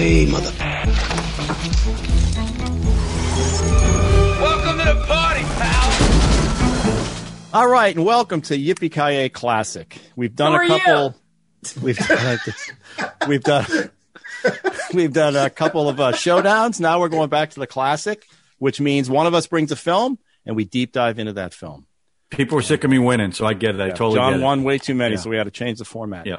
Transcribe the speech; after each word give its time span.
Yippee-ki-yay, 0.00 0.26
mother... 0.30 0.50
Welcome 4.40 4.78
to 4.78 4.84
the 4.84 5.04
party, 5.06 5.42
pal! 5.42 5.90
All 7.52 7.68
right, 7.68 7.94
and 7.94 8.04
welcome 8.06 8.40
to 8.42 8.56
Yippee 8.56 8.90
Ki 8.90 9.28
Classic. 9.28 9.98
We've 10.16 10.34
done 10.34 10.52
Who 10.52 10.58
a 10.58 10.76
are 10.76 10.78
couple. 10.80 11.14
We've 11.82 11.98
done, 12.08 12.38
we've 13.28 13.42
done 13.42 13.66
we've 14.94 15.12
done 15.12 15.36
a 15.36 15.50
couple 15.50 15.88
of 15.90 16.00
uh, 16.00 16.12
showdowns. 16.12 16.80
Now 16.80 17.00
we're 17.00 17.10
going 17.10 17.28
back 17.28 17.50
to 17.50 17.60
the 17.60 17.66
classic, 17.66 18.24
which 18.58 18.80
means 18.80 19.10
one 19.10 19.26
of 19.26 19.34
us 19.34 19.46
brings 19.46 19.70
a 19.70 19.76
film 19.76 20.18
and 20.46 20.56
we 20.56 20.64
deep 20.64 20.92
dive 20.92 21.18
into 21.18 21.34
that 21.34 21.52
film. 21.52 21.86
People 22.30 22.54
were 22.56 22.62
sick 22.62 22.84
of 22.84 22.90
me 22.90 22.98
winning, 22.98 23.32
so 23.32 23.44
I 23.44 23.52
get 23.52 23.74
it. 23.74 23.80
I 23.82 23.90
totally 23.90 24.14
John 24.14 24.32
get 24.32 24.40
it. 24.40 24.44
won 24.44 24.62
way 24.64 24.78
too 24.78 24.94
many, 24.94 25.16
Yeah. 25.16 25.20
so 25.20 25.28
we 25.28 25.36
had 25.36 25.44
to 25.44 25.50
change 25.50 25.78
the 25.78 25.84
format. 25.84 26.24
Yeah. 26.26 26.36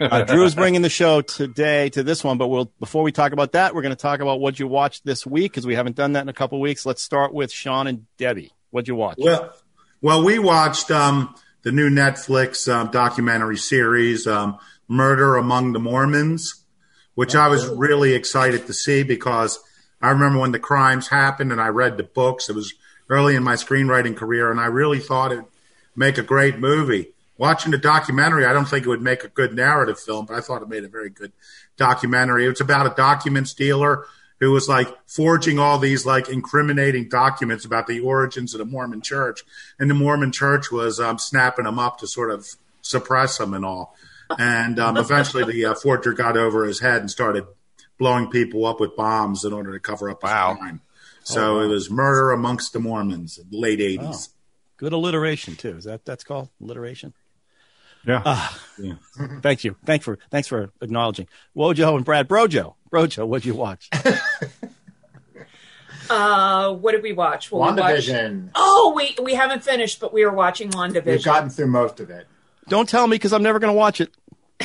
Uh, 0.00 0.22
Drew's 0.24 0.54
bringing 0.54 0.82
the 0.82 0.90
show 0.90 1.20
today 1.20 1.88
to 1.90 2.02
this 2.02 2.22
one, 2.24 2.38
but 2.38 2.48
we'll 2.48 2.70
before 2.78 3.02
we 3.02 3.12
talk 3.12 3.32
about 3.32 3.52
that, 3.52 3.74
we're 3.74 3.82
going 3.82 3.94
to 3.94 4.00
talk 4.00 4.20
about 4.20 4.40
what 4.40 4.58
you 4.58 4.66
watched 4.66 5.04
this 5.04 5.26
week 5.26 5.52
because 5.52 5.66
we 5.66 5.74
haven't 5.74 5.96
done 5.96 6.12
that 6.12 6.22
in 6.22 6.28
a 6.28 6.34
couple 6.34 6.58
of 6.58 6.62
weeks. 6.62 6.86
Let's 6.86 7.02
start 7.02 7.32
with 7.32 7.52
Sean 7.52 7.86
and 7.86 8.06
Debbie. 8.16 8.52
What'd 8.70 8.88
you 8.88 8.94
watch? 8.94 9.18
Well, 9.18 9.52
well, 10.00 10.24
we 10.24 10.38
watched 10.38 10.90
um, 10.90 11.34
the 11.62 11.72
new 11.72 11.90
Netflix 11.90 12.72
um, 12.72 12.90
documentary 12.90 13.56
series, 13.56 14.26
um, 14.26 14.58
"Murder 14.88 15.36
Among 15.36 15.72
the 15.72 15.80
Mormons," 15.80 16.64
which 17.14 17.34
I 17.34 17.48
was 17.48 17.66
really 17.66 18.14
excited 18.14 18.66
to 18.66 18.72
see 18.72 19.02
because 19.02 19.58
I 20.00 20.10
remember 20.10 20.38
when 20.38 20.52
the 20.52 20.58
crimes 20.58 21.08
happened 21.08 21.52
and 21.52 21.60
I 21.60 21.68
read 21.68 21.96
the 21.96 22.02
books. 22.02 22.48
It 22.48 22.54
was 22.54 22.74
early 23.08 23.34
in 23.34 23.42
my 23.42 23.54
screenwriting 23.54 24.16
career, 24.16 24.50
and 24.50 24.60
I 24.60 24.66
really 24.66 25.00
thought 25.00 25.32
it'd 25.32 25.44
make 25.96 26.16
a 26.16 26.22
great 26.22 26.58
movie. 26.58 27.12
Watching 27.40 27.70
the 27.70 27.78
documentary, 27.78 28.44
I 28.44 28.52
don't 28.52 28.66
think 28.66 28.84
it 28.84 28.88
would 28.90 29.00
make 29.00 29.24
a 29.24 29.28
good 29.28 29.54
narrative 29.54 29.98
film, 29.98 30.26
but 30.26 30.36
I 30.36 30.42
thought 30.42 30.60
it 30.60 30.68
made 30.68 30.84
a 30.84 30.88
very 30.88 31.08
good 31.08 31.32
documentary. 31.78 32.44
It's 32.44 32.60
about 32.60 32.84
a 32.84 32.94
documents 32.94 33.54
dealer 33.54 34.04
who 34.40 34.50
was 34.50 34.68
like 34.68 34.88
forging 35.06 35.58
all 35.58 35.78
these 35.78 36.04
like 36.04 36.28
incriminating 36.28 37.08
documents 37.08 37.64
about 37.64 37.86
the 37.86 38.00
origins 38.00 38.52
of 38.52 38.58
the 38.58 38.66
Mormon 38.66 39.00
church. 39.00 39.42
And 39.78 39.88
the 39.88 39.94
Mormon 39.94 40.32
church 40.32 40.70
was 40.70 41.00
um, 41.00 41.18
snapping 41.18 41.64
them 41.64 41.78
up 41.78 41.98
to 42.00 42.06
sort 42.06 42.30
of 42.30 42.46
suppress 42.82 43.38
them 43.38 43.54
and 43.54 43.64
all. 43.64 43.96
And 44.38 44.78
um, 44.78 44.98
eventually 44.98 45.44
the 45.50 45.64
uh, 45.64 45.74
forger 45.74 46.12
got 46.12 46.36
over 46.36 46.66
his 46.66 46.80
head 46.80 47.00
and 47.00 47.10
started 47.10 47.46
blowing 47.98 48.28
people 48.30 48.66
up 48.66 48.80
with 48.80 48.94
bombs 48.96 49.46
in 49.46 49.54
order 49.54 49.72
to 49.72 49.80
cover 49.80 50.10
up 50.10 50.20
his 50.20 50.30
Wow. 50.30 50.56
crime. 50.56 50.82
So 51.24 51.60
it 51.60 51.68
was 51.68 51.90
murder 51.90 52.32
amongst 52.32 52.74
the 52.74 52.80
Mormons 52.80 53.38
in 53.38 53.48
the 53.48 53.58
late 53.58 53.78
80s. 53.78 54.28
Good 54.76 54.92
alliteration 54.92 55.56
too. 55.56 55.76
Is 55.78 55.84
that 55.84 56.04
that's 56.04 56.24
called 56.24 56.50
alliteration? 56.60 57.14
Yeah. 58.06 58.48
Thank 59.42 59.64
you. 59.64 59.76
Thanks 59.84 60.04
for 60.04 60.18
thanks 60.30 60.48
for 60.48 60.70
acknowledging. 60.80 61.28
Wojo 61.56 61.96
and 61.96 62.04
Brad 62.04 62.28
Brojo. 62.28 62.74
Brojo, 62.90 63.26
what'd 63.26 63.44
you 63.44 63.54
watch? 63.54 63.88
Uh, 66.08 66.72
what 66.74 66.90
did 66.90 67.04
we 67.04 67.12
watch? 67.12 67.52
Well, 67.52 67.72
we 67.72 67.80
watched- 67.80 68.08
WandaVision. 68.08 68.50
Oh, 68.56 68.92
we 68.96 69.14
we 69.22 69.34
haven't 69.34 69.62
finished, 69.62 70.00
but 70.00 70.12
we 70.12 70.24
are 70.24 70.32
watching 70.32 70.68
WandaVision. 70.70 71.04
We've 71.06 71.22
gotten 71.24 71.50
through 71.50 71.68
most 71.68 72.00
of 72.00 72.10
it. 72.10 72.26
Don't 72.68 72.88
tell 72.88 73.06
me 73.06 73.14
because 73.14 73.32
I'm 73.32 73.44
never 73.44 73.60
going 73.60 73.72
to 73.72 73.78
watch 73.78 74.00
it. 74.00 74.10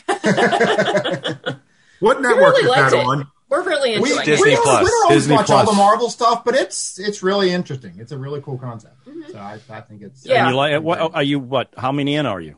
What 2.01 2.19
network 2.21 2.55
really 2.57 2.65
is 2.69 2.91
that 2.91 2.93
it. 2.93 3.05
on? 3.05 3.27
We're 3.47 3.63
really 3.63 3.97
We, 3.99 4.09
Disney 4.25 4.33
it. 4.33 4.39
we 4.41 4.51
don't, 4.55 4.63
Plus. 4.63 4.83
we 4.83 4.89
don't 4.89 5.03
always 5.05 5.17
Disney 5.23 5.35
watch 5.35 5.49
all 5.49 5.65
the 5.65 5.71
Marvel 5.73 6.09
stuff, 6.09 6.43
but 6.43 6.55
it's 6.55 6.99
it's 6.99 7.23
really 7.23 7.51
interesting. 7.51 7.93
It's 7.99 8.11
a 8.11 8.17
really 8.17 8.41
cool 8.41 8.57
concept. 8.57 8.95
So 9.31 9.37
I, 9.37 9.59
I 9.69 9.81
think 9.81 10.01
it's 10.01 10.21
Mm-hmm. 10.23 10.31
Yeah. 10.31 10.49
You 10.49 10.55
like 10.55 10.81
what? 10.81 10.99
Are 11.15 11.23
you 11.23 11.39
what? 11.39 11.73
How 11.77 11.91
many 11.93 12.15
in 12.15 12.25
are 12.25 12.41
you? 12.41 12.57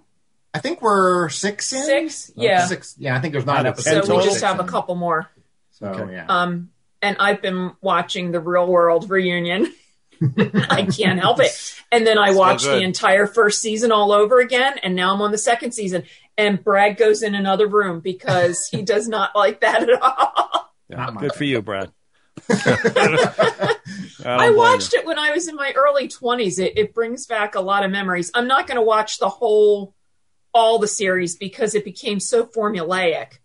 I 0.58 0.59
think 0.59 0.81
we're 0.81 1.30
six 1.30 1.72
in 1.73 1.83
Six? 1.83 2.31
Yeah. 2.36 2.66
six. 2.66 2.95
Yeah, 2.97 3.16
I 3.16 3.19
think 3.19 3.33
there's 3.33 3.45
nine 3.45 3.59
Out 3.59 3.66
episodes. 3.67 4.08
So 4.08 4.17
we 4.17 4.23
just 4.23 4.44
have 4.44 4.59
a 4.59 4.63
couple 4.63 4.95
more. 4.95 5.30
So 5.72 5.88
Okay. 5.88 6.13
yeah, 6.13 6.25
Um, 6.27 6.72
and 7.02 7.17
I've 7.19 7.41
been 7.41 7.73
watching 7.81 8.31
the 8.31 8.39
Real 8.39 8.68
World 8.68 9.09
reunion. 9.09 9.73
I 10.38 10.88
can't 10.91 11.19
help 11.19 11.40
it. 11.40 11.51
And 11.91 12.06
then 12.07 12.18
I 12.18 12.29
Still 12.29 12.40
watched 12.40 12.66
the 12.66 12.81
entire 12.81 13.28
first 13.28 13.62
season 13.62 13.91
all 13.91 14.12
over 14.12 14.40
again, 14.40 14.79
and 14.81 14.95
now 14.95 15.13
I'm 15.13 15.22
on 15.22 15.31
the 15.31 15.38
second 15.38 15.73
season. 15.73 16.03
And 16.38 16.63
Brad 16.63 16.97
goes 16.97 17.22
in 17.24 17.35
another 17.35 17.68
room 17.68 18.00
because 18.00 18.68
he 18.72 18.81
does 18.81 19.07
not 19.07 19.35
like 19.35 19.62
that 19.62 19.84
at 19.88 20.01
all. 20.01 20.74
Yeah, 20.89 20.97
Not 21.06 21.18
good 21.18 21.34
for 21.34 21.44
you, 21.44 21.62
Brad. 21.62 21.91
I 24.25 24.51
watched 24.56 24.94
it 24.94 25.06
when 25.06 25.18
I 25.19 25.31
was 25.31 25.47
in 25.47 25.56
my 25.56 25.72
early 25.75 26.07
20s. 26.07 26.59
It, 26.59 26.74
it 26.78 26.94
brings 26.94 27.25
back 27.25 27.56
a 27.56 27.62
lot 27.62 27.84
of 27.84 27.91
memories. 27.91 28.31
I'm 28.34 28.47
not 28.47 28.68
going 28.68 28.75
to 28.78 28.81
watch 28.84 29.18
the 29.19 29.29
whole, 29.29 29.94
all 30.57 30.79
the 30.79 30.88
series 30.88 31.35
because 31.35 31.75
it 31.75 31.85
became 31.85 32.19
so 32.19 32.45
formulaic 32.45 33.38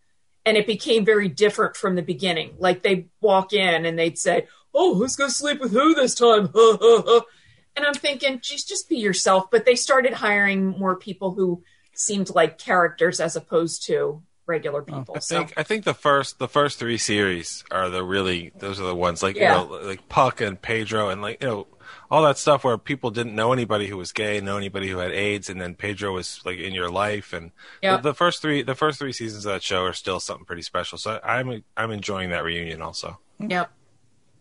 and 0.47 0.57
it 0.57 0.67
became 0.67 1.05
very 1.05 1.29
different 1.29 1.77
from 1.77 1.95
the 1.95 2.03
beginning. 2.03 2.55
Like 2.59 2.83
they 2.83 3.07
walk 3.21 3.53
in 3.53 3.85
and 3.85 3.99
they'd 3.99 4.19
say, 4.19 4.47
Oh, 4.75 4.95
who's 4.95 5.17
going 5.17 5.29
to 5.29 5.37
sleep 5.37 5.61
with 5.61 5.73
who 5.73 5.95
this 5.95 6.15
time? 6.15 6.51
and 7.77 7.85
I'm 7.85 7.93
thinking, 7.93 8.41
geez, 8.43 8.65
just 8.65 8.89
be 8.89 8.97
yourself. 8.97 9.51
But 9.51 9.67
they 9.67 9.75
started 9.75 10.15
hiring 10.15 10.67
more 10.79 10.97
people 10.97 11.33
who 11.33 11.63
seemed 11.93 12.31
like 12.35 12.57
characters 12.57 13.21
as 13.21 13.37
opposed 13.37 13.87
to 13.89 14.23
regular 14.47 14.83
people. 14.83 15.15
I 15.17 15.21
so 15.21 15.39
think 15.39 15.53
I 15.57 15.63
think 15.63 15.85
the 15.85 15.95
first 15.95 16.39
the 16.39 16.49
first 16.49 16.79
three 16.79 16.99
series 16.99 17.65
are 17.71 17.91
the 17.91 18.03
really 18.03 18.53
those 18.59 18.81
are 18.81 18.87
the 18.87 18.95
ones 18.95 19.23
like 19.23 19.37
Yeah. 19.37 19.63
you 19.63 19.69
know 19.69 19.75
like 19.83 20.09
Puck 20.09 20.41
and 20.41 20.61
Pedro 20.61 21.11
and 21.11 21.23
like 21.23 21.43
you 21.43 21.49
know 21.49 21.67
all 22.13 22.23
that 22.25 22.37
stuff 22.37 22.63
where 22.63 22.77
people 22.77 23.11
didn't 23.11 23.35
know 23.35 23.55
anybody 23.55 23.87
who 23.87 23.97
was 23.97 24.13
gay, 24.13 24.39
know 24.43 24.59
anybody 24.59 24.87
who 24.91 24.99
had 24.99 25.13
AIDS, 25.13 25.49
and 25.49 25.59
then 25.59 25.75
Pedro 25.75 26.13
was 26.13 26.43
like 26.45 26.59
in 26.59 26.75
your 26.75 26.91
life, 26.91 27.33
and 27.33 27.53
Yeah. 27.81 27.97
the, 27.97 28.03
the 28.11 28.15
first 28.15 28.43
three 28.43 28.63
the 28.63 28.75
first 28.75 28.99
three 28.99 29.13
seasons 29.13 29.47
of 29.47 29.53
that 29.55 29.63
show 29.63 29.85
are 29.85 29.95
still 29.95 30.21
something 30.21 30.45
pretty 30.45 30.61
special. 30.61 30.99
So 30.99 31.19
I'm 31.25 31.65
I'm 31.75 31.91
enjoying 31.91 32.29
that 32.29 32.45
reunion 32.45 32.83
also. 32.83 33.19
Yep. 33.41 33.71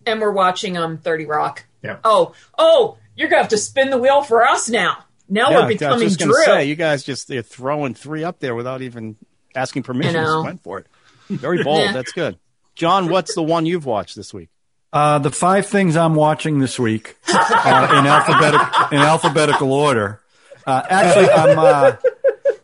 And 0.06 0.20
we're 0.20 0.32
watching 0.34 0.78
um 0.78 0.98
30 0.98 1.26
Rock. 1.28 1.66
Yep. 1.82 2.02
Oh, 2.04 2.34
oh, 2.58 2.98
you're 3.16 3.30
gonna 3.30 3.42
have 3.42 3.52
to 3.52 3.58
spin 3.58 3.90
the 3.90 3.98
wheel 3.98 4.22
for 4.22 4.44
us 4.46 4.68
now. 4.68 5.06
Now 5.30 5.50
Yeah, 5.50 5.56
we're 5.56 5.62
I 5.62 5.66
was 5.68 5.74
becoming 5.76 6.08
just 6.09 6.20
Drew. 6.20 6.44
say 6.44 6.66
you 6.66 6.76
guys 6.76 7.03
just 7.03 7.30
they're 7.30 7.42
throwing 7.42 7.94
three 7.94 8.26
up 8.26 8.40
there 8.40 8.53
without 8.53 8.82
even 8.82 9.16
asking 9.56 9.84
permission. 9.84 10.18
I 10.18 10.24
know. 10.24 10.36
Just 10.36 10.46
went 10.46 10.64
for 10.64 10.80
it. 10.80 10.88
Very 11.30 11.64
bold. 11.64 11.90
That's 11.94 12.12
good. 12.12 12.38
John, 12.76 13.08
what's 13.09 13.34
the 13.34 13.44
one 13.44 13.66
you've 13.66 13.86
watched 13.86 14.18
this 14.18 14.34
week? 14.34 14.50
Uh, 14.94 15.19
the 15.19 15.31
five 15.31 15.68
things 15.68 15.96
I'm 15.96 16.16
watching 16.16 16.59
this 16.59 16.78
week 16.78 17.16
uh, 17.29 17.96
in 17.97 18.07
alphabetical 18.07 18.88
in 18.91 18.97
alphabetical 18.97 19.72
order. 19.72 20.22
Uh, 20.68 20.84
actually, 20.90 21.29
I'm 21.29 21.57
uh, 21.57 21.96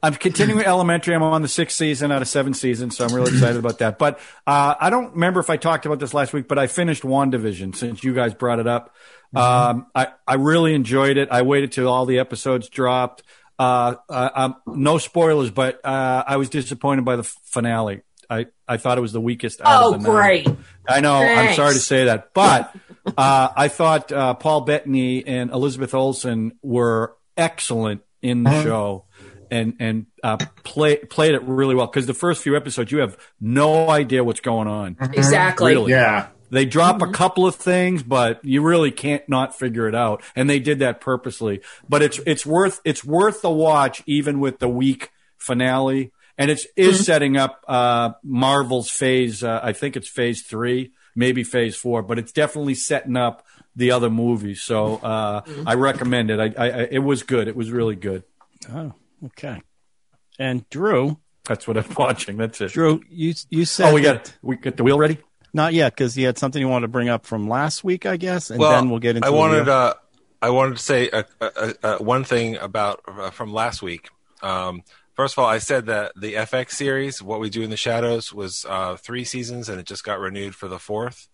I'm 0.03 0.13
continuing 0.15 0.65
elementary. 0.65 1.15
I'm 1.15 1.23
on 1.23 1.41
the 1.41 1.47
sixth 1.47 1.77
season 1.77 2.11
out 2.11 2.21
of 2.21 2.27
seven 2.27 2.53
seasons, 2.53 2.97
so 2.97 3.05
I'm 3.05 3.13
really 3.13 3.31
excited 3.31 3.57
about 3.57 3.79
that. 3.79 3.97
But 3.97 4.19
uh, 4.45 4.75
I 4.79 4.89
don't 4.89 5.13
remember 5.13 5.39
if 5.39 5.49
I 5.49 5.57
talked 5.57 5.85
about 5.85 5.99
this 5.99 6.13
last 6.13 6.33
week, 6.33 6.47
but 6.47 6.59
I 6.59 6.67
finished 6.67 7.03
WandaVision 7.03 7.75
since 7.75 8.03
you 8.03 8.13
guys 8.13 8.33
brought 8.33 8.59
it 8.59 8.67
up. 8.67 8.93
Um, 9.35 9.87
I 9.95 10.07
I 10.27 10.35
really 10.35 10.73
enjoyed 10.73 11.17
it. 11.17 11.29
I 11.31 11.41
waited 11.41 11.71
till 11.71 11.87
all 11.87 12.05
the 12.05 12.19
episodes 12.19 12.69
dropped. 12.69 13.23
Uh, 13.59 13.95
uh, 14.09 14.29
um, 14.35 14.55
no 14.67 14.97
spoilers, 14.99 15.49
but 15.49 15.83
uh, 15.83 16.23
I 16.27 16.37
was 16.37 16.49
disappointed 16.49 17.05
by 17.05 17.15
the 17.15 17.23
finale. 17.23 18.01
I, 18.29 18.47
I 18.67 18.77
thought 18.77 18.97
it 18.97 19.01
was 19.01 19.13
the 19.13 19.21
weakest. 19.21 19.61
Out 19.61 19.83
Oh, 19.83 19.93
of 19.95 20.01
the 20.03 20.07
nine. 20.07 20.15
great. 20.43 20.49
I 20.87 20.99
know. 21.01 21.15
I'm 21.15 21.53
sorry 21.55 21.73
to 21.73 21.79
say 21.79 22.05
that, 22.05 22.33
but 22.33 22.75
uh, 23.05 23.49
I 23.55 23.67
thought 23.67 24.11
uh, 24.11 24.33
Paul 24.35 24.61
Bettany 24.61 25.25
and 25.25 25.51
Elizabeth 25.51 25.93
Olsen 25.93 26.53
were 26.61 27.15
excellent 27.35 28.01
in 28.21 28.43
the 28.43 28.63
show, 28.63 29.05
and 29.51 29.75
and 29.79 30.05
uh, 30.23 30.37
play, 30.63 30.97
played 30.97 31.35
it 31.35 31.43
really 31.43 31.75
well. 31.75 31.87
Because 31.87 32.05
the 32.07 32.13
first 32.13 32.41
few 32.43 32.55
episodes, 32.57 32.91
you 32.91 32.99
have 32.99 33.17
no 33.39 33.89
idea 33.89 34.23
what's 34.23 34.39
going 34.41 34.67
on. 34.67 34.97
Exactly. 34.99 35.73
Really. 35.73 35.91
yeah. 35.91 36.27
They 36.49 36.63
drop 36.63 37.01
a 37.01 37.11
couple 37.11 37.45
of 37.45 37.55
things, 37.55 38.03
but 38.03 38.39
you 38.45 38.61
really 38.61 38.89
can't 38.91 39.27
not 39.27 39.57
figure 39.59 39.89
it 39.89 39.95
out, 39.95 40.23
and 40.33 40.49
they 40.49 40.59
did 40.59 40.79
that 40.79 41.01
purposely. 41.01 41.59
But 41.89 42.01
it's 42.01 42.19
it's 42.25 42.45
worth 42.45 42.79
it's 42.85 43.03
worth 43.03 43.41
the 43.41 43.49
watch, 43.51 44.01
even 44.05 44.39
with 44.39 44.59
the 44.59 44.69
weak 44.69 45.11
finale, 45.37 46.13
and 46.37 46.51
it's 46.51 46.65
is 46.75 47.05
setting 47.05 47.37
up 47.37 47.63
uh, 47.67 48.11
Marvel's 48.23 48.89
phase. 48.89 49.43
Uh, 49.43 49.59
I 49.63 49.73
think 49.73 49.95
it's 49.95 50.07
phase 50.07 50.41
three, 50.43 50.91
maybe 51.15 51.43
phase 51.43 51.75
four, 51.75 52.01
but 52.03 52.19
it's 52.19 52.31
definitely 52.31 52.75
setting 52.75 53.17
up 53.17 53.45
the 53.75 53.91
other 53.91 54.09
movies. 54.09 54.61
So 54.61 54.95
uh, 54.97 55.41
I 55.65 55.73
recommend 55.75 56.31
it. 56.31 56.39
I, 56.39 56.65
I, 56.65 56.69
I 56.69 56.87
it 56.91 56.99
was 56.99 57.23
good. 57.23 57.47
It 57.47 57.55
was 57.55 57.71
really 57.71 57.95
good. 57.95 58.23
Oh, 58.71 58.93
okay. 59.27 59.61
And 60.39 60.67
Drew, 60.69 61.17
That's 61.45 61.67
what 61.67 61.77
I'm 61.77 61.93
watching. 61.97 62.37
That's 62.37 62.59
it. 62.61 62.71
Drew, 62.71 63.01
you 63.09 63.33
you 63.49 63.65
said 63.65 63.91
Oh, 63.91 63.93
we 63.95 64.01
that- 64.01 64.23
got 64.25 64.37
we 64.41 64.55
got 64.57 64.77
the 64.77 64.83
wheel 64.83 64.97
ready. 64.99 65.17
not 65.53 65.73
yet 65.73 65.93
because 65.95 66.17
you 66.17 66.25
had 66.27 66.37
something 66.37 66.61
you 66.61 66.67
wanted 66.67 66.87
to 66.87 66.91
bring 66.91 67.09
up 67.09 67.25
from 67.25 67.47
last 67.47 67.83
week, 67.83 68.05
I 68.05 68.17
guess, 68.17 68.49
and 68.51 68.59
well, 68.59 68.71
then 68.71 68.89
we'll 68.89 68.99
get 68.99 69.15
into. 69.15 69.27
I 69.27 69.31
wanted 69.31 69.65
real- 69.67 69.75
uh, 69.75 69.93
I 70.41 70.49
wanted 70.51 70.77
to 70.77 70.83
say 70.83 71.09
uh, 71.09 71.23
uh, 71.41 71.73
uh, 71.81 71.97
one 71.97 72.23
thing 72.23 72.57
about 72.57 73.01
uh, 73.07 73.31
from 73.31 73.53
last 73.53 73.81
week. 73.81 74.09
Um, 74.43 74.83
first 75.17 75.33
of 75.33 75.39
all, 75.39 75.49
I 75.49 75.57
said 75.57 75.87
that 75.87 76.13
the 76.15 76.35
FX 76.35 76.71
series, 76.71 77.21
"What 77.21 77.41
We 77.41 77.49
Do 77.49 77.61
in 77.63 77.69
the 77.69 77.75
Shadows," 77.77 78.31
was 78.33 78.65
uh, 78.69 78.95
three 78.95 79.25
seasons, 79.25 79.67
and 79.67 79.79
it 79.79 79.85
just 79.85 80.05
got 80.05 80.19
renewed 80.21 80.55
for 80.55 80.69
the 80.69 80.79
fourth. 80.79 81.27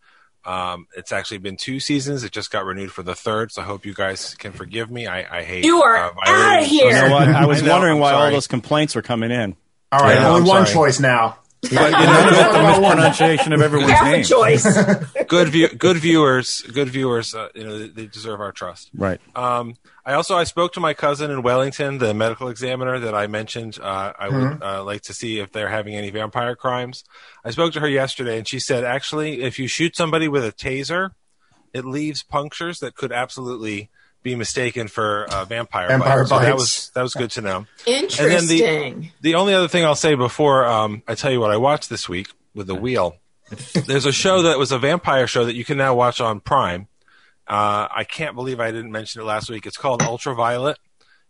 Um, 0.46 0.88
it's 0.98 1.12
actually 1.14 1.38
been 1.38 1.56
two 1.56 1.80
seasons. 1.80 2.24
It 2.26 2.32
just 2.34 2.52
got 2.52 2.66
renewed 2.66 2.92
for 2.92 3.02
the 3.04 3.16
third. 3.16 3.52
So 3.52 3.62
I 3.62 3.66
hope 3.66 3.86
you 3.86 3.94
guys 3.94 4.36
can 4.36 4.52
forgive 4.52 4.90
me. 4.92 5.06
I, 5.08 5.40
I 5.40 5.44
hate 5.44 5.64
You 5.64 5.82
are 5.84 5.96
uh, 5.96 6.10
outta 6.10 6.16
violating 6.26 6.70
here. 6.70 6.88
You 6.88 6.94
know 7.08 7.12
what? 7.14 7.28
I 7.30 7.46
was 7.46 7.62
I 7.62 7.66
know, 7.68 7.72
wondering 7.74 7.94
I'm 7.96 8.00
why 8.02 8.12
all 8.14 8.32
those 8.32 8.48
complaints 8.48 8.96
were 8.96 9.02
coming 9.04 9.32
in. 9.32 9.56
All 9.94 10.00
right, 10.00 10.16
Yeah, 10.16 10.28
only 10.30 10.42
I'm 10.42 10.48
one 10.48 10.66
sorry. 10.66 10.74
choice 10.92 11.00
now. 11.00 11.38
But 11.63 11.71
you 11.71 11.80
know, 12.07 12.51
the 12.51 12.63
mispronunciation 12.68 13.54
of 13.54 13.60
You 13.60 13.65
everyone's 13.65 13.92
have 13.92 14.07
a 14.07 14.12
name. 14.12 14.24
choice. 14.24 14.65
good 15.27 15.50
view, 15.50 15.69
good 15.69 15.98
viewers, 15.98 16.62
good 16.62 16.89
viewers. 16.89 17.33
Uh, 17.33 17.50
you 17.56 17.63
know, 17.63 17.80
they, 17.80 17.88
they 17.88 18.06
deserve 18.06 18.42
our 18.42 18.51
trust. 18.51 18.89
Right. 18.94 19.19
Um, 19.36 19.75
I 20.06 20.13
also 20.13 20.36
I 20.36 20.44
spoke 20.44 20.74
to 20.74 20.80
my 20.81 20.94
cousin 20.94 21.31
in 21.31 21.42
Wellington, 21.42 21.98
the 22.00 22.13
medical 22.13 22.50
examiner 22.50 23.00
that 23.00 23.15
I 23.15 23.27
mentioned. 23.27 23.80
Uh, 23.81 24.12
I 24.19 24.30
would 24.30 24.62
uh, 24.62 24.83
like 24.83 25.04
to 25.04 25.13
see 25.13 25.39
if 25.39 25.51
they're 25.51 25.69
having 25.69 25.95
any 25.95 26.10
vampire 26.10 26.56
crimes. 26.56 27.04
I 27.45 27.51
spoke 27.51 27.71
to 27.74 27.80
her 27.80 27.88
yesterday, 27.88 28.38
and 28.38 28.48
she 28.48 28.60
said 28.60 28.83
actually, 28.83 29.42
if 29.42 29.57
you 29.57 29.68
shoot 29.68 29.95
somebody 29.95 30.27
with 30.27 30.44
a 30.44 30.51
taser, 30.51 31.12
it 31.74 31.86
leaves 31.86 32.21
punctures 32.24 32.80
that 32.80 32.95
could 32.95 33.12
absolutely 33.13 33.89
be 34.24 34.36
mistaken 34.36 34.88
for 34.88 35.25
a 35.31 35.46
vampire, 35.46 35.90
Vampire 35.90 36.20
bites. 36.20 36.30
So 36.30 36.40
that 36.40 36.56
was 36.56 36.92
that 36.96 37.02
was 37.04 37.14
good 37.14 37.31
to 37.31 37.42
know. 37.42 37.66
Interesting. 37.86 38.25
And 38.31 38.48
then 38.50 39.00
The 39.02 39.10
the 39.22 39.36
only 39.36 39.54
other 39.54 39.68
thing 39.68 39.84
I'll 39.86 39.96
say 39.96 40.16
before 40.16 40.66
um, 40.66 41.04
I 41.08 41.16
tell 41.16 41.31
you 41.31 41.40
what 41.40 41.52
I 41.52 41.58
watched 41.58 41.90
this 41.90 42.08
week 42.10 42.30
with 42.56 42.68
the 42.68 42.75
wheel, 42.75 43.18
there's 43.88 44.06
a 44.06 44.12
show 44.14 44.44
that 44.44 44.58
was 44.58 44.72
a 44.72 44.80
vampire 44.80 45.28
show 45.28 45.46
that 45.46 45.56
you 45.56 45.66
can 45.66 45.78
now 45.78 45.94
watch 45.94 46.22
on 46.22 46.40
Prime. 46.40 46.88
Uh, 47.48 47.88
I 47.94 48.06
can't 48.06 48.36
believe 48.36 48.60
I 48.62 48.72
didn't 48.72 48.92
mention 48.92 49.22
it 49.22 49.25
last 49.25 49.50
week. 49.50 49.66
It's 49.66 49.78
called 49.78 50.02
Ultraviolet. 50.02 50.78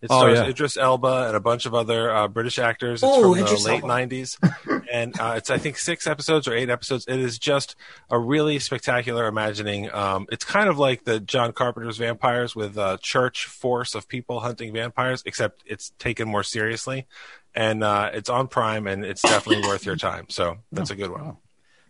It 0.02 0.08
Oh, 0.12 0.20
stars 0.20 0.38
yeah. 0.40 0.48
Idris 0.50 0.76
Elba 0.78 1.28
and 1.28 1.36
a 1.36 1.40
bunch 1.40 1.66
of 1.66 1.74
other 1.74 2.14
uh, 2.14 2.28
British 2.28 2.60
actors. 2.60 3.02
It's 3.02 3.12
Oh, 3.12 3.34
from 3.34 3.42
Idris 3.44 3.64
the 3.64 3.70
late 3.70 3.82
Elba. 3.84 3.94
'90s, 4.08 4.83
and 4.94 5.20
uh, 5.20 5.34
it's 5.38 5.50
I 5.50 5.58
think 5.58 5.78
six 5.78 6.06
episodes 6.06 6.48
or 6.48 6.54
eight 6.54 6.70
episodes. 6.70 7.06
It 7.08 7.20
is 7.20 7.40
just 7.40 7.76
a 8.12 8.20
really 8.20 8.60
spectacular 8.60 9.26
imagining. 9.26 9.92
Um, 9.92 10.28
it's 10.32 10.46
kind 10.46 10.70
of 10.70 10.78
like 10.78 11.04
the 11.04 11.20
John 11.20 11.52
Carpenter's 11.52 11.98
Vampires 11.98 12.56
with 12.56 12.78
a 12.78 13.00
church 13.02 13.48
force 13.48 13.96
of 13.96 14.08
people 14.08 14.42
hunting 14.42 14.72
vampires, 14.72 15.24
except 15.26 15.64
it's 15.66 15.90
taken 15.98 16.30
more 16.30 16.44
seriously, 16.44 17.08
and 17.56 17.84
uh, 17.84 18.12
it's 18.14 18.30
on 18.30 18.48
Prime, 18.48 18.86
and 18.86 19.04
it's 19.04 19.24
definitely 19.24 19.68
worth 19.68 19.84
your 19.84 19.96
time. 19.98 20.28
So 20.30 20.58
that's 20.72 20.92
a 20.92 20.96
good 20.96 21.10
one. 21.10 21.38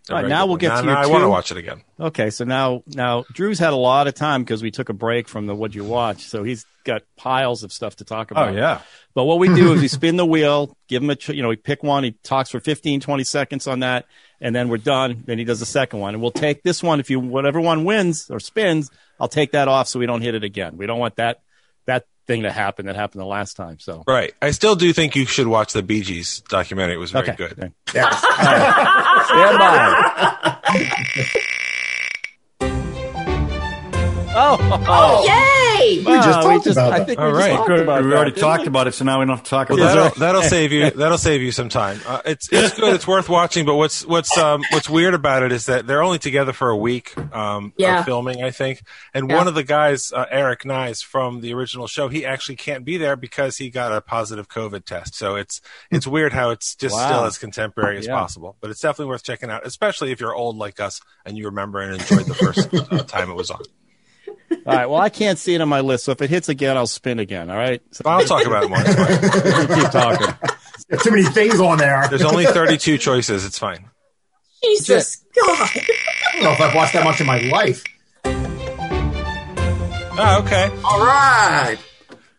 All 0.09 0.17
right, 0.17 0.27
now 0.27 0.45
we'll 0.45 0.57
get 0.57 0.69
Now- 0.69 0.81
to 0.81 0.87
your 0.87 0.97
I 0.97 1.05
want 1.05 1.23
to 1.23 1.29
watch 1.29 1.51
it 1.51 1.57
again. 1.57 1.81
Okay, 1.97 2.29
so 2.29 2.43
now 2.43 2.83
now 2.87 3.23
Drew's 3.31 3.59
had 3.59 3.71
a 3.71 3.77
lot 3.77 4.07
of 4.07 4.13
time 4.15 4.43
because 4.43 4.61
we 4.61 4.69
took 4.69 4.89
a 4.89 4.93
break 4.93 5.29
from 5.29 5.45
the 5.45 5.55
what 5.55 5.73
you 5.73 5.85
watch, 5.85 6.23
so 6.25 6.43
he's 6.43 6.65
got 6.83 7.03
piles 7.15 7.63
of 7.63 7.71
stuff 7.71 7.95
to 7.97 8.03
talk 8.03 8.29
oh, 8.31 8.35
about. 8.35 8.49
Oh 8.49 8.57
yeah. 8.57 8.81
But 9.13 9.23
what 9.25 9.39
we 9.39 9.47
do 9.47 9.73
is 9.73 9.81
we 9.81 9.87
spin 9.99 10.17
the 10.17 10.25
wheel, 10.25 10.75
give 10.87 11.03
him 11.03 11.09
a, 11.09 11.17
you 11.27 11.41
know, 11.41 11.49
we 11.49 11.55
pick 11.55 11.83
one, 11.83 12.03
he 12.03 12.11
talks 12.23 12.49
for 12.49 12.59
15, 12.59 12.99
20 12.99 13.23
seconds 13.23 13.67
on 13.67 13.79
that, 13.79 14.05
and 14.41 14.55
then 14.55 14.69
we're 14.69 14.77
done. 14.77 15.23
Then 15.25 15.37
he 15.37 15.45
does 15.45 15.59
the 15.59 15.65
second 15.65 15.99
one. 15.99 16.13
And 16.13 16.21
we'll 16.21 16.31
take 16.31 16.63
this 16.63 16.83
one. 16.83 16.99
If 16.99 17.09
you, 17.09 17.19
whatever 17.19 17.61
one 17.61 17.85
wins 17.85 18.29
or 18.29 18.39
spins, 18.39 18.91
I'll 19.19 19.29
take 19.29 19.51
that 19.51 19.67
off 19.67 19.87
so 19.87 19.99
we 19.99 20.05
don't 20.05 20.21
hit 20.21 20.35
it 20.35 20.43
again. 20.43 20.77
We 20.77 20.85
don't 20.85 20.99
want 20.99 21.15
that, 21.15 21.41
that 21.85 22.05
thing 22.25 22.43
to 22.43 22.51
happen 22.51 22.85
that 22.87 22.95
happened 22.95 23.21
the 23.21 23.25
last 23.25 23.55
time. 23.57 23.79
So, 23.79 24.03
Right. 24.07 24.33
I 24.41 24.51
still 24.51 24.75
do 24.75 24.91
think 24.93 25.15
you 25.15 25.25
should 25.25 25.47
watch 25.47 25.73
the 25.73 25.83
Bee 25.83 26.01
Gees 26.01 26.41
documentary. 26.49 26.95
It 26.95 26.99
was 26.99 27.11
very 27.11 27.29
okay. 27.29 27.35
good. 27.35 27.51
Okay. 27.53 27.71
Yes. 27.93 28.17
Stand 28.17 29.59
by. 29.59 30.57
oh, 34.35 34.57
Oh, 34.61 34.83
oh 34.87 35.23
yay! 35.83 35.97
We 35.97 36.03
just 36.03 36.27
Wow, 36.27 36.41
talked 36.43 36.67
about 36.67 36.93
I 36.93 36.97
that. 36.99 37.07
think 37.07 37.19
All 37.19 37.27
we 37.31 37.37
just 37.39 37.49
talked 37.49 37.69
about 37.69 38.03
we 38.03 38.13
already 38.13 38.31
didn't 38.31 38.41
talked 38.41 38.61
we? 38.61 38.67
about 38.67 38.87
it, 38.87 38.93
so 38.93 39.05
now 39.05 39.19
we 39.19 39.25
don't 39.25 39.35
have 39.37 39.43
to 39.43 39.49
talk 39.49 39.69
Well, 39.69 39.77
about 39.79 39.87
that'll 39.87 40.05
it. 40.07 40.15
that'll 40.15 40.41
save 40.43 40.71
you 40.71 40.89
that'll 40.95 41.17
save 41.17 41.41
you 41.41 41.51
some 41.51 41.69
time. 41.69 41.99
Uh, 42.05 42.21
it's 42.25 42.49
it's 42.51 42.73
good. 42.79 42.93
It's 42.95 43.07
worth 43.07 43.29
watching. 43.29 43.65
But 43.65 43.75
what's 43.75 44.05
what's 44.05 44.35
um, 44.37 44.61
what's 44.69 44.89
weird 44.89 45.13
about 45.13 45.43
it 45.43 45.51
is 45.51 45.65
that 45.67 45.87
they're 45.87 46.03
only 46.03 46.19
together 46.19 46.53
for 46.53 46.69
a 46.69 46.77
week 46.77 47.15
um, 47.35 47.73
Yeah. 47.77 47.99
of 47.99 48.05
filming, 48.05 48.43
I 48.43 48.51
think. 48.51 48.81
And 49.13 49.29
Yeah. 49.29 49.37
one 49.37 49.47
of 49.47 49.55
the 49.55 49.63
guys, 49.63 50.11
uh, 50.11 50.25
Eric 50.29 50.65
Nies 50.65 51.03
from 51.03 51.41
the 51.41 51.53
original 51.53 51.87
show, 51.87 52.07
he 52.07 52.25
actually 52.25 52.55
can't 52.55 52.85
be 52.85 52.97
there 52.97 53.15
because 53.15 53.57
he 53.57 53.69
got 53.69 53.91
a 53.91 54.01
positive 54.01 54.47
COVID 54.47 54.85
test. 54.85 55.15
So 55.15 55.35
it's 55.35 55.61
it's 55.91 56.07
weird 56.07 56.33
how 56.33 56.49
it's 56.51 56.75
just 56.75 56.93
Wow. 56.95 57.07
still 57.07 57.23
as 57.25 57.37
contemporary 57.37 57.97
as 57.97 58.07
Yeah. 58.07 58.13
possible. 58.15 58.57
But 58.61 58.69
it's 58.71 58.79
definitely 58.81 59.09
worth 59.09 59.23
checking 59.23 59.49
out, 59.49 59.65
especially 59.65 60.11
if 60.11 60.19
you're 60.19 60.35
old 60.35 60.57
like 60.57 60.79
us 60.79 61.01
and 61.25 61.37
you 61.37 61.45
remember 61.45 61.79
and 61.79 61.93
enjoyed 61.93 62.27
the 62.27 62.33
first 62.35 62.67
uh, 62.91 63.03
time 63.03 63.29
it 63.29 63.35
was 63.35 63.51
on. 63.51 63.61
All 64.65 64.73
right. 64.73 64.85
Well, 64.85 64.99
I 64.99 65.09
can't 65.09 65.37
see 65.37 65.53
it 65.55 65.61
on 65.61 65.69
my 65.69 65.81
list. 65.81 66.05
So 66.05 66.11
if 66.11 66.21
it 66.21 66.29
hits 66.29 66.49
again, 66.49 66.77
I'll 66.77 66.87
spin 66.87 67.19
again. 67.19 67.49
All 67.49 67.57
right. 67.57 67.81
So 67.91 68.03
I'll 68.05 68.23
talk 68.25 68.45
about 68.45 68.63
it 68.63 68.69
more. 68.69 68.79
It's 68.81 69.75
keep 69.81 69.91
talking. 69.91 70.33
There's 70.89 71.03
too 71.03 71.11
many 71.11 71.23
things 71.23 71.59
on 71.59 71.77
there. 71.77 72.07
There's 72.09 72.23
only 72.23 72.45
32 72.45 72.97
choices. 72.97 73.45
It's 73.45 73.59
fine. 73.59 73.89
Jesus 74.63 75.23
God. 75.35 75.69
I 75.75 76.33
don't 76.33 76.43
know 76.43 76.51
if 76.51 76.61
I've 76.61 76.75
watched 76.75 76.93
that 76.93 77.03
much 77.03 77.19
in 77.19 77.27
my 77.27 77.39
life. 77.39 77.83
Oh, 80.15 80.43
okay. 80.45 80.69
All 80.83 80.99
right. 81.03 81.77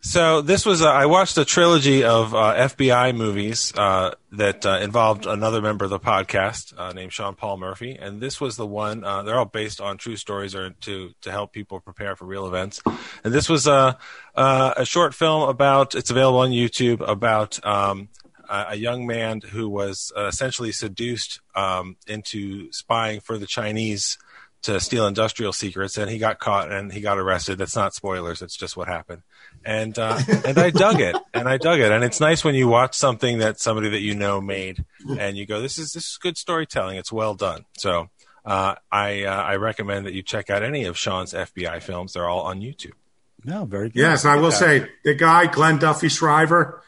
So 0.05 0.43
this 0.43 0.67
was 0.67 0.83
uh, 0.83 0.91
I 0.91 1.07
watched 1.07 1.39
a 1.39 1.47
trilogy 1.47 2.05
of 2.05 2.35
uh, 2.35 2.55
FBI 2.55 3.17
movies 3.17 3.73
uh, 3.75 4.11
that 4.33 4.67
uh, 4.67 4.79
involved 4.83 5.25
another 5.25 5.63
member 5.63 5.87
of 5.87 5.91
the 5.91 5.99
podcast 5.99 6.79
uh, 6.79 6.93
named 6.93 7.11
Sean 7.11 7.35
Paul 7.35 7.57
Murphy, 7.57 7.97
and 7.99 8.21
this 8.21 8.39
was 8.39 8.59
the 8.59 8.67
one. 8.67 9.03
Uh, 9.03 9.23
they're 9.23 9.39
all 9.39 9.47
based 9.47 9.81
on 9.81 9.97
true 9.97 10.17
stories 10.17 10.55
or 10.55 10.71
to 10.83 11.13
to 11.23 11.31
help 11.31 11.55
people 11.55 11.81
prepare 11.81 12.17
for 12.17 12.27
real 12.27 12.47
events. 12.47 12.83
And 13.25 13.33
this 13.33 13.49
was 13.49 13.67
a 13.67 13.97
a 14.35 14.85
short 14.85 15.15
film 15.15 15.49
about. 15.49 15.95
It's 15.95 16.11
available 16.11 16.41
on 16.41 16.51
YouTube 16.51 17.01
about. 17.01 17.65
Um, 17.67 18.11
a 18.47 18.77
young 18.77 19.07
man 19.07 19.41
who 19.41 19.71
was 19.71 20.13
essentially 20.15 20.71
seduced 20.71 21.41
um, 21.57 21.97
into 22.07 22.71
spying 22.73 23.21
for 23.21 23.39
the 23.39 23.47
Chinese 23.47 24.19
to 24.65 24.81
steal 24.81 25.07
industrial 25.07 25.53
secrets, 25.53 25.97
and 25.97 26.11
he 26.11 26.19
got 26.19 26.39
caught 26.39 26.71
and 26.71 26.93
he 26.93 27.01
got 27.01 27.19
arrested. 27.19 27.57
That's 27.59 27.77
not 27.77 27.95
spoilers; 27.95 28.43
it's 28.43 28.57
just 28.57 28.77
what 28.77 28.89
happened. 28.89 29.23
And 29.65 29.99
uh, 29.99 30.19
and 30.45 30.59
I 30.59 30.71
dug 30.71 31.01
it, 31.01 31.17
and 31.33 31.49
I 31.49 31.57
dug 31.57 31.81
it, 31.81 31.91
and 31.93 32.03
it's 32.05 32.21
nice 32.21 32.45
when 32.45 32.55
you 32.55 32.69
watch 32.69 32.95
something 32.95 33.39
that 33.39 33.61
somebody 33.61 33.89
that 33.91 34.01
you 34.01 34.15
know 34.15 34.41
made, 34.41 34.85
and 35.19 35.37
you 35.37 35.47
go, 35.47 35.61
"This 35.63 35.79
is 35.79 35.93
this 35.93 36.05
is 36.11 36.19
good 36.21 36.37
storytelling. 36.37 36.97
It's 36.99 37.13
well 37.13 37.35
done." 37.35 37.65
So 37.79 38.11
uh, 38.45 38.75
I 38.93 39.25
uh, 39.25 39.31
I 39.43 39.57
recommend 39.57 40.07
that 40.07 40.13
you 40.15 40.23
check 40.23 40.51
out 40.51 40.63
any 40.63 40.85
of 40.85 40.99
Sean's 40.99 41.33
FBI 41.33 41.83
films. 41.83 42.13
They're 42.15 42.29
all 42.29 42.43
on 42.43 42.61
YouTube. 42.61 42.93
No, 43.45 43.65
very 43.67 43.91
good. 43.91 44.01
Yes, 44.01 44.25
I 44.25 44.37
will 44.37 44.53
say 44.53 44.89
the 45.05 45.15
guy 45.15 45.47
Glenn 45.47 45.79
Duffie 45.79 46.11
Shriver, 46.11 46.83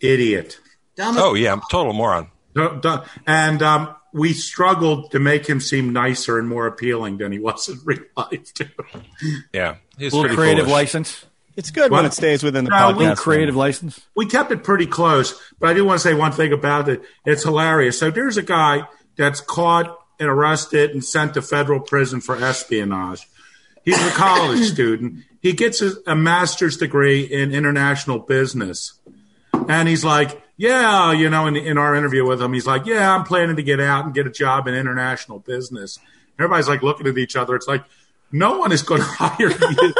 idiot. 0.00 0.58
Dumb- 0.96 1.16
Oh 1.18 1.34
yeah, 1.34 1.58
total 1.70 1.92
moron. 1.92 2.30
Du- 2.54 2.78
du- 2.80 3.02
And 3.26 3.62
um, 3.62 3.94
we 4.14 4.32
struggled 4.32 5.10
to 5.10 5.18
make 5.18 5.46
him 5.46 5.60
seem 5.60 5.92
nicer 5.92 6.38
and 6.38 6.48
more 6.48 6.68
appealing 6.68 7.18
than 7.18 7.32
he 7.32 7.40
was 7.40 7.68
in 7.68 7.80
real 7.84 7.98
life. 8.16 8.54
Too. 8.54 8.68
Yeah, 9.52 9.76
he's 9.98 10.14
little 10.14 10.34
creative 10.34 10.66
foolish. 10.66 10.72
license. 10.72 11.26
It's 11.56 11.70
good 11.70 11.90
when 11.90 12.04
it 12.04 12.12
stays 12.12 12.42
within 12.42 12.64
the 12.64 12.70
no, 12.70 12.76
podcast. 12.76 13.10
we 13.10 13.14
creative 13.16 13.56
license. 13.56 14.00
We 14.16 14.26
kept 14.26 14.50
it 14.50 14.64
pretty 14.64 14.86
close, 14.86 15.40
but 15.60 15.68
I 15.68 15.74
do 15.74 15.84
want 15.84 16.00
to 16.00 16.08
say 16.08 16.14
one 16.14 16.32
thing 16.32 16.52
about 16.52 16.88
it. 16.88 17.02
It's 17.24 17.42
hilarious. 17.42 17.98
So 17.98 18.10
there's 18.10 18.36
a 18.36 18.42
guy 18.42 18.88
that's 19.16 19.40
caught 19.40 19.96
and 20.18 20.28
arrested 20.28 20.90
and 20.90 21.04
sent 21.04 21.34
to 21.34 21.42
federal 21.42 21.80
prison 21.80 22.20
for 22.20 22.36
espionage. 22.36 23.28
He's 23.84 24.00
a 24.00 24.10
college 24.10 24.68
student. 24.72 25.24
He 25.40 25.52
gets 25.52 25.82
a, 25.82 25.92
a 26.06 26.16
master's 26.16 26.76
degree 26.76 27.22
in 27.22 27.52
international 27.52 28.20
business. 28.20 28.98
And 29.68 29.88
he's 29.88 30.04
like, 30.04 30.40
yeah, 30.56 31.12
you 31.12 31.28
know, 31.30 31.46
in, 31.46 31.56
in 31.56 31.78
our 31.78 31.94
interview 31.94 32.26
with 32.26 32.40
him, 32.40 32.52
he's 32.52 32.66
like, 32.66 32.86
yeah, 32.86 33.14
I'm 33.14 33.24
planning 33.24 33.56
to 33.56 33.62
get 33.62 33.80
out 33.80 34.04
and 34.04 34.14
get 34.14 34.26
a 34.26 34.30
job 34.30 34.66
in 34.68 34.74
international 34.74 35.40
business. 35.40 35.98
Everybody's 36.38 36.68
like 36.68 36.82
looking 36.82 37.06
at 37.06 37.18
each 37.18 37.36
other. 37.36 37.54
It's 37.56 37.68
like, 37.68 37.84
no 38.32 38.58
one 38.58 38.72
is 38.72 38.82
going 38.82 39.00
to 39.02 39.06
hire 39.06 39.50
you. 39.50 39.94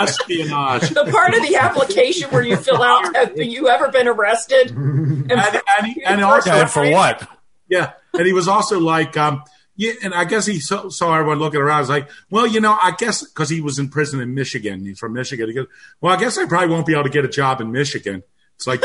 espionage. 0.00 0.90
The 0.90 1.08
part 1.10 1.34
of 1.34 1.42
the 1.42 1.56
application 1.56 2.30
where 2.30 2.42
you 2.42 2.56
fill 2.56 2.82
out, 2.82 3.14
have 3.16 3.36
you 3.36 3.68
ever 3.68 3.88
been 3.90 4.08
arrested? 4.08 4.70
And, 4.70 5.30
And, 5.30 5.62
and, 5.78 5.86
he, 5.86 6.02
and 6.04 6.22
also, 6.22 6.50
And 6.50 6.70
for 6.70 6.88
what? 6.90 7.28
yeah, 7.68 7.92
and 8.14 8.26
he 8.26 8.32
was 8.32 8.48
also 8.48 8.78
like, 8.78 9.16
um, 9.16 9.42
yeah, 9.74 9.92
and 10.04 10.14
I 10.14 10.24
guess 10.24 10.46
he 10.46 10.60
saw, 10.60 10.88
saw 10.90 11.14
everyone 11.16 11.38
looking 11.38 11.60
around. 11.60 11.80
He's 11.80 11.88
like, 11.88 12.08
well, 12.30 12.46
you 12.46 12.60
know, 12.60 12.76
I 12.80 12.92
guess 12.96 13.24
because 13.26 13.48
he 13.48 13.60
was 13.60 13.78
in 13.78 13.88
prison 13.88 14.20
in 14.20 14.34
Michigan, 14.34 14.84
he's 14.84 14.98
from 14.98 15.14
Michigan. 15.14 15.48
He 15.48 15.54
goes, 15.54 15.66
well, 16.00 16.14
I 16.14 16.18
guess 16.18 16.36
I 16.38 16.46
probably 16.46 16.68
won't 16.68 16.86
be 16.86 16.92
able 16.92 17.04
to 17.04 17.10
get 17.10 17.24
a 17.24 17.28
job 17.28 17.60
in 17.60 17.72
Michigan. 17.72 18.22
It's 18.64 18.66
like, 18.66 18.82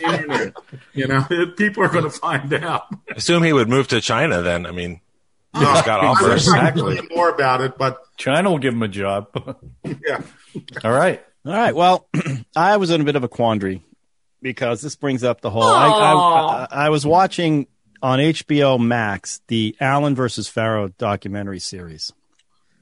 internet, 0.00 0.54
you 0.94 1.06
know, 1.06 1.24
people 1.56 1.82
are 1.84 1.88
going 1.88 2.04
to 2.04 2.10
find 2.10 2.52
out. 2.54 2.82
Assume 3.14 3.42
he 3.42 3.52
would 3.52 3.68
move 3.68 3.88
to 3.88 4.00
China 4.00 4.42
then. 4.42 4.66
I 4.66 4.70
mean, 4.72 5.00
he 5.54 5.60
just 5.60 5.84
got 5.84 6.00
I 6.02 6.06
offers. 6.08 6.46
wish 6.46 6.54
I 6.56 6.70
could 6.70 6.80
tell 6.80 6.94
you 6.94 7.08
more 7.14 7.28
about 7.30 7.60
it, 7.60 7.76
but 7.78 7.98
China 8.16 8.50
will 8.50 8.58
give 8.58 8.74
him 8.74 8.82
a 8.82 8.88
job. 8.88 9.28
yeah. 9.84 10.22
All 10.84 10.92
right. 10.92 11.24
All 11.44 11.52
right. 11.52 11.74
Well, 11.74 12.08
I 12.56 12.76
was 12.78 12.90
in 12.90 13.00
a 13.00 13.04
bit 13.04 13.16
of 13.16 13.24
a 13.24 13.28
quandary 13.28 13.82
because 14.42 14.80
this 14.80 14.96
brings 14.96 15.22
up 15.24 15.40
the 15.40 15.50
whole. 15.50 15.62
I, 15.62 15.88
I, 15.88 16.12
I, 16.12 16.66
I 16.86 16.88
was 16.90 17.06
watching 17.06 17.66
on 18.02 18.18
HBO 18.18 18.78
Max 18.80 19.40
the 19.48 19.76
Allen 19.80 20.14
versus 20.14 20.48
Farrow 20.48 20.88
documentary 20.98 21.58
series, 21.60 22.12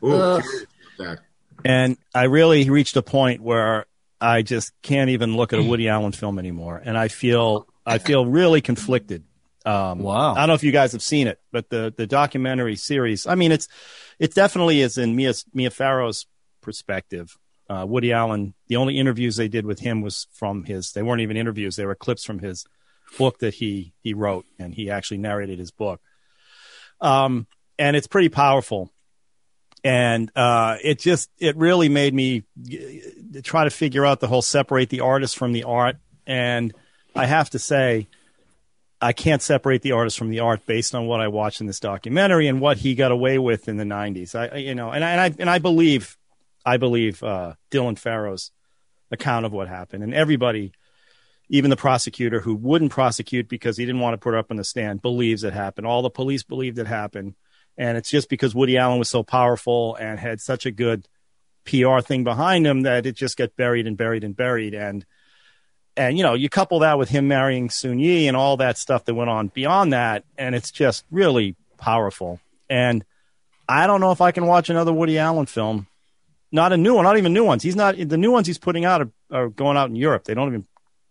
Ooh, 0.03 0.12
Ugh. 0.12 0.43
curious 0.43 0.67
about 0.99 1.17
that. 1.17 1.19
and 1.64 1.97
I 2.14 2.25
really 2.25 2.69
reached 2.71 2.97
a 2.97 3.03
point 3.03 3.41
where 3.41 3.87
I 4.25 4.43
just 4.43 4.73
can't 4.83 5.11
even 5.11 5.37
look 5.37 5.52
at 5.52 5.59
a 5.59 5.62
Woody 5.62 5.88
Allen 5.88 6.12
film 6.12 6.38
anymore, 6.38 6.81
and 6.83 6.97
I 6.97 7.09
feel 7.09 7.66
I 7.85 7.99
feel 7.99 8.25
really 8.26 8.61
conflicted. 8.61 9.25
Um, 9.66 10.00
Wow. 10.00 10.35
I 10.35 10.40
don't 10.40 10.49
know 10.49 10.54
if 10.54 10.62
you 10.64 10.73
guys 10.73 10.93
have 10.93 11.02
seen 11.02 11.26
it, 11.26 11.40
but 11.52 11.69
the 11.71 11.93
the 11.97 12.07
documentary 12.07 12.76
series. 12.76 13.26
I 13.26 13.35
mean, 13.35 13.52
it's 13.52 13.69
it 14.19 14.35
definitely 14.35 14.81
is 14.81 14.99
in 14.99 15.14
Mia 15.16 15.35
Mia 15.52 15.71
Farrow's 15.71 16.26
perspective. 16.61 17.37
Uh, 17.69 17.87
Woody 17.88 18.12
Allen. 18.12 18.54
The 18.69 18.76
only 18.76 18.99
interviews 18.99 19.37
they 19.37 19.49
did 19.49 19.64
with 19.64 19.81
him 19.81 20.02
was 20.02 20.26
from 20.33 20.64
his. 20.64 20.93
They 20.93 21.02
weren't 21.02 21.23
even 21.23 21.37
interviews; 21.37 21.76
they 21.76 21.87
were 21.87 21.95
clips 21.95 22.25
from 22.25 22.38
his 22.40 22.66
book 23.19 23.38
that 23.38 23.54
he 23.54 23.93
he 24.02 24.12
wrote, 24.14 24.45
and 24.59 24.75
he 24.75 24.90
actually 24.90 25.19
narrated 25.19 25.59
his 25.59 25.71
book. 25.71 26.00
Um, 27.00 27.47
and 27.78 27.97
it's 27.97 28.07
pretty 28.07 28.28
powerful, 28.28 28.90
and 29.85 30.33
uh, 30.35 30.79
it 30.83 30.99
just 30.99 31.31
it 31.38 31.57
really 31.57 31.91
made 31.91 32.14
me 32.14 32.43
uh, 32.59 33.41
try 33.43 33.64
to 33.64 33.71
figure 33.71 34.07
out 34.07 34.21
the 34.21 34.26
whole 34.26 34.43
separate 34.43 34.88
the 34.88 35.00
artist 35.00 35.37
from 35.37 35.53
the 35.53 35.64
art, 35.64 35.97
and 36.26 36.73
I 37.14 37.26
have 37.26 37.50
to 37.50 37.59
say. 37.59 38.09
I 39.00 39.12
can't 39.12 39.43
separate 39.43 39.83
the 39.83 39.93
artist 39.93 40.17
from 40.17 40.31
the 40.31 40.41
art 40.41 40.64
based 40.64 40.95
on 40.95 41.07
what 41.07 41.21
I 41.21 41.29
watched 41.29 41.61
in 41.61 41.67
this 41.67 41.81
documentary 41.81 42.47
and 42.47 42.59
what 42.59 42.79
he 42.79 42.95
got 42.95 43.12
away 43.12 43.38
with 43.38 43.69
in 43.69 43.76
the 43.76 43.85
'90s. 43.85 44.35
I, 44.35 44.57
you 44.57 44.75
know, 44.75 44.91
and 44.93 45.05
I 45.05 45.11
and 45.11 45.21
I, 45.21 45.35
and 45.41 45.50
I 45.50 45.59
believe, 45.59 46.17
I 46.64 46.79
believe 46.79 47.23
uh, 47.23 47.55
Dylan 47.71 47.99
Farrow's 47.99 48.50
account 49.11 49.45
of 49.45 49.53
what 49.53 49.69
happened, 49.69 50.05
and 50.05 50.14
everybody, 50.14 50.73
even 51.50 51.69
the 51.69 51.76
prosecutor 51.76 52.41
who 52.41 52.55
wouldn't 52.55 52.93
prosecute 52.93 53.47
because 53.47 53.76
he 53.76 53.85
didn't 53.85 54.00
want 54.00 54.14
to 54.14 54.19
put 54.19 54.33
it 54.33 54.38
up 54.38 54.50
on 54.50 54.57
the 54.57 54.64
stand, 54.64 55.03
believes 55.03 55.45
it 55.45 55.53
happened. 55.53 55.87
All 55.87 56.00
the 56.00 56.09
police 56.09 56.43
believed 56.43 56.79
it 56.79 56.87
happened, 56.87 57.35
and 57.76 57.97
it's 57.97 58.11
just 58.11 58.28
because 58.28 58.54
Woody 58.54 58.76
Allen 58.76 58.99
was 58.99 59.09
so 59.09 59.23
powerful 59.23 59.97
and 59.97 60.19
had 60.19 60.40
such 60.40 60.66
a 60.66 60.71
good 60.71 61.09
PR 61.64 62.00
thing 62.00 62.25
behind 62.25 62.66
him 62.66 62.83
that 62.83 63.07
it 63.07 63.16
just 63.16 63.37
got 63.37 63.57
buried 63.57 63.87
and 63.87 63.97
buried 63.97 64.23
and 64.23 64.37
buried 64.37 64.75
and 64.75 65.04
and 65.97 66.16
you 66.16 66.23
know 66.23 66.35
you 66.35 66.49
couple 66.49 66.81
that 66.81 66.99
with 66.99 67.09
him 67.09 67.28
marrying 67.28 67.71
Soon 67.71 67.99
Yi 67.99 68.28
and 68.28 68.37
all 68.37 68.57
that 68.59 68.78
stuff 68.78 69.04
that 69.04 69.14
went 69.14 69.31
on 69.31 69.49
beyond 69.49 69.93
that, 69.93 70.25
and 70.37 70.54
it's 70.54 70.71
just 70.71 71.04
really 71.11 71.57
powerful. 71.78 72.40
And 72.69 73.04
I 73.69 73.87
don't 73.87 74.00
know 74.00 74.11
if 74.11 74.21
I 74.21 74.33
can 74.33 74.47
watch 74.47 74.71
another 74.71 74.93
Woody 74.93 75.19
Allen 75.19 75.47
film, 75.47 75.87
not 76.50 76.73
a 76.73 76.76
new 76.76 76.95
one, 76.95 77.04
not 77.04 77.19
even 77.19 77.33
new 77.33 77.45
ones. 77.45 77.62
He's 77.62 77.76
not 77.76 77.97
the 77.97 78.16
new 78.16 78.31
ones 78.31 78.47
he's 78.47 78.59
putting 78.59 78.85
out 78.85 79.02
are, 79.02 79.11
are 79.31 79.49
going 79.49 79.76
out 79.76 79.88
in 79.88 79.97
Europe. 79.97 80.25
They 80.25 80.35
don't 80.35 80.49
even 80.49 80.66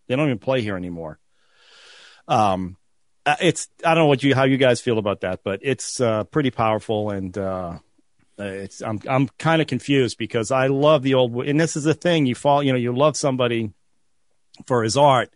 they 0.08 0.15
don't 0.15 0.27
even 0.27 0.39
play 0.39 0.62
here 0.62 0.75
anymore. 0.75 1.20
Um, 2.27 2.77
uh, 3.25 3.36
it's 3.42 3.68
I 3.86 3.94
don't 3.94 4.03
know 4.03 4.08
what 4.08 4.24
you 4.24 4.36
how 4.36 4.44
you 4.44 4.58
guys 4.58 4.82
feel 4.82 4.98
about 4.98 5.22
that, 5.22 5.42
but 5.44 5.60
it's 5.63 6.00
uh, 6.01 6.24
pretty 6.25 6.51
powerful 6.51 7.10
and. 7.12 7.38
uh 7.38 7.77
it's 8.39 8.82
I'm 8.82 9.00
I'm 9.08 9.27
kind 9.38 9.62
of 9.62 9.68
confused 9.68 10.18
because 10.18 10.50
I 10.50 10.65
love 10.65 11.03
the 11.03 11.13
old 11.13 11.36
and 11.46 11.62
this 11.62 11.75
is 11.75 11.84
the 11.84 11.94
thing 11.94 12.25
you 12.25 12.34
fall 12.34 12.63
you 12.63 12.72
know 12.74 12.80
you 12.80 12.92
love 12.92 13.15
somebody 13.15 13.72
for 14.65 14.82
his 14.84 14.98
art 14.98 15.30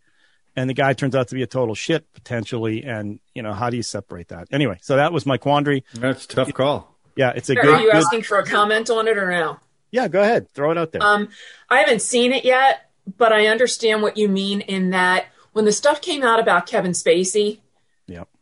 and 0.56 0.68
the 0.68 0.74
guy 0.74 0.94
turns 0.94 1.14
out 1.16 1.28
to 1.28 1.36
be 1.36 1.44
a 1.44 1.48
total 1.48 1.76
shit 1.76 2.12
potentially 2.14 2.84
and 2.84 3.20
you 3.36 3.44
know 3.44 3.54
how 3.54 3.70
do 3.70 3.78
you 3.78 3.84
separate 3.84 4.30
that 4.30 4.48
anyway 4.52 4.80
so 4.82 4.96
that 4.96 5.14
was 5.14 5.28
my 5.28 5.38
quandary 5.38 5.84
That's 5.94 6.26
a 6.26 6.28
tough 6.28 6.54
call. 6.56 6.98
yeah 7.16 7.34
it's 7.36 7.52
a 7.52 7.54
Are 7.58 7.62
good, 7.62 7.76
are 7.76 7.80
you 7.82 7.92
good 7.92 7.96
asking 7.98 8.24
for 8.24 8.40
a 8.40 8.46
comment 8.46 8.90
on 8.90 9.08
it 9.08 9.16
or 9.16 9.30
no? 9.30 9.60
yeah 9.92 10.08
go 10.08 10.20
ahead 10.24 10.50
throw 10.50 10.72
it 10.72 10.78
out 10.80 10.92
there 10.92 11.04
Um, 11.04 11.30
I 11.70 11.78
haven't 11.82 12.02
seen 12.02 12.34
it 12.34 12.46
yet, 12.46 12.90
but 13.16 13.32
I 13.32 13.46
understand 13.46 14.02
what 14.02 14.18
you 14.18 14.28
mean 14.28 14.62
in 14.62 14.90
that 14.90 15.28
when 15.54 15.66
the 15.66 15.72
stuff 15.72 16.02
came 16.02 16.24
out 16.24 16.40
about 16.40 16.66
Kevin 16.66 16.92
Spacey, 16.94 17.58
yeah 17.58 17.62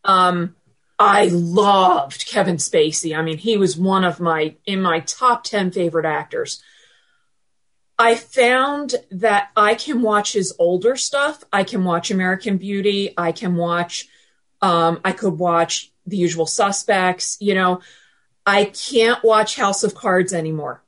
um, 0.05 0.55
I 0.97 1.27
loved 1.27 2.25
Kevin 2.27 2.55
Spacey. 2.55 3.17
I 3.17 3.21
mean, 3.21 3.37
he 3.37 3.57
was 3.57 3.77
one 3.77 4.05
of 4.05 4.19
my 4.19 4.55
in 4.65 4.81
my 4.81 5.01
top 5.01 5.43
ten 5.43 5.71
favorite 5.71 6.05
actors. 6.05 6.63
I 7.97 8.15
found 8.15 8.95
that 9.11 9.49
I 9.55 9.75
can 9.75 10.01
watch 10.01 10.33
his 10.33 10.53
older 10.59 10.95
stuff. 10.95 11.43
I 11.51 11.63
can 11.63 11.83
watch 11.83 12.11
American 12.11 12.57
Beauty. 12.57 13.13
I 13.17 13.31
can 13.31 13.55
watch. 13.55 14.07
Um, 14.61 15.01
I 15.03 15.11
could 15.11 15.37
watch 15.37 15.91
The 16.07 16.17
Usual 16.17 16.45
Suspects. 16.45 17.37
You 17.41 17.55
know, 17.55 17.81
I 18.45 18.65
can't 18.65 19.23
watch 19.23 19.55
House 19.57 19.83
of 19.83 19.95
Cards 19.95 20.33
anymore. 20.33 20.81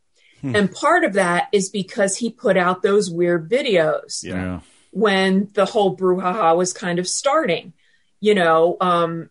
And 0.43 0.71
part 0.71 1.03
of 1.03 1.13
that 1.13 1.49
is 1.51 1.69
because 1.69 2.15
he 2.15 2.29
put 2.29 2.55
out 2.55 2.81
those 2.81 3.09
weird 3.09 3.49
videos 3.49 4.23
yeah 4.23 4.61
when 4.97 5.49
the 5.53 5.65
whole 5.65 5.95
brouhaha 5.95 6.57
was 6.57 6.73
kind 6.73 6.97
of 6.97 7.07
starting, 7.07 7.73
you 8.19 8.35
know, 8.35 8.77
um, 8.81 9.29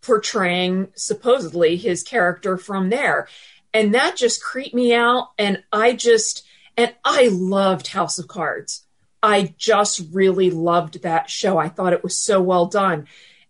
portraying 0.00 0.88
supposedly 0.94 1.76
his 1.76 2.02
character 2.02 2.56
from 2.56 2.90
there. 2.90 3.28
And 3.74 3.94
that 3.94 4.16
just 4.16 4.42
creeped 4.42 4.74
me 4.74 4.94
out. 4.94 5.28
And 5.38 5.62
I 5.72 5.92
just, 5.92 6.46
and 6.76 6.94
I 7.04 7.28
loved 7.30 7.88
House 7.88 8.18
of 8.18 8.28
Cards. 8.28 8.84
I 9.22 9.54
just 9.58 10.02
really 10.12 10.50
loved 10.50 11.02
that 11.02 11.28
show. 11.28 11.58
I 11.58 11.68
thought 11.68 11.92
it 11.92 12.02
was 12.02 12.16
so 12.16 12.40
well 12.40 12.66
done. 12.66 13.06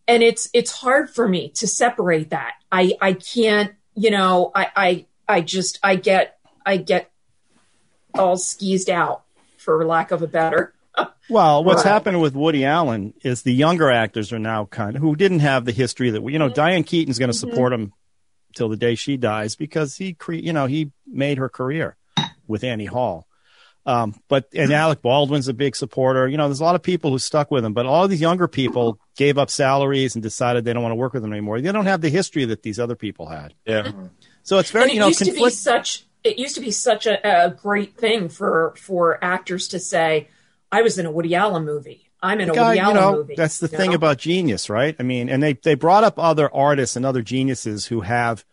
And 0.08 0.22
it's, 0.22 0.48
it's 0.54 0.72
hard 0.72 1.10
for 1.10 1.28
me 1.28 1.50
to 1.50 1.66
separate 1.68 2.30
that. 2.30 2.54
I, 2.72 2.94
I 3.00 3.12
can't, 3.12 3.72
you 3.94 4.10
know, 4.10 4.50
I, 4.54 4.68
I, 4.74 5.06
I 5.28 5.40
just, 5.42 5.78
I 5.82 5.96
get, 5.96 6.38
I 6.64 6.78
get 6.78 7.10
all 8.14 8.36
skeezed 8.36 8.90
out 8.90 9.24
for 9.58 9.84
lack 9.84 10.10
of 10.10 10.22
a 10.22 10.26
better. 10.26 10.72
Well 11.28 11.64
what's 11.64 11.85
Right. 11.85 11.93
happened 11.93 12.21
with 12.21 12.35
woody 12.35 12.64
allen 12.64 13.14
is 13.23 13.43
the 13.43 13.52
younger 13.52 13.90
actors 13.90 14.33
are 14.33 14.38
now 14.38 14.67
kind 14.67 14.97
of 14.97 15.02
who 15.02 15.17
didn't 15.17 15.40
have 15.40 15.64
the 15.64 15.73
history 15.73 16.11
that 16.11 16.23
we 16.23 16.33
you 16.33 16.38
know 16.38 16.47
mm-hmm. 16.47 16.55
diane 16.55 16.85
keaton's 16.85 17.19
going 17.19 17.31
to 17.31 17.37
mm-hmm. 17.37 17.50
support 17.50 17.73
him 17.73 17.93
till 18.55 18.69
the 18.69 18.76
day 18.76 18.95
she 18.95 19.17
dies 19.17 19.57
because 19.57 19.97
he 19.97 20.14
cre- 20.14 20.35
you 20.35 20.52
know 20.52 20.67
he 20.67 20.90
made 21.07 21.38
her 21.38 21.49
career 21.49 21.97
with 22.47 22.64
annie 22.64 22.87
hall 22.87 23.28
um, 23.88 24.14
but 24.28 24.49
and 24.52 24.64
mm-hmm. 24.64 24.73
Alec 24.73 25.00
Baldwin's 25.00 25.49
a 25.49 25.55
big 25.55 25.75
supporter. 25.75 26.28
You 26.28 26.37
know, 26.37 26.47
there's 26.47 26.61
a 26.61 26.64
lot 26.64 26.75
of 26.75 26.83
people 26.83 27.11
who 27.11 27.19
stuck 27.19 27.50
with 27.50 27.64
him, 27.64 27.73
but 27.73 27.87
all 27.87 28.07
these 28.07 28.21
younger 28.21 28.47
people 28.47 28.99
gave 29.17 29.38
up 29.38 29.49
salaries 29.49 30.14
and 30.14 30.23
decided 30.23 30.67
they 30.67 30.75
don't 30.75 30.83
want 30.83 30.93
to 30.93 30.97
work 30.97 31.14
with 31.14 31.25
him 31.25 31.33
anymore. 31.33 31.59
They 31.59 31.73
don't 31.73 31.87
have 31.87 32.02
the 32.02 32.11
history 32.11 32.45
that 32.45 32.62
these 32.62 32.78
other 32.78 32.97
people 32.97 33.28
had. 33.28 33.55
Yeah. 33.64 33.90
So 34.43 34.59
it's 34.59 34.71
very, 34.71 34.83
and 34.83 34.90
it 34.90 34.95
you 34.95 35.00
know, 35.00 35.07
used 35.07 35.25
to 35.25 35.33
be 35.33 35.49
such 35.49 36.07
it 36.23 36.38
used 36.38 36.55
to 36.57 36.61
be 36.61 36.71
such 36.71 37.07
a, 37.07 37.47
a 37.47 37.50
great 37.50 37.97
thing 37.97 38.28
for 38.28 38.75
for 38.76 39.23
actors 39.25 39.69
to 39.69 39.78
say 39.78 40.28
i 40.72 40.82
was 40.82 40.98
in 40.98 41.06
a 41.06 41.10
woody 41.10 41.34
allen 41.34 41.64
movie 41.64 42.10
i'm 42.22 42.40
in 42.40 42.50
a 42.50 42.54
guy, 42.54 42.68
woody 42.68 42.78
you 42.78 42.84
allen 42.84 42.96
know, 42.96 43.12
movie 43.16 43.34
that's 43.37 43.58
the 43.58 43.68
thing 43.68 43.90
know? 43.90 43.96
about 43.96 44.18
genius, 44.18 44.68
right? 44.68 44.96
I 44.98 45.02
mean, 45.02 45.28
and 45.28 45.42
they 45.42 45.52
they 45.54 45.75
brought 45.75 46.04
up 46.04 46.18
other 46.18 46.52
artists 46.54 46.96
and 46.96 47.06
other 47.06 47.22
geniuses 47.22 47.87
who 47.87 48.00
have 48.00 48.44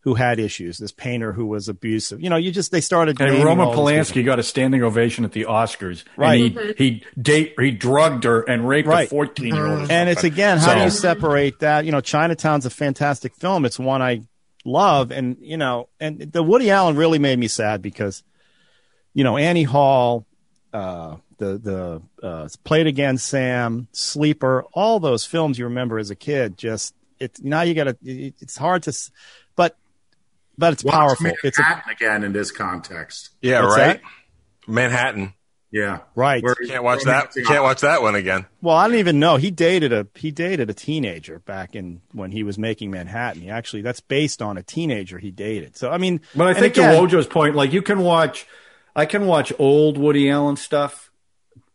who 0.00 0.14
had 0.14 0.38
issues. 0.38 0.78
This 0.78 0.92
painter 0.92 1.32
who 1.32 1.46
was 1.46 1.68
abusive. 1.68 2.20
You 2.20 2.30
know, 2.30 2.36
you 2.36 2.52
just 2.52 2.70
they 2.70 2.80
started. 2.80 3.20
And 3.20 3.30
naming 3.30 3.44
Roman 3.44 3.66
all 3.66 3.72
these 3.86 4.12
people. 4.12 4.22
Polanski 4.22 4.24
got 4.24 4.38
a 4.38 4.42
standing 4.44 4.82
ovation 4.84 5.24
at 5.24 5.32
the 5.32 5.46
Oscars. 5.46 6.04
Right. 6.16 6.56
And 6.56 6.74
he, 6.78 6.90
he 6.90 7.04
date 7.20 7.54
he 7.58 7.72
drugged 7.72 8.22
her 8.22 8.42
and 8.42 8.68
raped 8.68 8.86
Right. 8.86 9.06
a 9.06 9.10
fourteen 9.10 9.54
year 9.54 9.66
old. 9.66 9.90
And 9.90 10.08
it's 10.08 10.22
again, 10.22 10.58
how 10.58 10.74
do 10.74 10.82
you 10.82 10.90
separate 10.90 11.58
that? 11.60 11.84
You 11.86 11.90
know, 11.92 12.00
Chinatown's 12.00 12.66
a 12.66 12.70
fantastic 12.70 13.34
film. 13.34 13.64
It's 13.64 13.78
one 13.80 14.00
I 14.00 14.22
love, 14.64 15.10
and 15.10 15.38
you 15.40 15.56
know, 15.56 15.88
and 15.98 16.20
the 16.20 16.42
Woody 16.42 16.70
Allen 16.70 16.94
really 16.94 17.18
made 17.18 17.38
me 17.38 17.48
sad 17.48 17.82
because, 17.82 18.22
you 19.12 19.24
know, 19.24 19.36
Annie 19.36 19.64
Hall, 19.64 20.24
uh, 20.72 21.16
the 21.38 21.58
the 22.20 22.26
uh, 22.26 22.48
Play 22.64 22.80
It 22.82 22.86
Again, 22.86 23.18
Sam, 23.18 23.88
Sleeper, 23.92 24.64
all 24.72 25.00
those 25.00 25.24
films 25.24 25.58
you 25.58 25.64
remember 25.66 25.98
as 25.98 26.10
a 26.10 26.16
kid. 26.16 26.56
Just 26.58 26.94
it's 27.18 27.40
now 27.42 27.62
you 27.62 27.74
got 27.74 27.84
to. 27.84 27.96
It, 28.04 28.34
it's 28.40 28.56
hard 28.56 28.82
to, 28.84 28.92
but 29.54 29.76
but 30.58 30.72
it's 30.72 30.84
Watch 30.84 30.94
powerful. 30.94 31.32
It's 31.44 31.58
a, 31.58 31.82
again 31.90 32.24
in 32.24 32.32
this 32.32 32.50
context. 32.50 33.30
Yeah, 33.42 33.62
What's 33.62 33.76
right. 33.76 34.02
that? 34.02 34.10
Manhattan. 34.66 35.34
Yeah. 35.72 35.98
right. 36.14 36.42
Where- 36.42 36.54
Can't 36.54 36.84
watch 36.84 37.02
that. 37.04 37.34
Can't 37.46 37.62
watch 37.62 37.80
that 37.82 38.00
one 38.00 38.14
again. 38.14 38.46
Well, 38.62 38.76
I 38.76 38.86
don't 38.88 38.96
even 38.98 39.18
know. 39.18 39.36
He 39.36 39.50
dated 39.50 39.92
a 39.92 40.06
he 40.14 40.30
dated 40.30 40.70
a 40.70 40.74
teenager 40.74 41.40
back 41.40 41.74
in 41.74 42.00
when 42.12 42.30
he 42.30 42.44
was 42.44 42.56
making 42.56 42.90
Manhattan. 42.90 43.42
He 43.42 43.50
actually 43.50 43.82
that's 43.82 44.00
based 44.00 44.40
on 44.40 44.56
a 44.56 44.62
teenager 44.62 45.18
he 45.18 45.30
dated. 45.30 45.76
So 45.76 45.90
I 45.90 45.98
mean, 45.98 46.20
But 46.34 46.46
I 46.48 46.54
think 46.54 46.74
again- 46.78 46.94
to 46.94 47.00
Wojo's 47.00 47.26
point, 47.26 47.56
like 47.56 47.72
you 47.72 47.82
can 47.82 47.98
watch, 47.98 48.46
I 48.94 49.04
can 49.06 49.26
watch 49.26 49.52
old 49.58 49.98
Woody 49.98 50.30
Allen 50.30 50.56
stuff, 50.56 51.05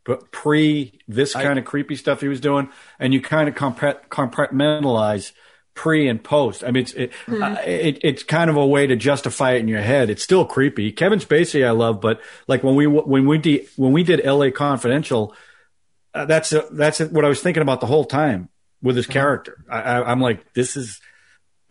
but 0.05 0.31
pre 0.31 0.99
this 1.07 1.33
kind 1.33 1.59
of 1.59 1.65
creepy 1.65 1.95
stuff 1.95 2.21
he 2.21 2.27
was 2.27 2.39
doing, 2.39 2.69
and 2.99 3.13
you 3.13 3.21
kind 3.21 3.47
of 3.47 3.55
compartmentalize 3.55 5.31
pre 5.73 6.07
and 6.07 6.23
post. 6.23 6.63
I 6.63 6.71
mean, 6.71 6.83
it's 6.83 6.93
it, 6.93 7.11
uh, 7.29 7.55
it, 7.65 7.99
it's 8.03 8.23
kind 8.23 8.49
of 8.49 8.57
a 8.57 8.65
way 8.65 8.87
to 8.87 8.95
justify 8.95 9.53
it 9.53 9.59
in 9.59 9.67
your 9.67 9.81
head. 9.81 10.09
It's 10.09 10.23
still 10.23 10.45
creepy. 10.45 10.91
Kevin 10.91 11.19
Spacey, 11.19 11.65
I 11.65 11.71
love, 11.71 12.01
but 12.01 12.21
like 12.47 12.63
when 12.63 12.75
we 12.75 12.87
when 12.87 13.25
we 13.25 13.37
did 13.37 13.67
when 13.75 13.91
we 13.91 14.03
did 14.03 14.21
L.A. 14.23 14.51
Confidential, 14.51 15.35
uh, 16.13 16.25
that's 16.25 16.51
a, 16.51 16.67
that's 16.71 16.99
what 16.99 17.25
I 17.25 17.29
was 17.29 17.41
thinking 17.41 17.61
about 17.61 17.79
the 17.81 17.87
whole 17.87 18.05
time 18.05 18.49
with 18.81 18.95
his 18.95 19.07
character. 19.07 19.63
I, 19.69 19.81
I, 19.81 20.11
I'm 20.11 20.21
like, 20.21 20.53
this 20.53 20.75
is. 20.75 20.99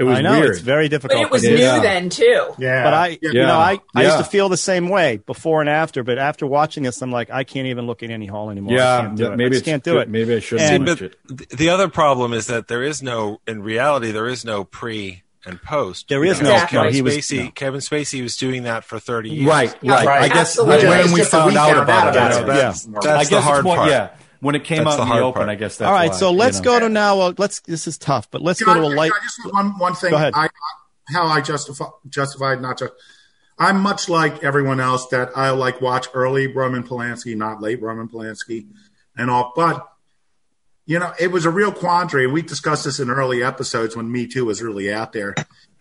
It 0.01 0.05
was 0.05 0.19
I 0.19 0.23
know 0.23 0.41
weird. 0.41 0.51
it's 0.53 0.61
very 0.61 0.87
but 0.87 0.91
difficult. 1.03 1.21
it 1.23 1.31
was 1.31 1.43
to 1.43 1.51
new. 1.51 1.57
Yeah. 1.59 1.79
then 1.81 2.09
too 2.09 2.55
Yeah. 2.59 2.83
But 2.85 2.95
I, 2.95 3.07
Yeah. 3.21 3.31
you 3.33 3.33
know, 3.43 3.59
I, 3.59 3.79
I 3.95 4.03
used 4.05 4.17
to 4.19 4.25
feel 4.25 4.49
the 4.49 4.57
same 4.57 4.89
way 4.89 5.19
before 5.19 5.61
and 5.61 5.69
after. 5.71 6.03
But 6.03 6.19
after 6.19 6.47
watching 6.47 6.83
this, 6.85 7.03
I'm 7.03 7.13
like, 7.13 7.31
I 7.31 7.45
can't 7.45 7.67
even 7.67 7.87
look 7.87 8.03
at 8.03 8.11
Annie 8.11 8.27
Hall 8.27 8.51
anymore. 8.51 8.73
I 8.73 8.77
Yeah, 8.77 9.01
can't 9.03 9.17
do 9.17 9.33
it. 9.33 9.41
I 9.47 9.49
just 9.51 9.65
can't 9.67 9.85
do 9.85 9.99
it. 9.99 10.09
Maybe 10.09 10.35
I 10.35 10.41
should 10.41 10.61
And- 10.61 10.89
watch 10.89 11.01
but 11.01 11.39
it. 11.41 11.51
the 11.51 11.69
other 11.69 11.89
problem 11.89 12.33
is 12.33 12.47
that 12.47 12.69
there 12.69 12.83
is 12.83 13.03
no, 13.03 13.41
in 13.47 13.63
reality, 13.63 14.11
there 14.11 14.27
is 14.27 14.45
no 14.45 14.65
pre 14.65 15.23
and 15.47 15.61
post. 15.63 16.09
There 16.09 16.23
is 16.25 16.39
Because 16.39 16.63
no- 16.63 16.67
Kevin 16.67 16.87
no, 16.87 16.91
he 16.93 17.03
was- 17.03 17.15
Spacey. 17.17 17.45
no. 17.45 17.51
Kevin 17.53 17.81
Spacey 17.81 18.23
was 18.23 18.37
doing 18.37 18.65
that 18.65 18.85
for 18.85 18.99
thirty 18.99 19.31
years. 19.31 19.47
Right, 19.49 19.75
right. 19.83 20.07
right. 20.07 20.23
I 20.23 20.29
guess 20.29 20.59
Absolutely. 20.59 20.87
when 20.89 21.13
we 21.13 21.23
found 21.25 21.53
we 21.53 21.57
out 21.59 21.69
found 21.71 21.79
about 21.81 22.07
out 22.09 22.09
it. 22.09 22.15
about 22.15 22.15
That's, 22.17 22.39
it. 22.41 22.47
that's, 22.47 22.87
Yeah. 23.07 23.13
that's 23.17 23.33
I 23.33 23.35
the 23.37 23.41
hard 23.41 23.65
it's 23.67 23.75
part. 23.75 23.89
yeah. 23.91 24.09
When 24.41 24.55
it 24.55 24.65
came 24.65 24.85
That's 24.85 24.97
out 24.97 25.03
in 25.03 25.09
the 25.09 25.13
hard 25.13 25.23
open, 25.23 25.41
part. 25.41 25.49
I 25.51 25.55
guess 25.55 25.77
that's 25.77 25.87
All 25.87 25.93
right, 25.93 26.11
why, 26.11 26.17
so 26.17 26.33
let's 26.33 26.59
know. 26.59 26.65
go 26.65 26.81
to 26.81 26.89
now. 26.89 27.19
Well, 27.19 27.35
let's. 27.37 27.61
This 27.61 27.87
is 27.87 27.99
tough, 27.99 28.31
but 28.31 28.41
let's 28.41 28.63
Can 28.63 28.73
go 28.75 28.81
to 28.81 28.87
I- 28.89 28.93
a 28.93 28.97
light. 28.97 29.13
I 29.15 29.23
just 29.23 29.53
one 29.55 29.79
one 29.79 29.95
thing. 29.95 30.11
Go 30.11 30.17
ahead. 30.17 30.33
I 30.35 30.47
uh, 30.47 30.49
how 31.09 31.27
I 31.27 31.41
justify 31.41 31.87
justified 32.09 32.63
not 32.63 32.79
to. 32.79 32.93
I'm 33.59 33.81
much 33.81 34.09
like 34.09 34.43
everyone 34.43 34.81
else 34.81 35.07
that 35.09 35.37
I 35.37 35.51
like 35.51 35.83
watch 35.83 36.07
early 36.15 36.47
Roman 36.47 36.83
Polanski, 36.83 37.37
not 37.37 37.61
late 37.61 37.83
Roman 37.83 38.09
Polanski, 38.09 38.67
and 39.17 39.31
all. 39.31 39.53
But 39.55 39.87
you 40.87 40.99
know, 40.99 41.13
it 41.21 41.31
was 41.31 41.45
a 41.45 41.51
real 41.51 41.71
quandary. 41.71 42.27
We 42.27 42.41
discussed 42.41 42.85
this 42.85 42.99
in 42.99 43.11
early 43.11 43.43
episodes 43.43 43.95
when 43.95 44.11
Me 44.11 44.27
Too 44.27 44.47
was 44.47 44.63
really 44.63 44.91
out 44.93 45.13
there. 45.13 45.35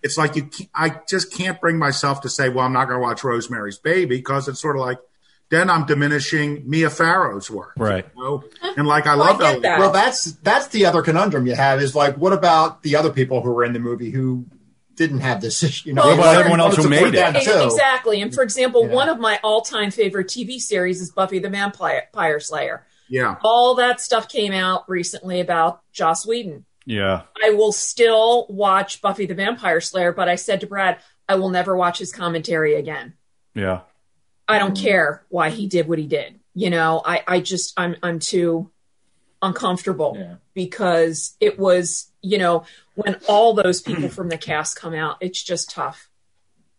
It's 0.04 0.18
like 0.18 0.36
you, 0.36 0.50
I 0.76 1.00
just 1.10 1.34
can't 1.34 1.60
bring 1.60 1.78
myself 1.78 2.22
to 2.22 2.30
say, 2.30 2.50
well, 2.50 2.66
I'm 2.66 2.74
not 2.74 2.86
going 2.86 2.98
to 2.98 3.02
watch 3.02 3.24
Rosemary's 3.24 3.78
Baby 3.80 4.18
because 4.18 4.48
it's 4.48 4.60
sort 4.62 4.76
of 4.76 4.82
like 4.82 4.98
then 5.50 5.70
I'm 5.70 5.86
diminishing 5.86 6.64
Mia 6.70 6.90
Farrow's 6.90 7.50
work. 7.50 7.74
Right. 7.78 8.06
you 8.16 8.24
know? 8.24 8.44
And 8.78 8.88
like 8.88 9.08
I 9.08 9.16
Well, 9.16 9.24
I 9.24 9.28
love 9.32 9.40
get 9.40 9.52
Ellie. 9.54 9.60
that. 9.62 9.80
Well, 9.80 9.92
that's 9.92 10.34
that's 10.44 10.68
the 10.68 10.86
other 10.86 11.02
conundrum 11.02 11.48
you 11.48 11.56
have 11.56 11.82
is 11.82 11.96
like, 11.96 12.16
what 12.18 12.34
about 12.34 12.84
the 12.84 12.96
other 12.96 13.12
people 13.12 13.42
who 13.42 13.52
were 13.52 13.64
in 13.64 13.74
the 13.74 13.80
movie 13.80 14.12
who 14.12 14.46
didn't 14.96 15.20
have 15.22 15.42
this 15.42 15.64
issue? 15.64 15.90
You 15.90 15.96
know, 15.96 16.06
What 16.06 16.14
about 16.20 16.36
everyone 16.36 16.60
else 16.60 16.76
who 16.76 16.88
made 16.90 17.16
it? 17.16 17.44
too. 17.44 17.64
Exactly. 17.64 18.22
And 18.22 18.34
for 18.34 18.44
example, 18.44 18.86
Yeah. 18.88 18.94
one 18.94 19.10
of 19.10 19.20
my 19.20 19.40
all-time 19.44 19.92
favorite 19.92 20.28
TV 20.28 20.60
series 20.60 21.02
is 21.02 21.12
Buffy 21.12 21.40
the 21.40 21.50
Vampire 21.50 22.40
Slayer. 22.40 22.86
Yeah. 23.08 23.38
All 23.44 23.76
that 23.76 24.02
stuff 24.02 24.28
came 24.28 24.52
out 24.54 24.84
recently 24.88 25.40
about 25.40 25.82
Joss 25.94 26.28
Whedon. 26.28 26.66
Yeah. 26.86 27.22
I 27.44 27.52
will 27.52 27.72
still 27.72 28.46
watch 28.50 29.02
Buffy 29.02 29.26
the 29.26 29.34
Vampire 29.36 29.82
Slayer, 29.82 30.12
but 30.12 30.28
I 30.30 30.36
said 30.36 30.60
to 30.62 30.68
Brad, 30.68 30.98
I 31.28 31.36
will 31.36 31.50
never 31.50 31.76
watch 31.76 31.98
his 32.00 32.12
commentary 32.12 32.76
again. 32.76 33.14
Yeah. 33.56 33.82
I 34.50 34.60
don't 34.60 34.76
care 34.78 35.24
why 35.30 35.50
he 35.52 35.68
did 35.68 35.88
what 35.88 36.00
he 36.00 36.08
did. 36.08 36.40
You 36.56 36.70
know, 36.70 37.02
I, 37.06 37.24
I 37.28 37.40
just 37.40 37.74
I'm 37.78 37.96
I'm 38.04 38.20
too 38.20 38.70
uncomfortable 39.42 40.16
Yeah. 40.20 40.36
because 40.54 41.36
it 41.40 41.58
was, 41.58 42.12
you 42.22 42.38
know, 42.38 42.66
when 42.96 43.16
all 43.28 43.54
those 43.54 43.82
people 43.82 44.10
from 44.10 44.30
the 44.30 44.38
cast 44.38 44.76
come 44.76 44.94
out, 44.94 45.18
it's 45.22 45.42
just 45.42 45.70
tough. 45.72 46.10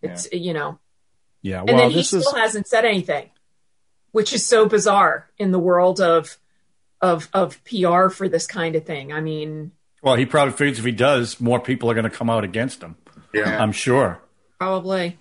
It's 0.03 0.29
you 0.33 0.53
know. 0.53 0.79
Yeah. 1.43 1.61
And 1.61 1.69
Well, 1.71 1.77
then 1.79 1.91
he 1.91 1.97
this 1.97 2.09
still 2.09 2.21
is 2.21 2.33
hasn't 2.37 2.67
said 2.67 2.85
anything. 2.85 3.31
Which 4.13 4.33
is 4.33 4.45
so 4.47 4.67
bizarre 4.67 5.31
in 5.39 5.53
the 5.53 5.59
world 5.59 6.01
of 6.01 6.37
of 7.01 7.29
of 7.33 7.63
PR 7.65 8.09
for 8.09 8.29
this 8.29 8.47
kind 8.47 8.75
of 8.77 8.85
thing. 8.85 9.13
I 9.13 9.21
mean, 9.21 9.73
Well, 10.03 10.17
he 10.17 10.27
probably 10.27 10.53
figures 10.53 10.79
if 10.81 10.85
he 10.85 10.93
does, 10.93 11.41
more 11.41 11.61
people 11.61 11.91
are 11.91 11.95
going 11.95 12.05
to 12.05 12.11
come 12.11 12.29
out 12.29 12.43
against 12.45 12.83
him. 12.83 12.97
Yeah. 13.33 13.63
I'm 13.63 13.73
sure. 13.73 14.21
probably. 14.59 15.17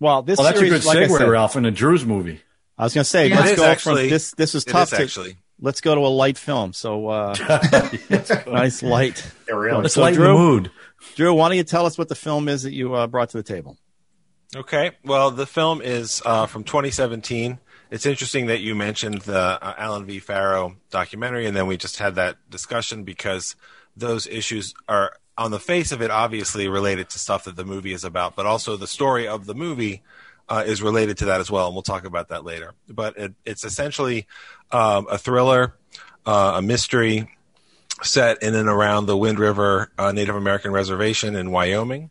Well. 0.00 0.22
This 0.22 0.38
Well, 0.38 0.46
that's 0.46 0.60
a 0.60 0.68
good 0.68 0.84
like 0.84 0.96
I 0.98 1.06
segue, 1.06 1.18
said, 1.18 1.28
Ralph, 1.28 1.56
in 1.56 1.62
the 1.64 1.70
Drew's 1.70 2.04
movie. 2.04 2.40
I 2.76 2.84
was 2.84 2.94
going 2.94 3.02
to 3.04 3.08
say, 3.08 3.28
Yeah. 3.28 3.40
let's 3.40 3.56
go 3.56 3.64
actually- 3.64 4.02
from 4.04 4.10
this. 4.10 4.30
This 4.32 4.54
is 4.54 4.64
tough 4.64 4.92
is 4.92 4.98
to 4.98 5.02
actually. 5.04 5.36
let's 5.60 5.80
go 5.80 5.94
to 5.94 6.00
a 6.02 6.08
light 6.08 6.38
film. 6.38 6.72
So 6.72 7.08
uh, 7.08 7.34
nice 8.46 8.82
light. 8.82 9.24
Yeah, 9.48 9.54
really. 9.54 9.82
Let's 9.82 9.94
So, 9.94 10.02
lighten 10.02 10.20
Drew? 10.20 10.28
the 10.28 10.34
mood. 10.38 10.70
Drew, 11.16 11.34
why 11.34 11.48
don't 11.48 11.56
you 11.56 11.64
tell 11.64 11.86
us 11.86 11.96
what 11.98 12.08
the 12.08 12.14
film 12.14 12.48
is 12.48 12.62
that 12.62 12.72
you 12.72 12.94
uh, 12.94 13.06
brought 13.06 13.30
to 13.30 13.36
the 13.36 13.42
table? 13.42 13.76
Okay. 14.56 14.92
Well, 15.04 15.30
the 15.30 15.46
film 15.46 15.80
is 15.82 16.22
uh, 16.24 16.46
from 16.46 16.64
2017. 16.64 17.58
It's 17.90 18.06
interesting 18.06 18.46
that 18.46 18.60
you 18.60 18.74
mentioned 18.74 19.22
the 19.22 19.38
uh, 19.38 19.74
Allen 19.78 20.04
V. 20.06 20.18
Farrow 20.20 20.76
documentary, 20.90 21.46
and 21.46 21.56
then 21.56 21.66
we 21.66 21.76
just 21.76 21.98
had 21.98 22.14
that 22.16 22.36
discussion 22.50 23.04
because 23.04 23.56
those 23.96 24.26
issues 24.26 24.74
are, 24.88 25.12
on 25.38 25.50
the 25.52 25.58
face 25.60 25.92
of 25.92 26.02
it, 26.02 26.10
obviously 26.10 26.68
related 26.68 27.08
to 27.10 27.18
stuff 27.18 27.44
that 27.44 27.56
the 27.56 27.64
movie 27.64 27.92
is 27.92 28.04
about, 28.04 28.36
but 28.36 28.44
also 28.44 28.76
the 28.76 28.86
story 28.88 29.26
of 29.28 29.46
the 29.46 29.54
movie 29.54 30.02
uh, 30.48 30.64
is 30.66 30.82
related 30.82 31.16
to 31.18 31.26
that 31.26 31.40
as 31.40 31.50
well, 31.50 31.66
and 31.66 31.74
we'll 31.74 31.82
talk 31.82 32.04
about 32.04 32.28
that 32.28 32.44
later. 32.44 32.74
But 32.88 33.16
it, 33.16 33.34
it's 33.46 33.64
essentially 33.64 34.26
um, 34.72 35.06
a 35.10 35.16
thriller, 35.16 35.74
uh, 36.26 36.54
a 36.56 36.62
mystery 36.62 37.30
set 38.02 38.42
in 38.42 38.54
and 38.54 38.68
around 38.68 39.06
the 39.06 39.16
Wind 39.16 39.38
River 39.38 39.90
uh, 39.98 40.12
Native 40.12 40.34
American 40.36 40.72
Reservation 40.72 41.34
in 41.36 41.50
Wyoming 41.50 42.10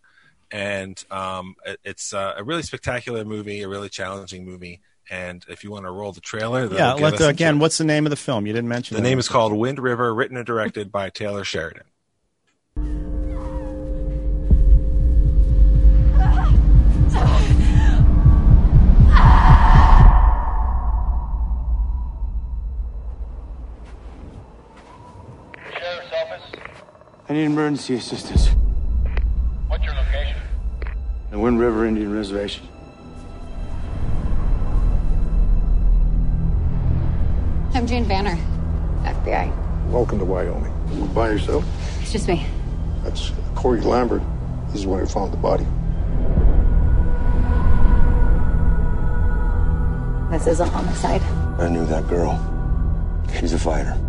and 0.51 1.03
um, 1.12 1.55
it- 1.65 1.79
it's 1.84 2.13
uh, 2.13 2.34
a 2.38 2.43
really 2.43 2.62
spectacular 2.62 3.25
movie, 3.25 3.62
a 3.63 3.67
really 3.67 3.89
challenging 3.89 4.46
movie. 4.46 4.79
And 5.10 5.46
if 5.50 5.63
you 5.65 5.72
want 5.72 5.86
to 5.86 5.91
roll 5.91 6.12
the 6.13 6.22
trailer, 6.22 6.65
Yeah. 6.74 6.93
Let 6.93 7.17
the, 7.17 7.27
again. 7.29 7.60
What's 7.60 7.77
the 7.77 7.84
name 7.86 8.05
of 8.05 8.10
the 8.12 8.15
film? 8.17 8.46
You 8.48 8.53
didn't 8.53 8.69
mention 8.69 8.96
the 8.96 9.01
that. 9.01 9.07
name 9.07 9.19
is 9.19 9.27
called 9.29 9.51
Wind 9.53 9.79
River, 9.79 10.13
written 10.13 10.38
and 10.38 10.46
directed 10.46 10.91
by 10.91 11.10
Taylor 11.10 11.43
Sheridan. 11.46 11.83
I 27.29 27.33
need 27.33 27.44
emergency 27.44 27.96
assistance. 27.96 28.48
What's 29.68 29.83
your 29.83 29.94
location? 29.96 30.37
The 31.29 31.37
Wind 31.37 31.59
River 31.59 31.85
Indian 31.85 32.16
Reservation. 32.16 32.66
I'm 37.74 37.85
Jane 37.85 38.07
Banner, 38.07 38.37
FBI. 39.03 39.51
Welcome 39.92 40.20
to 40.20 40.25
Wyoming. 40.25 40.74
You 40.94 41.03
by 41.07 41.31
yourself? 41.31 41.66
It's 42.00 42.13
just 42.13 42.29
me. 42.29 42.46
That's 43.03 43.33
Corey 43.55 43.81
Lambert. 43.81 44.22
He's 44.72 44.83
the 44.83 44.87
one 44.87 45.01
who 45.01 45.05
found 45.05 45.33
the 45.33 45.37
body. 45.37 45.66
This 50.31 50.48
is 50.48 50.61
a 50.61 50.66
homicide. 50.66 51.22
I 51.59 51.68
knew 51.68 51.85
that 51.87 52.07
girl. 52.07 52.40
She's 53.37 53.51
a 53.51 53.59
fighter. 53.59 54.00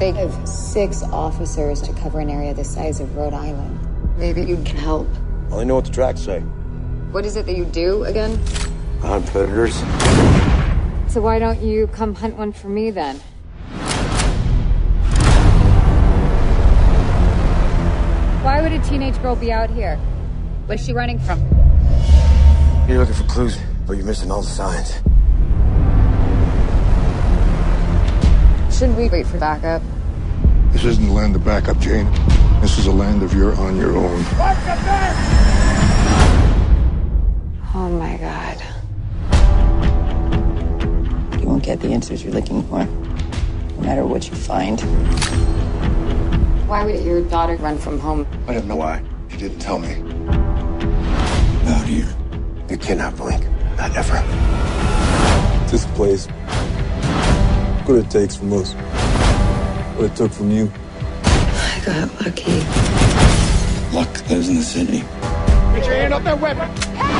They 0.00 0.12
have 0.12 0.48
six 0.48 1.02
officers 1.02 1.82
to 1.82 1.92
cover 1.92 2.20
an 2.20 2.30
area 2.30 2.54
the 2.54 2.64
size 2.64 3.00
of 3.00 3.14
Rhode 3.14 3.34
Island. 3.34 3.78
Maybe 4.16 4.40
you 4.40 4.56
can 4.56 4.78
help. 4.78 5.06
Only 5.50 5.66
know 5.66 5.74
what 5.74 5.84
the 5.84 5.90
tracks 5.90 6.22
say. 6.22 6.40
What 7.10 7.26
is 7.26 7.36
it 7.36 7.44
that 7.44 7.54
you 7.54 7.66
do 7.66 8.04
again? 8.04 8.40
Hunt 9.02 9.26
predators. 9.26 9.74
So 11.12 11.20
why 11.20 11.38
don't 11.38 11.60
you 11.60 11.86
come 11.88 12.14
hunt 12.14 12.38
one 12.38 12.50
for 12.50 12.68
me 12.68 12.90
then? 12.90 13.16
Why 18.42 18.62
would 18.62 18.72
a 18.72 18.82
teenage 18.88 19.20
girl 19.20 19.36
be 19.36 19.52
out 19.52 19.68
here? 19.68 19.96
What's 20.64 20.82
she 20.82 20.94
running 20.94 21.18
from? 21.18 21.40
You're 22.88 23.00
looking 23.00 23.16
for 23.16 23.24
clues, 23.24 23.58
but 23.86 23.98
you're 23.98 24.06
missing 24.06 24.30
all 24.30 24.40
the 24.40 24.48
signs. 24.48 24.98
Should 28.80 28.96
we 28.96 29.10
wait 29.10 29.26
for 29.26 29.36
backup? 29.36 29.82
This 30.72 30.84
isn't 30.84 31.04
the 31.06 31.12
land 31.12 31.36
of 31.36 31.44
backup, 31.44 31.78
Jane. 31.80 32.10
This 32.62 32.78
is 32.78 32.86
a 32.86 32.90
land 32.90 33.22
of 33.22 33.34
you're 33.34 33.54
on 33.56 33.76
your 33.76 33.94
own. 33.94 34.24
Oh 37.74 37.90
my 37.92 38.16
god. 38.16 38.56
You 41.38 41.46
won't 41.46 41.62
get 41.62 41.80
the 41.80 41.88
answers 41.88 42.24
you're 42.24 42.32
looking 42.32 42.62
for, 42.68 42.86
no 42.86 43.82
matter 43.82 44.06
what 44.06 44.30
you 44.30 44.34
find. 44.34 44.80
Why 46.66 46.82
would 46.82 47.04
your 47.04 47.20
daughter 47.20 47.56
run 47.56 47.76
from 47.76 47.98
home? 47.98 48.26
I 48.48 48.54
don't 48.54 48.66
know 48.66 48.76
why. 48.76 49.02
He 49.28 49.36
didn't 49.36 49.58
tell 49.58 49.78
me. 49.78 49.92
Out 51.68 51.86
here. 51.86 52.08
You 52.70 52.78
cannot 52.78 53.14
blink. 53.14 53.46
Not 53.76 53.94
ever. 53.94 54.22
This 55.70 55.84
place. 55.88 56.26
What 57.90 57.98
it 57.98 58.10
takes 58.10 58.36
from 58.36 58.52
us. 58.52 58.72
What 59.96 60.12
it 60.12 60.14
took 60.14 60.30
from 60.30 60.52
you. 60.52 60.70
I 61.24 61.82
got 61.84 62.24
lucky. 62.24 62.60
Luck 63.92 64.30
lives 64.30 64.48
in 64.48 64.54
the 64.54 64.62
city. 64.62 65.00
Get 65.00 65.86
your 65.86 65.94
hand 65.96 66.14
off 66.14 66.22
that 66.22 66.40
weapon. 66.40 67.19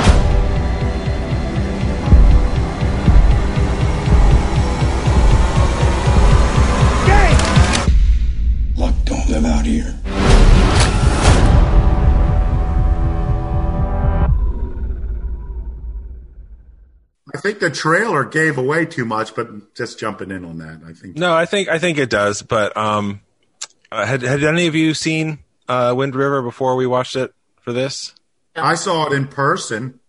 Think 17.51 17.61
the 17.61 17.71
trailer 17.71 18.25
gave 18.25 18.59
away 18.59 18.87
too 18.87 19.05
much, 19.05 19.35
but 19.35 19.75
just 19.75 19.99
jumping 19.99 20.31
in 20.31 20.45
on 20.45 20.59
that, 20.59 20.81
I 20.87 20.93
think. 20.93 21.17
No, 21.17 21.35
I 21.35 21.47
think 21.47 21.69
I 21.69 21.79
think 21.79 21.99
it 21.99 22.11
does. 22.11 22.43
But 22.43 22.77
um, 22.77 23.21
uh, 23.91 24.05
had 24.07 24.23
had 24.23 24.43
any 24.45 24.67
of 24.67 24.75
you 24.75 24.95
seen 24.95 25.39
uh, 25.69 25.95
Wind 25.97 26.15
River 26.15 26.43
before 26.43 26.77
we 26.77 26.87
watched 26.87 27.17
it 27.17 27.33
for 27.63 27.73
this? 27.73 28.15
I 28.57 28.75
saw 28.75 29.07
it 29.07 29.13
in 29.13 29.29
person. 29.29 30.01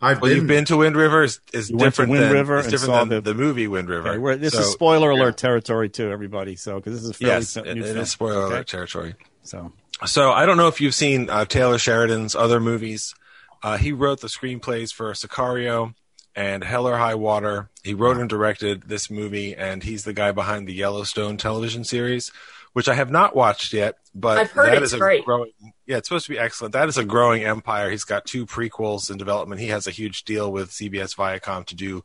I've 0.00 0.20
Well, 0.20 0.28
been, 0.28 0.36
you've 0.38 0.46
been 0.46 0.64
to 0.66 0.76
Wind 0.76 0.94
River 0.94 1.22
is, 1.22 1.40
is 1.54 1.70
You 1.70 1.78
different 1.78 2.10
Wind 2.10 2.24
than 2.24 2.32
River 2.32 2.58
is 2.58 2.66
different 2.66 3.08
than 3.08 3.08
the- 3.08 3.20
the, 3.32 3.34
movie 3.34 3.66
Wind 3.66 3.88
River. 3.88 4.10
Okay, 4.10 4.18
we're, 4.18 4.36
this 4.36 4.52
So- 4.52 4.60
is 4.60 4.70
spoiler 4.70 5.10
alert 5.10 5.38
territory 5.38 5.88
too, 5.88 6.10
everybody. 6.10 6.54
So 6.54 6.76
because 6.76 6.92
this 6.94 7.02
is 7.04 7.10
a 7.10 7.14
fairly 7.14 7.34
Yes, 7.34 7.56
new 7.56 7.62
it, 7.62 7.78
it 7.78 7.84
film. 7.84 7.96
is 7.98 8.10
spoiler 8.10 8.42
Okay? 8.42 8.54
alert 8.56 8.66
territory. 8.68 9.14
So 9.42 9.72
So 10.04 10.32
I 10.32 10.44
don't 10.44 10.58
know 10.58 10.68
if 10.68 10.82
you've 10.82 10.94
seen 10.94 11.30
uh, 11.30 11.46
Taylor 11.46 11.78
Sheridan's 11.78 12.34
other 12.36 12.60
movies. 12.60 13.14
Uh, 13.62 13.78
he 13.78 13.90
wrote 13.90 14.20
the 14.20 14.28
screenplays 14.28 14.92
for 14.92 15.10
Sicario 15.14 15.94
and 16.36 16.62
Hell 16.62 16.86
or 16.86 16.98
High 16.98 17.14
Water. 17.14 17.70
He 17.82 17.94
wrote 17.94 18.18
and 18.18 18.28
directed 18.28 18.82
this 18.82 19.10
movie, 19.10 19.56
and 19.56 19.82
he's 19.82 20.04
the 20.04 20.12
guy 20.12 20.32
behind 20.32 20.68
the 20.68 20.74
Yellowstone 20.74 21.38
television 21.38 21.82
series, 21.82 22.30
which 22.74 22.88
I 22.88 22.94
have 22.94 23.10
not 23.10 23.34
watched 23.34 23.72
yet, 23.72 23.96
but 24.14 24.36
I've 24.36 24.50
heard 24.50 24.68
that 24.68 24.82
it's 24.82 24.92
is 24.92 24.92
a 24.92 24.98
great. 24.98 25.24
growing. 25.24 25.50
Yeah, 25.86 25.96
it's 25.96 26.08
supposed 26.08 26.26
to 26.26 26.32
be 26.32 26.38
excellent. 26.38 26.74
That 26.74 26.90
is 26.90 26.98
a 26.98 27.04
growing 27.04 27.42
empire. 27.42 27.90
He's 27.90 28.04
got 28.04 28.26
two 28.26 28.44
prequels 28.44 29.10
in 29.10 29.16
development. 29.16 29.62
He 29.62 29.68
has 29.68 29.86
a 29.86 29.90
huge 29.90 30.24
deal 30.24 30.52
with 30.52 30.70
CBS 30.70 31.16
Viacom 31.16 31.64
to 31.66 31.74
do 31.74 32.04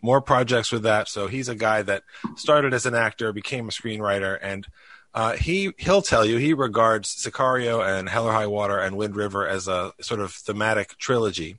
more 0.00 0.20
projects 0.20 0.70
with 0.70 0.84
that. 0.84 1.08
So 1.08 1.26
he's 1.26 1.48
a 1.48 1.56
guy 1.56 1.82
that 1.82 2.04
started 2.36 2.72
as 2.72 2.86
an 2.86 2.94
actor, 2.94 3.32
became 3.32 3.68
a 3.68 3.72
screenwriter, 3.72 4.38
and 4.40 4.68
uh, 5.12 5.32
he 5.32 5.72
he'll 5.76 6.02
tell 6.02 6.24
you 6.24 6.36
he 6.36 6.54
regards 6.54 7.14
Sicario 7.14 7.84
and 7.84 8.08
Hell 8.08 8.28
or 8.28 8.32
High 8.32 8.46
Water 8.46 8.78
and 8.78 8.96
Wind 8.96 9.16
River 9.16 9.46
as 9.46 9.66
a 9.66 9.92
sort 10.00 10.20
of 10.20 10.32
thematic 10.32 10.96
trilogy, 10.98 11.58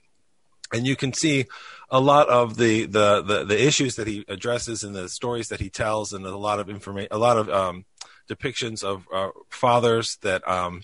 and 0.71 0.87
you 0.87 0.95
can 0.95 1.11
see 1.11 1.47
a 1.89 1.99
lot 1.99 2.29
of 2.29 2.57
the 2.57 2.85
the 2.85 3.21
the, 3.21 3.45
the 3.45 3.65
issues 3.65 3.95
that 3.95 4.07
he 4.07 4.25
addresses 4.27 4.83
and 4.83 4.95
the 4.95 5.09
stories 5.09 5.49
that 5.49 5.59
he 5.59 5.69
tells, 5.69 6.13
and 6.13 6.25
a 6.25 6.37
lot 6.37 6.59
of 6.59 6.69
information, 6.69 7.09
a 7.11 7.17
lot 7.17 7.37
of 7.37 7.49
um, 7.49 7.85
depictions 8.29 8.83
of 8.83 9.07
uh, 9.13 9.29
fathers 9.49 10.17
that 10.21 10.47
um, 10.47 10.81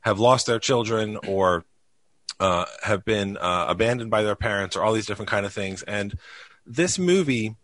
have 0.00 0.18
lost 0.18 0.46
their 0.46 0.58
children 0.58 1.18
or 1.26 1.64
uh, 2.40 2.64
have 2.82 3.04
been 3.04 3.36
uh, 3.36 3.66
abandoned 3.68 4.10
by 4.10 4.22
their 4.22 4.36
parents, 4.36 4.76
or 4.76 4.82
all 4.82 4.92
these 4.92 5.06
different 5.06 5.30
kind 5.30 5.46
of 5.46 5.52
things. 5.52 5.82
And 5.82 6.18
this 6.66 6.98
movie 6.98 7.56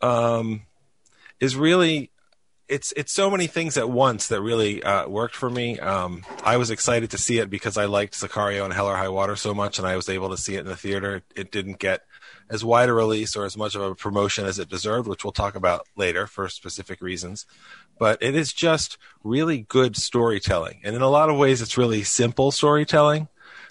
um, 0.00 0.62
is 1.40 1.56
really 1.56 2.10
it's 2.68 2.92
it's 2.96 3.12
so 3.12 3.30
many 3.30 3.46
things 3.46 3.76
at 3.76 3.90
once 3.90 4.28
that 4.28 4.40
really 4.40 4.82
uh, 4.82 5.06
worked 5.08 5.34
for 5.34 5.50
me. 5.50 5.78
Um, 5.78 6.24
I 6.42 6.56
was 6.56 6.70
excited 6.70 7.10
to 7.10 7.18
see 7.18 7.38
it 7.38 7.50
because 7.50 7.76
I 7.76 7.84
liked 7.84 8.14
Sicario 8.14 8.64
and 8.64 8.72
Hell 8.72 8.86
or 8.88 8.96
High 8.96 9.10
Water 9.10 9.36
so 9.36 9.52
much, 9.52 9.78
and 9.78 9.86
I 9.86 9.96
was 9.96 10.08
able 10.08 10.30
to 10.30 10.36
see 10.36 10.56
it 10.56 10.60
in 10.60 10.66
the 10.66 10.76
theater. 10.76 11.16
It, 11.16 11.24
it 11.36 11.52
didn't 11.52 11.78
get 11.78 12.06
as 12.52 12.64
wide 12.64 12.88
a 12.90 12.92
release 12.92 13.34
or 13.34 13.44
as 13.44 13.56
much 13.56 13.74
of 13.74 13.82
a 13.82 13.94
promotion 13.94 14.44
as 14.44 14.58
it 14.58 14.68
deserved, 14.68 15.08
which 15.08 15.24
we'll 15.24 15.32
talk 15.32 15.54
about 15.56 15.86
later 15.96 16.26
for 16.26 16.48
specific 16.48 17.00
reasons. 17.00 17.46
But 17.98 18.22
it 18.22 18.36
is 18.36 18.52
just 18.52 18.98
really 19.24 19.58
good 19.68 19.96
storytelling, 19.96 20.80
and 20.84 20.94
in 20.94 21.02
a 21.02 21.08
lot 21.08 21.30
of 21.30 21.38
ways, 21.38 21.62
it's 21.62 21.78
really 21.78 22.02
simple 22.04 22.52
storytelling. 22.52 23.28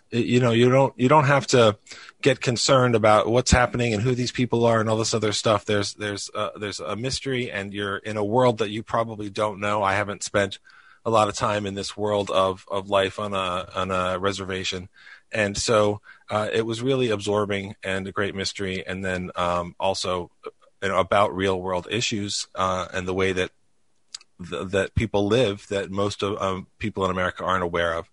It- 0.10 0.26
you 0.26 0.40
know, 0.42 0.52
you 0.52 0.70
don't 0.70 0.94
you 0.98 1.08
don't 1.08 1.26
have 1.36 1.48
to 1.48 1.78
get 2.22 2.42
concerned 2.42 2.96
about 2.96 3.28
what's 3.28 3.52
happening 3.52 3.94
and 3.94 4.04
who 4.04 4.14
these 4.16 4.32
people 4.32 4.66
are 4.66 4.80
and 4.80 4.90
all 4.90 4.98
this 4.98 5.14
other 5.14 5.32
stuff. 5.32 5.64
There's 5.66 5.94
there's 5.94 6.30
uh, 6.34 6.52
there's 6.58 6.80
a 6.80 6.96
mystery, 6.96 7.52
and 7.52 7.74
you're 7.74 7.98
in 7.98 8.18
a 8.18 8.26
world 8.26 8.58
that 8.60 8.70
you 8.72 8.84
probably 8.84 9.30
don't 9.30 9.60
know. 9.60 9.84
I 9.84 9.94
haven't 9.94 10.24
spent 10.24 10.60
a 11.06 11.10
lot 11.10 11.30
of 11.30 11.36
time 11.36 11.66
in 11.66 11.76
this 11.76 11.96
world 11.98 12.30
of 12.30 12.66
of 12.70 12.90
life 12.90 13.20
on 13.20 13.34
a 13.34 13.68
on 13.76 13.90
a 13.92 14.20
reservation, 14.20 14.90
and 15.32 15.58
so 15.58 16.02
uh, 16.32 16.48
it 16.52 16.66
was 16.66 16.82
really 16.82 17.10
absorbing 17.10 17.76
and 17.84 18.08
a 18.08 18.12
great 18.12 18.34
mystery. 18.34 18.88
And 18.88 19.04
then 19.04 19.32
um, 19.36 19.76
also 19.80 20.32
you 20.82 20.90
know, 20.90 20.98
about 20.98 21.36
real 21.36 21.62
world 21.62 21.88
issues 21.92 22.48
uh, 22.56 22.88
and 22.94 23.08
the 23.08 23.14
way 23.14 23.34
that 23.34 23.52
th- 24.50 24.70
that 24.70 24.96
people 24.96 25.28
live 25.28 25.68
that 25.70 25.92
most 25.92 26.24
of 26.24 26.42
um, 26.42 26.68
people 26.80 27.06
in 27.06 27.12
America 27.12 27.44
aren't 27.44 27.64
aware 27.64 27.94
of, 27.94 28.10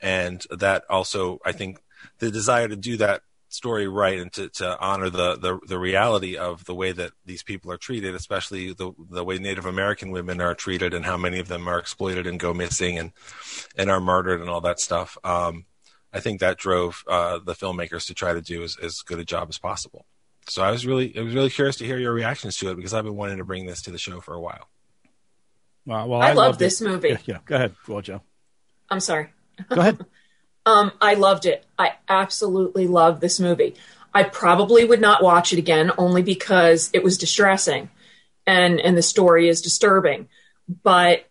and 0.00 0.44
that 0.50 0.84
also 0.88 1.40
I 1.44 1.52
think 1.52 1.80
the 2.18 2.30
desire 2.30 2.68
to 2.68 2.76
do 2.76 2.96
that 2.98 3.22
story 3.48 3.88
right 3.88 4.18
and 4.18 4.32
to, 4.32 4.48
to 4.50 4.78
honor 4.78 5.10
the, 5.10 5.36
the 5.36 5.58
the 5.66 5.78
reality 5.78 6.36
of 6.36 6.64
the 6.66 6.74
way 6.74 6.92
that 6.92 7.12
these 7.24 7.42
people 7.42 7.72
are 7.72 7.76
treated, 7.76 8.14
especially 8.14 8.72
the 8.72 8.92
the 9.10 9.24
way 9.24 9.38
Native 9.38 9.66
American 9.66 10.12
women 10.12 10.40
are 10.40 10.54
treated 10.54 10.94
and 10.94 11.04
how 11.04 11.16
many 11.16 11.40
of 11.40 11.48
them 11.48 11.66
are 11.66 11.78
exploited 11.78 12.26
and 12.28 12.38
go 12.38 12.54
missing 12.54 12.98
and 12.98 13.12
and 13.76 13.90
are 13.90 14.00
murdered 14.00 14.40
and 14.40 14.50
all 14.50 14.60
that 14.60 14.78
stuff. 14.78 15.18
Um, 15.24 15.64
I 16.16 16.20
think 16.20 16.40
that 16.40 16.56
drove 16.56 17.04
uh, 17.06 17.38
the 17.44 17.54
filmmakers 17.54 18.06
to 18.06 18.14
try 18.14 18.32
to 18.32 18.40
do 18.40 18.62
as, 18.62 18.76
as 18.82 19.02
good 19.02 19.18
a 19.18 19.24
job 19.24 19.48
as 19.48 19.58
possible. 19.58 20.06
So 20.48 20.62
I 20.62 20.70
was 20.70 20.86
really 20.86 21.16
I 21.18 21.22
was 21.22 21.34
really 21.34 21.50
curious 21.50 21.76
to 21.76 21.84
hear 21.84 21.98
your 21.98 22.12
reactions 22.12 22.56
to 22.58 22.70
it 22.70 22.76
because 22.76 22.94
I've 22.94 23.04
been 23.04 23.16
wanting 23.16 23.38
to 23.38 23.44
bring 23.44 23.66
this 23.66 23.82
to 23.82 23.90
the 23.90 23.98
show 23.98 24.20
for 24.20 24.34
a 24.34 24.40
while. 24.40 24.68
Wow, 25.84 26.06
well, 26.06 26.20
I 26.20 26.32
love 26.32 26.58
this 26.58 26.80
it. 26.80 26.88
movie. 26.88 27.08
Yeah, 27.10 27.18
yeah. 27.26 27.38
go 27.44 27.54
ahead, 27.56 27.74
well, 27.86 28.00
Joe. 28.00 28.22
I'm 28.88 29.00
sorry. 29.00 29.28
Go 29.68 29.80
ahead. 29.80 30.04
Um, 30.66 30.90
I 31.00 31.14
loved 31.14 31.46
it. 31.46 31.64
I 31.78 31.92
absolutely 32.08 32.88
loved 32.88 33.20
this 33.20 33.38
movie. 33.38 33.76
I 34.12 34.24
probably 34.24 34.84
would 34.84 35.00
not 35.00 35.22
watch 35.22 35.52
it 35.52 35.60
again 35.60 35.92
only 35.96 36.22
because 36.22 36.90
it 36.92 37.04
was 37.04 37.18
distressing 37.18 37.88
and 38.46 38.80
and 38.80 38.96
the 38.96 39.02
story 39.02 39.48
is 39.48 39.62
disturbing. 39.62 40.28
But 40.82 41.24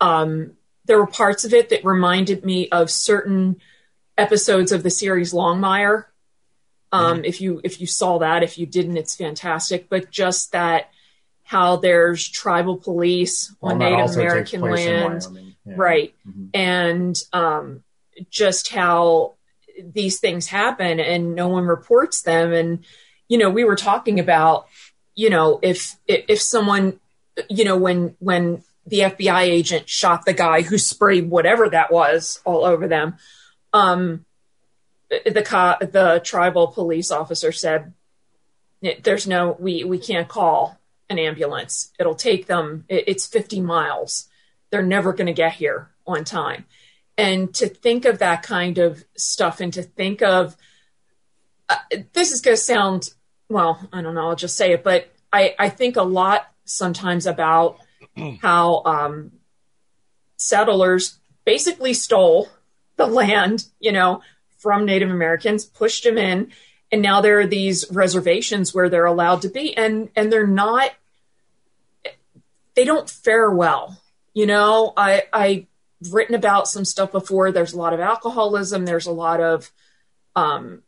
um, 0.00 0.54
there 0.86 0.98
were 0.98 1.06
parts 1.06 1.44
of 1.44 1.54
it 1.54 1.68
that 1.68 1.84
reminded 1.84 2.44
me 2.44 2.68
of 2.70 2.90
certain 2.90 3.60
episodes 4.18 4.72
of 4.72 4.82
the 4.82 4.90
series 4.90 5.32
Longmire. 5.32 6.04
Um, 6.92 7.24
If 7.24 7.40
you 7.40 7.60
if 7.62 7.80
you 7.80 7.86
saw 7.86 8.18
that, 8.18 8.42
if 8.42 8.58
you 8.58 8.66
didn't, 8.66 8.96
it's 8.96 9.14
fantastic. 9.14 9.88
But 9.88 10.10
just 10.10 10.52
that 10.52 10.90
how 11.44 11.76
there's 11.76 12.28
tribal 12.28 12.76
police 12.76 13.54
on 13.62 13.78
Well, 13.78 13.90
Native 13.90 14.14
American 14.16 14.60
land, 14.60 15.26
Yeah. 15.66 15.74
right? 15.76 16.14
Mhm. 16.28 16.50
And 16.54 17.22
um, 17.32 17.82
just 18.28 18.68
how 18.70 19.34
these 19.82 20.20
things 20.20 20.46
happen 20.48 21.00
and 21.00 21.34
no 21.34 21.48
one 21.48 21.64
reports 21.64 22.22
them. 22.22 22.52
And 22.52 22.84
you 23.28 23.38
know, 23.38 23.50
we 23.50 23.64
were 23.64 23.76
talking 23.76 24.18
about 24.20 24.66
you 25.14 25.30
know 25.30 25.58
if 25.62 25.96
if, 26.06 26.24
if 26.28 26.40
someone 26.42 26.98
you 27.48 27.64
know 27.64 27.76
when 27.76 28.16
when 28.18 28.62
the 28.86 29.00
FBI 29.00 29.42
agent 29.42 29.88
shot 29.88 30.24
the 30.24 30.32
guy 30.32 30.62
who 30.62 30.76
sprayed 30.76 31.30
whatever 31.30 31.68
that 31.68 31.92
was 31.92 32.40
all 32.44 32.64
over 32.64 32.88
them. 32.88 33.16
Um, 33.72 34.24
the 35.08 35.42
co- 35.44 35.76
the 35.80 36.20
tribal 36.24 36.68
police 36.68 37.10
officer 37.10 37.52
said, 37.52 37.92
"There's 39.02 39.26
no 39.26 39.56
we 39.58 39.84
we 39.84 39.98
can't 39.98 40.28
call 40.28 40.78
an 41.08 41.18
ambulance. 41.18 41.92
It'll 41.98 42.14
take 42.14 42.46
them. 42.46 42.84
it- 42.88 43.04
It's 43.08 43.26
50 43.26 43.60
miles. 43.60 44.28
They're 44.70 44.82
never 44.82 45.12
going 45.12 45.26
to 45.26 45.32
get 45.32 45.54
here 45.54 45.90
on 46.06 46.24
time." 46.24 46.66
And 47.18 47.52
to 47.56 47.68
think 47.68 48.04
of 48.04 48.20
that 48.20 48.42
kind 48.42 48.78
of 48.78 49.04
stuff, 49.16 49.60
and 49.60 49.72
to 49.74 49.82
think 49.82 50.22
of 50.22 50.56
uh, 51.68 51.76
this 52.12 52.32
is 52.32 52.40
going 52.40 52.56
to 52.56 52.62
sound 52.62 53.10
well, 53.48 53.80
I 53.92 54.00
don't 54.00 54.14
know. 54.14 54.28
I'll 54.28 54.36
just 54.36 54.56
say 54.56 54.72
it, 54.72 54.84
but 54.84 55.08
I 55.32 55.54
I 55.58 55.68
think 55.68 55.96
a 55.96 56.02
lot 56.02 56.46
sometimes 56.64 57.26
about 57.26 57.78
how 58.42 58.82
um, 58.84 59.32
settlers 60.36 61.18
basically 61.44 61.94
stole 61.94 62.48
the 63.00 63.06
land, 63.06 63.64
you 63.80 63.92
know, 63.92 64.22
from 64.58 64.84
Native 64.84 65.10
Americans, 65.10 65.64
pushed 65.64 66.04
them 66.04 66.18
in, 66.18 66.52
and 66.92 67.00
now 67.00 67.20
there 67.20 67.40
are 67.40 67.46
these 67.46 67.90
reservations 67.90 68.74
where 68.74 68.88
they're 68.88 69.06
allowed 69.06 69.42
to 69.42 69.48
be, 69.48 69.76
and 69.76 70.10
and 70.14 70.30
they're 70.30 70.46
not, 70.46 70.92
they 72.74 72.84
don't 72.84 73.08
fare 73.08 73.50
well. 73.50 74.00
You 74.34 74.46
know, 74.46 74.92
I 74.96 75.22
I've 75.32 75.66
written 76.10 76.34
about 76.34 76.68
some 76.68 76.84
stuff 76.84 77.10
before. 77.10 77.52
There's 77.52 77.72
a 77.72 77.78
lot 77.78 77.94
of 77.94 78.00
alcoholism. 78.00 78.84
There's 78.84 79.06
a 79.06 79.12
lot 79.12 79.40
of 79.40 79.70
um, 80.36 80.82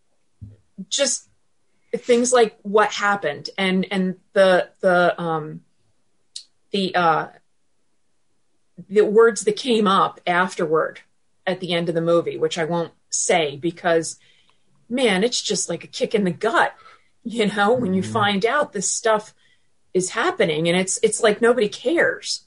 just 0.89 1.29
things 1.97 2.33
like 2.33 2.59
what 2.63 2.91
happened 2.93 3.51
and 3.59 3.87
and 3.91 4.17
the 4.33 4.69
the 4.81 5.21
um 5.21 5.61
the 6.71 6.95
uh 6.95 7.29
the 8.89 9.05
words 9.05 9.45
that 9.45 9.57
came 9.57 9.87
up 9.87 10.21
afterward 10.27 11.01
at 11.47 11.61
the 11.61 11.73
end 11.73 11.89
of 11.89 11.95
the 11.95 12.01
movie 12.01 12.37
which 12.37 12.59
i 12.59 12.65
won't 12.65 12.93
say 13.11 13.57
because 13.57 14.19
man 14.89 15.25
it's 15.25 15.41
just 15.41 15.69
like 15.69 15.85
a 15.85 15.89
kick 15.89 16.15
in 16.15 16.25
the 16.25 16.31
gut 16.31 16.75
you 17.25 17.47
know 17.47 17.73
when 17.73 17.95
you 17.95 18.03
find 18.03 18.45
out 18.45 18.73
this 18.73 18.91
stuff 18.91 19.35
is 19.95 20.11
happening 20.11 20.69
and 20.69 20.79
it's 20.79 20.99
it's 21.03 21.23
like 21.23 21.41
nobody 21.41 21.69
cares. 21.69 22.45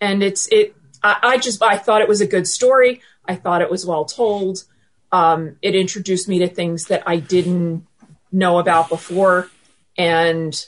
And 0.00 0.22
it's 0.22 0.48
it 0.48 0.74
I, 1.02 1.16
I 1.22 1.38
just 1.38 1.62
i 1.62 1.76
thought 1.76 2.02
it 2.02 2.08
was 2.08 2.20
a 2.20 2.26
good 2.26 2.46
story. 2.46 3.00
I 3.24 3.34
thought 3.34 3.62
it 3.62 3.70
was 3.70 3.86
well 3.86 4.04
told. 4.04 4.64
Um 5.12 5.56
it 5.62 5.74
introduced 5.74 6.28
me 6.28 6.38
to 6.40 6.48
things 6.48 6.86
that 6.86 7.02
i 7.06 7.16
didn't 7.16 7.86
know 8.32 8.58
about 8.58 8.88
before. 8.88 9.50
And 9.96 10.66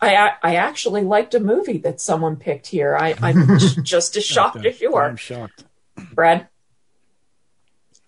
I, 0.00 0.32
I 0.42 0.56
actually 0.56 1.02
liked 1.02 1.34
a 1.34 1.40
movie 1.40 1.78
that 1.78 2.00
someone 2.02 2.36
picked 2.36 2.66
here. 2.66 2.96
I, 2.96 3.14
I'm 3.20 3.58
just 3.82 4.16
as 4.16 4.24
shocked 4.24 4.64
as 4.64 4.80
you 4.80 4.94
are, 4.94 5.08
I'm 5.08 5.16
shocked. 5.16 5.64
Brad. 6.12 6.48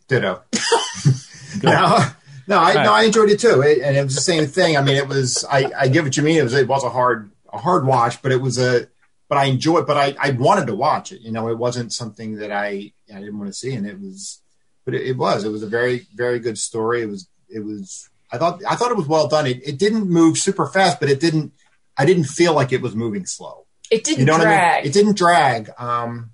Ditto. 0.09 0.43
no, 1.63 1.99
no, 2.47 2.59
I, 2.59 2.75
no, 2.83 2.93
I 2.93 3.05
enjoyed 3.05 3.31
it 3.31 3.41
too, 3.41 3.61
it, 3.61 3.83
and 3.83 3.97
it 3.97 4.03
was 4.03 4.15
the 4.15 4.23
same 4.23 4.47
thing. 4.47 4.77
I 4.77 4.83
mean, 4.83 4.97
it 4.97 5.07
was. 5.07 5.45
I, 5.45 5.71
I 5.79 5.89
get 5.89 6.05
what 6.05 6.17
you 6.17 6.23
mean. 6.23 6.39
It 6.39 6.45
was. 6.45 6.55
It 6.55 6.67
was 6.67 6.83
a 6.83 6.91
hard, 6.91 7.31
a 7.53 7.59
hard 7.59 7.87
watch, 7.87 8.23
but 8.23 8.33
it 8.33 8.41
was 8.41 8.59
a. 8.59 8.89
But 9.29 9.37
I 9.37 9.45
enjoyed. 9.45 9.87
But 9.87 9.99
I, 9.99 10.17
I 10.19 10.31
wanted 10.31 10.67
to 10.69 10.75
watch 10.75 11.13
it. 11.13 11.21
You 11.21 11.31
know, 11.31 11.49
it 11.49 11.59
wasn't 11.59 11.93
something 11.93 12.37
that 12.37 12.51
I, 12.51 12.93
I 13.15 13.19
didn't 13.19 13.39
want 13.39 13.51
to 13.51 13.55
see, 13.55 13.75
and 13.75 13.87
it 13.87 14.01
was. 14.01 14.41
But 14.87 14.95
it, 14.95 15.07
it 15.07 15.17
was. 15.19 15.45
It 15.45 15.51
was 15.51 15.63
a 15.63 15.69
very, 15.69 16.07
very 16.15 16.39
good 16.39 16.57
story. 16.57 17.03
It 17.03 17.07
was. 17.11 17.29
It 17.51 17.61
was. 17.61 18.09
I 18.33 18.39
thought. 18.39 18.63
I 18.67 18.77
thought 18.77 18.91
it 18.91 18.97
was 18.97 19.09
well 19.09 19.29
done. 19.29 19.47
It, 19.47 19.61
it 19.67 19.79
didn't 19.79 20.09
move 20.09 20.39
super 20.39 20.67
fast, 20.67 21.01
but 21.01 21.11
it 21.11 21.21
didn't. 21.21 21.53
I 21.99 22.07
didn't 22.07 22.25
feel 22.25 22.55
like 22.55 22.73
it 22.73 22.81
was 22.81 22.95
moving 22.95 23.27
slow. 23.27 23.67
It 23.91 24.05
didn't 24.05 24.21
You 24.21 24.25
know 24.27 24.39
what 24.39 24.47
I 24.47 24.77
mean? 24.77 24.87
It 24.87 24.93
didn't 24.95 25.17
drag. 25.17 25.71
Um, 25.79 26.31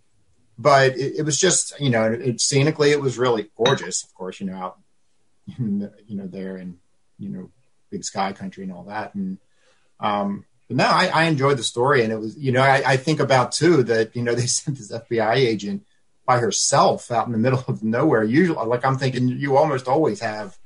but 0.58 0.96
it, 0.96 1.16
it 1.18 1.22
was 1.24 1.38
just, 1.38 1.78
you 1.80 1.90
know, 1.90 2.10
it, 2.12 2.40
scenically, 2.40 2.90
it 2.90 3.00
was 3.00 3.18
really 3.18 3.50
gorgeous. 3.56 4.02
Of 4.04 4.14
course, 4.14 4.40
you 4.40 4.46
know, 4.46 4.56
out, 4.56 4.78
in 5.58 5.78
the- 5.80 5.92
you 6.06 6.16
know, 6.16 6.26
there 6.26 6.56
and 6.56 6.78
you 7.18 7.28
know, 7.28 7.50
big 7.90 8.04
sky 8.04 8.32
country 8.32 8.64
and 8.64 8.72
all 8.72 8.84
that. 8.84 9.14
And 9.14 9.38
um, 10.00 10.44
But 10.68 10.76
no, 10.78 10.84
I, 10.86 11.06
I 11.06 11.24
enjoyed 11.24 11.58
the 11.58 11.62
story, 11.64 12.02
and 12.02 12.12
it 12.12 12.18
was 12.18 12.36
you 12.36 12.50
know 12.52 12.62
I, 12.62 12.82
I 12.84 12.96
think 12.96 13.20
about 13.20 13.52
too 13.52 13.82
that 13.84 14.14
you 14.16 14.22
know 14.22 14.34
they 14.36 14.46
sent 14.46 14.76
this 14.78 14.90
FBI 14.92 15.34
agent 15.36 15.84
by 16.26 16.38
herself 16.38 17.10
out 17.10 17.26
in 17.26 17.32
the 17.32 17.38
middle 17.38 17.62
of 17.68 17.82
nowhere. 17.82 18.24
Usually, 18.24 18.66
like 18.66 18.84
I'm 18.84 18.96
thinking, 18.98 19.28
you 19.28 19.56
almost 19.56 19.86
always 19.88 20.20
have 20.20 20.58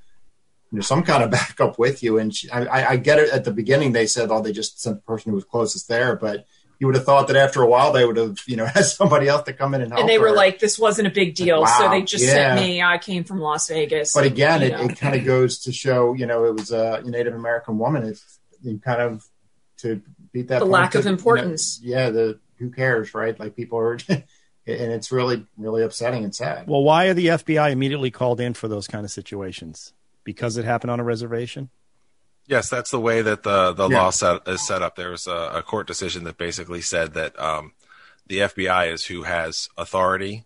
you 0.70 0.76
know 0.78 0.82
some 0.82 1.02
kind 1.02 1.22
of 1.22 1.30
backup 1.38 1.78
with 1.78 2.02
you. 2.02 2.18
And 2.18 2.34
she, 2.34 2.48
I, 2.50 2.92
I 2.92 2.96
get 2.96 3.18
it. 3.18 3.30
At 3.30 3.44
the 3.44 3.52
beginning, 3.52 3.92
they 3.92 4.06
said, 4.06 4.30
"Oh, 4.30 4.40
they 4.40 4.52
just 4.52 4.80
sent 4.80 4.96
the 4.96 5.02
person 5.02 5.30
who 5.30 5.36
was 5.36 5.44
closest 5.44 5.88
there," 5.88 6.16
but 6.16 6.46
you 6.78 6.86
would 6.86 6.94
have 6.96 7.04
thought 7.04 7.26
that 7.26 7.36
after 7.36 7.62
a 7.62 7.66
while 7.66 7.92
they 7.92 8.04
would 8.04 8.16
have, 8.16 8.38
you 8.46 8.56
know, 8.56 8.64
had 8.74 8.84
somebody 8.84 9.28
else 9.28 9.42
to 9.44 9.52
come 9.52 9.74
in 9.74 9.82
and 9.82 9.90
help. 9.90 10.00
And 10.00 10.08
they 10.08 10.18
were 10.18 10.28
her. 10.28 10.34
like, 10.34 10.58
"This 10.58 10.78
wasn't 10.78 11.08
a 11.08 11.10
big 11.10 11.34
deal," 11.34 11.62
Wow, 11.62 11.78
so 11.78 11.90
they 11.90 12.02
just 12.02 12.24
yeah. 12.24 12.54
sent 12.54 12.60
me. 12.60 12.82
I 12.82 12.98
came 12.98 13.24
from 13.24 13.40
Las 13.40 13.68
Vegas. 13.68 14.14
But 14.14 14.24
again, 14.24 14.62
it, 14.62 14.72
it 14.72 14.96
kind 14.98 15.14
of 15.16 15.24
goes 15.24 15.58
to 15.60 15.72
show, 15.72 16.14
you 16.14 16.26
know, 16.26 16.44
it 16.44 16.54
was 16.54 16.70
a 16.70 17.02
Native 17.04 17.34
American 17.34 17.78
woman. 17.78 18.04
It's 18.04 18.38
you 18.62 18.78
kind 18.78 19.00
of 19.02 19.26
to 19.78 20.02
beat 20.32 20.48
that 20.48 20.60
The 20.60 20.64
point 20.66 20.72
lack 20.72 20.90
to, 20.92 20.98
of 20.98 21.04
you 21.04 21.10
know, 21.10 21.16
importance. 21.16 21.80
yeah, 21.82 22.10
the 22.10 22.38
who 22.58 22.70
cares, 22.70 23.14
right? 23.14 23.38
Like 23.38 23.56
people 23.56 23.78
are, 23.78 23.98
and 24.08 24.24
it's 24.66 25.10
really, 25.12 25.46
really 25.56 25.82
upsetting 25.82 26.24
and 26.24 26.34
sad. 26.34 26.66
Well, 26.66 26.82
why 26.82 27.06
are 27.06 27.14
the 27.14 27.26
FBI 27.26 27.70
immediately 27.70 28.10
called 28.10 28.40
in 28.40 28.54
for 28.54 28.68
those 28.68 28.86
kind 28.86 29.04
of 29.04 29.10
situations? 29.10 29.92
Because 30.24 30.56
it 30.56 30.64
happened 30.64 30.90
on 30.90 31.00
a 31.00 31.04
reservation. 31.04 31.70
Yes, 32.48 32.70
that's 32.70 32.90
the 32.90 32.98
way 33.00 33.20
that 33.22 33.42
the 33.42 33.72
the 33.72 33.88
Yeah. 33.88 33.98
law 34.04 34.10
set, 34.10 34.48
is 34.48 34.66
set 34.66 34.82
up. 34.82 34.96
There 34.96 35.10
was 35.10 35.26
a, 35.26 35.50
a 35.56 35.62
court 35.62 35.86
decision 35.86 36.24
that 36.24 36.38
basically 36.38 36.80
said 36.80 37.12
that 37.14 37.38
um, 37.38 37.72
the 38.26 38.38
FBI 38.38 38.90
is 38.92 39.04
who 39.04 39.22
has 39.24 39.68
authority, 39.76 40.44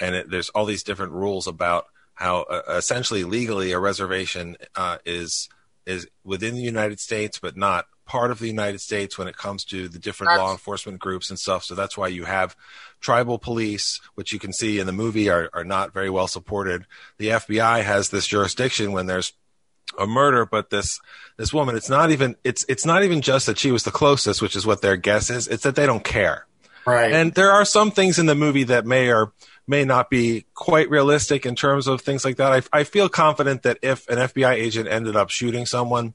and 0.00 0.14
it, 0.14 0.30
there's 0.30 0.48
all 0.50 0.64
these 0.64 0.82
different 0.82 1.12
rules 1.12 1.46
about 1.46 1.86
how 2.14 2.42
uh, 2.42 2.62
essentially 2.68 3.24
legally 3.24 3.72
a 3.72 3.78
reservation 3.78 4.56
uh, 4.76 4.98
is 5.04 5.48
is 5.84 6.06
within 6.24 6.54
the 6.54 6.62
United 6.62 7.00
States, 7.00 7.38
but 7.38 7.56
not 7.56 7.86
part 8.06 8.30
of 8.30 8.38
the 8.38 8.46
United 8.46 8.80
States 8.80 9.18
when 9.18 9.28
it 9.28 9.36
comes 9.36 9.64
to 9.64 9.88
the 9.88 9.98
different 9.98 10.36
law 10.38 10.52
enforcement 10.52 10.98
groups 11.00 11.28
and 11.28 11.38
stuff. 11.38 11.64
So 11.64 11.74
that's 11.74 11.96
why 11.96 12.08
you 12.08 12.24
have 12.24 12.56
tribal 13.00 13.38
police, 13.38 14.00
which 14.14 14.32
you 14.32 14.38
can 14.38 14.52
see 14.52 14.78
in 14.78 14.86
the 14.86 14.92
movie 14.92 15.28
are, 15.28 15.50
are 15.52 15.64
not 15.64 15.92
very 15.92 16.10
well 16.10 16.28
supported. 16.28 16.86
The 17.18 17.28
FBI 17.28 17.82
has 17.84 18.10
this 18.10 18.26
jurisdiction 18.26 18.92
when 18.92 19.06
there's 19.06 19.32
a 19.98 20.06
murder, 20.06 20.46
but 20.46 20.70
this 20.70 21.00
this 21.36 21.52
woman, 21.52 21.76
it's 21.76 21.88
not 21.90 22.10
even 22.10 22.36
it's 22.44 22.64
it's 22.68 22.84
not 22.86 23.04
even 23.04 23.20
just 23.20 23.46
that 23.46 23.58
she 23.58 23.70
was 23.70 23.82
the 23.84 23.90
closest, 23.90 24.40
which 24.42 24.56
is 24.56 24.66
what 24.66 24.82
their 24.82 24.96
guess 24.96 25.30
is. 25.30 25.48
It's 25.48 25.62
that 25.64 25.74
they 25.76 25.86
don't 25.86 26.04
care. 26.04 26.46
Right. 26.86 27.12
And 27.12 27.32
there 27.34 27.52
are 27.52 27.64
some 27.64 27.90
things 27.92 28.18
in 28.18 28.26
the 28.26 28.34
movie 28.34 28.64
that 28.64 28.84
may 28.86 29.08
or 29.12 29.32
may 29.68 29.84
not 29.84 30.10
be 30.10 30.46
quite 30.54 30.90
realistic 30.90 31.46
in 31.46 31.54
terms 31.54 31.86
of 31.86 32.00
things 32.00 32.24
like 32.24 32.36
that. 32.38 32.52
I, 32.72 32.80
I 32.80 32.84
feel 32.84 33.08
confident 33.08 33.62
that 33.62 33.78
if 33.82 34.08
an 34.08 34.18
FBI 34.18 34.52
agent 34.54 34.88
ended 34.88 35.14
up 35.14 35.30
shooting 35.30 35.64
someone 35.66 36.14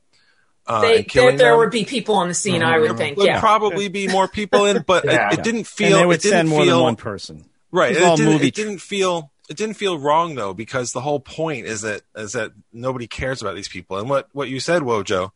uh, 0.65 0.81
They, 0.81 0.87
and 0.87 0.95
there, 0.97 1.03
killing 1.05 1.37
there 1.37 1.51
them, 1.51 1.59
would 1.59 1.71
be 1.71 1.85
people 1.85 2.15
on 2.15 2.27
the 2.27 2.33
scene, 2.33 2.61
I 2.61 2.77
would 2.79 2.97
think. 2.97 3.15
would 3.17 3.25
Yeah. 3.25 3.39
probably 3.39 3.87
be 3.87 4.09
more 4.09 4.27
people 4.27 4.65
in, 4.65 4.83
but 4.85 5.05
Yeah. 5.09 5.29
it, 5.31 5.39
it 5.39 5.43
didn't 5.43 5.59
And 5.59 5.67
feel. 5.67 5.97
they 5.99 6.05
would 6.05 6.15
it 6.17 6.21
didn't 6.23 6.37
send 6.39 6.49
more 6.49 6.63
feel, 6.65 6.75
than 6.75 6.83
one 6.83 6.95
person. 6.97 7.45
Right. 7.71 7.91
It 7.93 7.99
It, 7.99 8.03
all 8.03 8.17
didn't, 8.17 8.33
movie 8.33 8.47
it 8.49 8.53
didn't 8.55 8.79
feel 8.79 9.31
it 9.49 9.57
didn't 9.57 9.75
feel 9.75 9.97
wrong 9.97 10.35
though 10.35 10.53
because 10.53 10.91
the 10.91 11.01
whole 11.01 11.19
point 11.19 11.65
is 11.65 11.81
that 11.81 12.01
is 12.15 12.33
that 12.33 12.51
nobody 12.73 13.07
cares 13.07 13.41
about 13.41 13.55
these 13.55 13.69
people. 13.69 13.97
And 13.97 14.09
what 14.09 14.27
what 14.33 14.49
you 14.49 14.59
said, 14.59 14.81
Wojo, 14.81 15.31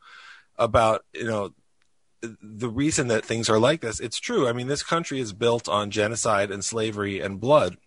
about 0.58 1.06
you 1.14 1.26
know 1.26 1.54
the 2.22 2.70
reason 2.70 3.08
that 3.08 3.26
things 3.26 3.50
are 3.50 3.60
like 3.60 3.82
this, 3.82 4.00
it's 4.00 4.20
true. 4.20 4.48
I 4.48 4.54
mean, 4.54 4.68
this 4.68 4.84
country 4.84 5.20
is 5.20 5.34
built 5.34 5.68
on 5.68 5.92
genocide 5.92 6.52
and 6.52 6.64
slavery 6.64 7.20
and 7.20 7.40
blood, 7.40 7.78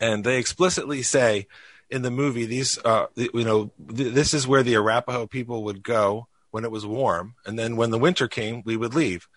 and 0.00 0.24
they 0.24 0.38
explicitly 0.38 1.02
say 1.02 1.46
in 1.90 2.02
the 2.02 2.10
movie 2.10 2.44
these 2.44 2.78
uh 2.84 3.06
you 3.16 3.44
know 3.44 3.70
th- 3.94 4.12
this 4.12 4.34
is 4.34 4.46
where 4.46 4.62
the 4.62 4.76
Arapaho 4.76 5.26
people 5.26 5.64
would 5.64 5.82
go 5.82 6.28
when 6.50 6.64
it 6.64 6.70
was 6.70 6.86
warm, 6.86 7.34
and 7.44 7.58
then 7.58 7.76
when 7.76 7.90
the 7.90 7.98
winter 7.98 8.28
came, 8.28 8.62
we 8.64 8.76
would 8.76 8.94
leave, 8.94 9.28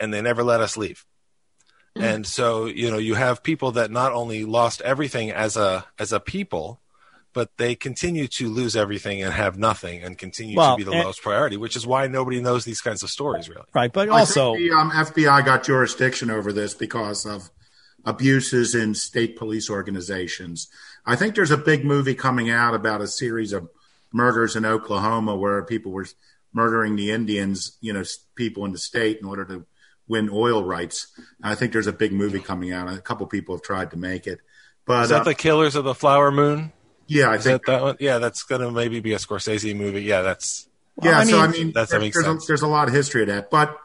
and 0.00 0.12
they 0.12 0.22
never 0.22 0.42
let 0.42 0.60
us 0.60 0.76
leave. 0.76 1.04
And 2.00 2.26
so, 2.26 2.66
you 2.66 2.90
know, 2.90 2.98
you 2.98 3.14
have 3.14 3.42
people 3.42 3.72
that 3.72 3.90
not 3.90 4.12
only 4.12 4.44
lost 4.44 4.80
everything 4.82 5.30
as 5.30 5.56
a 5.56 5.84
as 5.98 6.12
a 6.12 6.20
people, 6.20 6.80
but 7.32 7.56
they 7.56 7.74
continue 7.74 8.26
to 8.26 8.48
lose 8.48 8.74
everything 8.74 9.22
and 9.22 9.32
have 9.32 9.58
nothing 9.58 10.02
and 10.02 10.16
continue 10.16 10.56
Well, 10.56 10.74
to 10.76 10.78
be 10.78 10.84
the 10.84 10.92
and- 10.92 11.04
lowest 11.04 11.22
priority, 11.22 11.56
which 11.56 11.76
is 11.76 11.86
why 11.86 12.06
nobody 12.06 12.40
knows 12.40 12.64
these 12.64 12.80
kinds 12.80 13.02
of 13.02 13.10
stories 13.10 13.48
really. 13.48 13.66
Right, 13.74 13.92
but 13.92 14.08
I 14.08 14.20
also 14.20 14.54
think 14.54 14.70
the 14.70 14.76
um, 14.76 14.90
FBI 14.90 15.44
got 15.44 15.64
jurisdiction 15.64 16.30
over 16.30 16.52
this 16.52 16.74
because 16.74 17.26
of 17.26 17.50
abuses 18.04 18.74
in 18.74 18.94
state 18.94 19.36
police 19.36 19.68
organizations. 19.68 20.68
I 21.04 21.16
think 21.16 21.34
there's 21.34 21.50
a 21.50 21.58
big 21.58 21.84
movie 21.84 22.14
coming 22.14 22.50
out 22.50 22.74
about 22.74 23.00
a 23.00 23.06
series 23.08 23.52
of 23.52 23.68
murders 24.12 24.56
in 24.56 24.64
Oklahoma 24.64 25.36
where 25.36 25.62
people 25.62 25.92
were 25.92 26.06
murdering 26.52 26.96
the 26.96 27.10
Indians, 27.10 27.76
you 27.80 27.92
know, 27.92 28.02
people 28.34 28.64
in 28.64 28.72
the 28.72 28.78
state 28.78 29.18
in 29.20 29.26
order 29.26 29.44
to 29.44 29.66
win 30.08 30.28
oil 30.32 30.64
rights. 30.64 31.06
I 31.42 31.54
think 31.54 31.72
there's 31.72 31.86
a 31.86 31.92
big 31.92 32.12
movie 32.12 32.40
coming 32.40 32.72
out. 32.72 32.92
A 32.92 32.98
couple 32.98 33.26
people 33.26 33.54
have 33.54 33.62
tried 33.62 33.90
to 33.92 33.96
make 33.96 34.26
it, 34.26 34.40
but 34.86 35.04
is 35.04 35.08
that 35.10 35.20
uh, 35.20 35.24
the 35.24 35.34
Killers 35.34 35.76
of 35.76 35.84
the 35.84 35.94
Flower 35.94 36.30
Moon? 36.30 36.72
yeah, 37.06 37.30
I 37.30 37.36
Is 37.36 37.44
think 37.44 37.64
that 37.66 37.72
that 37.72 37.82
one? 37.82 37.96
Yeah, 38.00 38.18
that's 38.18 38.42
gonna 38.42 38.70
maybe 38.70 39.00
be 39.00 39.12
a 39.14 39.18
Scorsese 39.18 39.74
movie. 39.76 40.02
Yeah, 40.02 40.22
that's 40.22 40.68
Yeah, 41.02 41.18
I 41.20 41.24
so 41.24 41.38
I 41.38 41.46
mean, 41.48 41.52
mean, 41.52 41.66
that's- 41.72 41.90
that 41.90 42.00
makes 42.00 42.16
there's, 42.16 42.26
sense. 42.26 42.44
A, 42.44 42.46
there's 42.48 42.62
a 42.62 42.66
lot 42.66 42.88
of 42.88 42.94
history 42.94 43.22
of 43.22 43.28
that, 43.28 43.50
but 43.50 43.76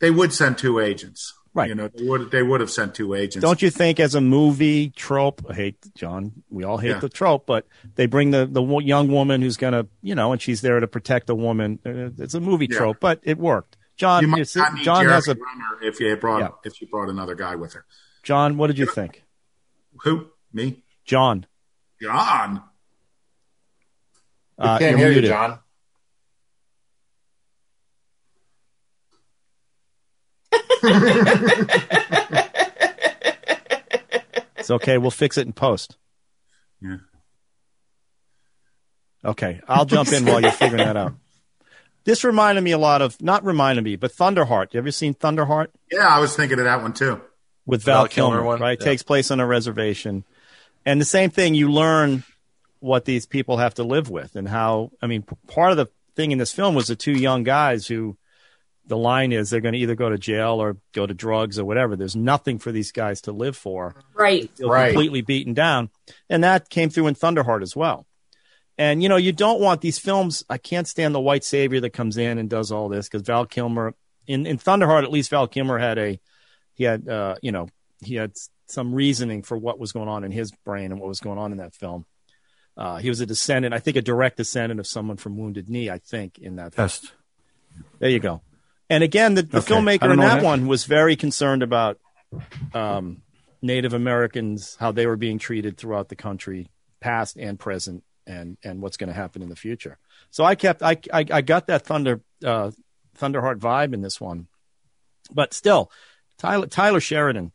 they 0.00 0.10
would 0.10 0.32
send 0.32 0.58
two 0.58 0.78
agents, 0.80 1.34
Right. 1.54 1.70
You 1.70 1.74
know, 1.74 1.88
they 1.88 2.04
would 2.04 2.30
they 2.30 2.42
would 2.42 2.60
have 2.60 2.70
sent 2.70 2.94
two 2.94 3.14
agents. 3.14 3.42
Don't 3.42 3.60
you 3.62 3.70
think, 3.70 3.98
as 3.98 4.14
a 4.14 4.20
movie 4.20 4.90
trope, 4.90 5.42
I 5.48 5.54
hate 5.54 5.76
John, 5.96 6.44
we 6.50 6.62
all 6.62 6.76
hate 6.78 6.90
Yeah. 6.90 6.98
the 7.00 7.08
trope, 7.08 7.46
but 7.46 7.66
they 7.96 8.06
bring 8.06 8.30
the 8.30 8.46
the 8.46 8.62
young 8.80 9.08
woman 9.08 9.40
who's 9.42 9.56
gonna, 9.56 9.86
you 10.02 10.14
know, 10.14 10.30
and 10.32 10.40
she's 10.42 10.60
there 10.60 10.78
to 10.78 10.86
protect 10.86 11.26
the 11.26 11.34
woman. 11.34 11.78
Uh, 11.84 12.10
It's 12.22 12.34
a 12.34 12.40
movie 12.40 12.68
Yeah. 12.70 12.76
trope, 12.78 12.98
but 13.00 13.20
it 13.24 13.38
worked. 13.38 13.76
John, 13.98 14.22
You 14.22 14.28
might 14.28 14.40
it's- 14.40 14.54
not 14.56 14.74
need 14.74 14.84
John 14.84 15.00
Jeremy 15.02 15.14
has 15.14 15.28
a 15.28 15.34
Renner 15.34 15.82
if 15.82 15.98
you 16.00 16.16
brought 16.16 16.40
Yeah. 16.40 16.48
if 16.64 16.80
you 16.80 16.86
brought 16.86 17.08
another 17.10 17.34
guy 17.34 17.56
with 17.56 17.72
her. 17.74 17.84
John. 18.22 18.56
What 18.56 18.68
did 18.68 18.78
you 18.78 18.86
think, 18.86 19.24
Who? 20.04 20.28
Me? 20.52 20.82
John? 21.04 21.46
John. 22.00 22.62
Uh, 24.56 24.78
Can't 24.78 24.98
you're 24.98 25.10
hear 25.12 25.22
you. 25.22 25.28
John. 25.28 25.58
It's 34.56 34.70
okay. 34.70 34.98
We'll 34.98 35.10
fix 35.10 35.38
it 35.38 35.46
in 35.46 35.52
post. 35.52 35.96
Yeah. 36.80 36.96
Okay, 39.24 39.60
I'll 39.66 39.84
jump 39.84 40.12
in 40.12 40.24
while 40.26 40.40
you're 40.40 40.52
figuring 40.52 40.84
that 40.84 40.96
out. 40.96 41.12
This 42.08 42.24
reminded 42.24 42.64
me 42.64 42.70
a 42.70 42.78
lot 42.78 43.02
of, 43.02 43.20
not 43.20 43.44
reminded 43.44 43.84
me, 43.84 43.96
but 43.96 44.10
Thunderheart. 44.10 44.72
You 44.72 44.78
ever 44.78 44.90
seen 44.90 45.12
Thunderheart? 45.12 45.66
Yeah, 45.92 46.06
I 46.08 46.20
was 46.20 46.34
thinking 46.34 46.58
of 46.58 46.64
that 46.64 46.80
one 46.80 46.94
too. 46.94 47.20
with 47.66 47.82
Val, 47.82 48.04
Val 48.04 48.08
Kilmer 48.08 48.36
Kilmer, 48.36 48.46
one? 48.46 48.60
right? 48.60 48.78
Yeah. 48.80 48.84
Takes 48.86 49.02
place 49.02 49.30
on 49.30 49.40
a 49.40 49.46
reservation. 49.46 50.24
And 50.86 50.98
the 50.98 51.04
same 51.04 51.28
thing, 51.28 51.54
you 51.54 51.70
learn 51.70 52.24
what 52.80 53.04
these 53.04 53.26
people 53.26 53.58
have 53.58 53.74
to 53.74 53.82
live 53.82 54.08
with 54.08 54.36
and 54.36 54.48
how, 54.48 54.90
I 55.02 55.06
mean, 55.06 55.20
p- 55.20 55.36
part 55.48 55.70
of 55.72 55.76
the 55.76 55.88
thing 56.16 56.32
in 56.32 56.38
this 56.38 56.50
film 56.50 56.74
was 56.74 56.86
the 56.86 56.96
two 56.96 57.12
young 57.12 57.42
guys 57.42 57.86
who 57.86 58.16
the 58.86 58.96
line 58.96 59.30
is 59.30 59.50
they're 59.50 59.60
going 59.60 59.74
to 59.74 59.78
either 59.78 59.94
go 59.94 60.08
to 60.08 60.16
jail 60.16 60.62
or 60.62 60.78
go 60.94 61.04
to 61.04 61.12
drugs 61.12 61.58
or 61.58 61.66
whatever. 61.66 61.94
There's 61.94 62.16
nothing 62.16 62.58
for 62.58 62.72
these 62.72 62.90
guys 62.90 63.20
to 63.22 63.32
live 63.32 63.54
for. 63.54 63.94
Right. 64.14 64.50
Right. 64.58 64.92
completely 64.92 65.20
beaten 65.20 65.52
down. 65.52 65.90
And 66.30 66.42
that 66.42 66.70
came 66.70 66.88
through 66.88 67.08
in 67.08 67.16
Thunderheart 67.16 67.60
as 67.60 67.76
well. 67.76 68.06
And 68.78 69.02
you 69.02 69.08
know, 69.08 69.16
you 69.16 69.32
don't 69.32 69.60
want 69.60 69.80
these 69.80 69.98
films. 69.98 70.44
I 70.48 70.56
can't 70.56 70.86
stand 70.86 71.14
the 71.14 71.20
white 71.20 71.42
savior 71.44 71.80
that 71.80 71.90
comes 71.90 72.16
in 72.16 72.38
and 72.38 72.48
does 72.48 72.70
all 72.70 72.88
this 72.88 73.08
because 73.08 73.22
Val 73.22 73.44
Kilmer 73.44 73.94
in, 74.26 74.46
in 74.46 74.56
Thunderheart, 74.58 75.02
at 75.02 75.10
least 75.10 75.30
Val 75.30 75.48
Kilmer 75.48 75.78
had 75.78 75.98
a 75.98 76.20
he 76.74 76.84
had 76.84 77.08
uh, 77.08 77.34
you 77.42 77.50
know 77.50 77.68
he 78.04 78.14
had 78.14 78.32
some 78.66 78.94
reasoning 78.94 79.42
for 79.42 79.56
what 79.58 79.78
was 79.80 79.92
going 79.92 80.08
on 80.08 80.22
in 80.24 80.30
his 80.30 80.52
brain 80.64 80.92
and 80.92 81.00
what 81.00 81.08
was 81.08 81.20
going 81.20 81.38
on 81.38 81.50
in 81.52 81.58
that 81.58 81.74
film. 81.74 82.06
Uh, 82.76 82.98
he 82.98 83.08
was 83.08 83.20
a 83.20 83.26
descendant, 83.26 83.74
I 83.74 83.80
think, 83.80 83.96
a 83.96 84.02
direct 84.02 84.36
descendant 84.36 84.78
of 84.78 84.86
someone 84.86 85.16
from 85.16 85.36
Wounded 85.36 85.68
Knee. 85.68 85.90
I 85.90 85.98
think 85.98 86.38
in 86.38 86.56
that. 86.56 86.74
Test. 86.74 87.12
There 87.98 88.10
you 88.10 88.20
go. 88.20 88.42
And 88.88 89.02
again, 89.02 89.34
the, 89.34 89.42
the 89.42 89.58
Okay. 89.58 89.74
Filmmaker 89.74 90.12
in 90.12 90.20
that 90.20 90.36
that. 90.36 90.44
one 90.44 90.68
was 90.68 90.84
very 90.84 91.16
concerned 91.16 91.62
about 91.64 91.98
um, 92.72 93.22
Native 93.60 93.94
Americans, 93.94 94.76
how 94.78 94.92
they 94.92 95.06
were 95.06 95.16
being 95.16 95.38
treated 95.38 95.76
throughout 95.76 96.08
the 96.08 96.16
country, 96.16 96.70
past 97.00 97.36
and 97.36 97.58
present, 97.58 98.04
and 98.28 98.56
and 98.62 98.80
what's 98.80 98.96
going 98.96 99.08
to 99.08 99.14
happen 99.14 99.42
in 99.42 99.48
the 99.48 99.56
future. 99.56 99.98
So 100.30 100.44
I 100.44 100.54
kept 100.54 100.82
I 100.82 100.98
I, 101.12 101.24
I 101.30 101.40
got 101.40 101.66
that 101.66 101.84
Thunder 101.84 102.20
uh, 102.44 102.70
Thunderheart 103.18 103.58
vibe 103.58 103.94
in 103.94 104.02
this 104.02 104.20
one, 104.20 104.46
but 105.32 105.52
still, 105.54 105.90
Tyler 106.38 106.66
Tyler 106.66 107.00
Sheridan, 107.00 107.52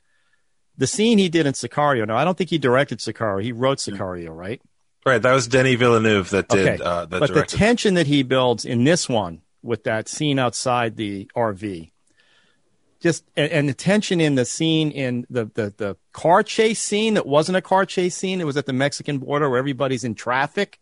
the 0.77 0.88
scene 0.88 1.17
he 1.19 1.29
did 1.29 1.45
in 1.45 1.53
Sicario. 1.53 2.05
Now 2.05 2.17
I 2.17 2.25
don't 2.25 2.38
think 2.38 2.49
he 2.49 2.57
directed 2.57 2.99
Sicario. 2.99 3.41
He 3.41 3.53
wrote 3.53 3.77
Sicario, 3.77 4.36
right? 4.36 4.62
Right, 5.05 5.21
that 5.21 5.33
was 5.33 5.47
Denny 5.47 5.75
Villeneuve 5.75 6.29
that 6.31 6.47
did 6.47 6.67
Okay. 6.67 6.83
uh, 6.83 7.05
that 7.05 7.19
but 7.19 7.27
directed. 7.27 7.53
the 7.53 7.57
tension 7.57 7.93
that 7.95 8.07
he 8.07 8.23
builds 8.23 8.65
in 8.65 8.83
this 8.86 9.07
one 9.09 9.41
with 9.62 9.83
that 9.83 10.07
scene 10.07 10.39
outside 10.39 10.95
the 10.95 11.29
RV, 11.36 11.91
just 13.04 13.26
and, 13.36 13.52
and 13.52 13.70
the 13.70 13.74
tension 13.74 14.22
in 14.22 14.36
the 14.36 14.46
scene 14.46 14.89
in 14.89 15.28
the, 15.30 15.46
the 15.54 15.74
the 15.76 15.98
car 16.13 16.42
chase 16.42 16.82
scene 16.82 17.16
that 17.16 17.28
wasn't 17.28 17.58
a 17.58 17.62
car 17.62 17.86
chase 17.86 18.16
scene. 18.16 18.39
It 18.39 18.46
was 18.46 18.56
at 18.56 18.66
the 18.66 18.74
Mexican 18.74 19.20
border 19.20 19.50
where 19.50 19.60
everybody's 19.60 20.06
in 20.06 20.16
traffic, 20.16 20.80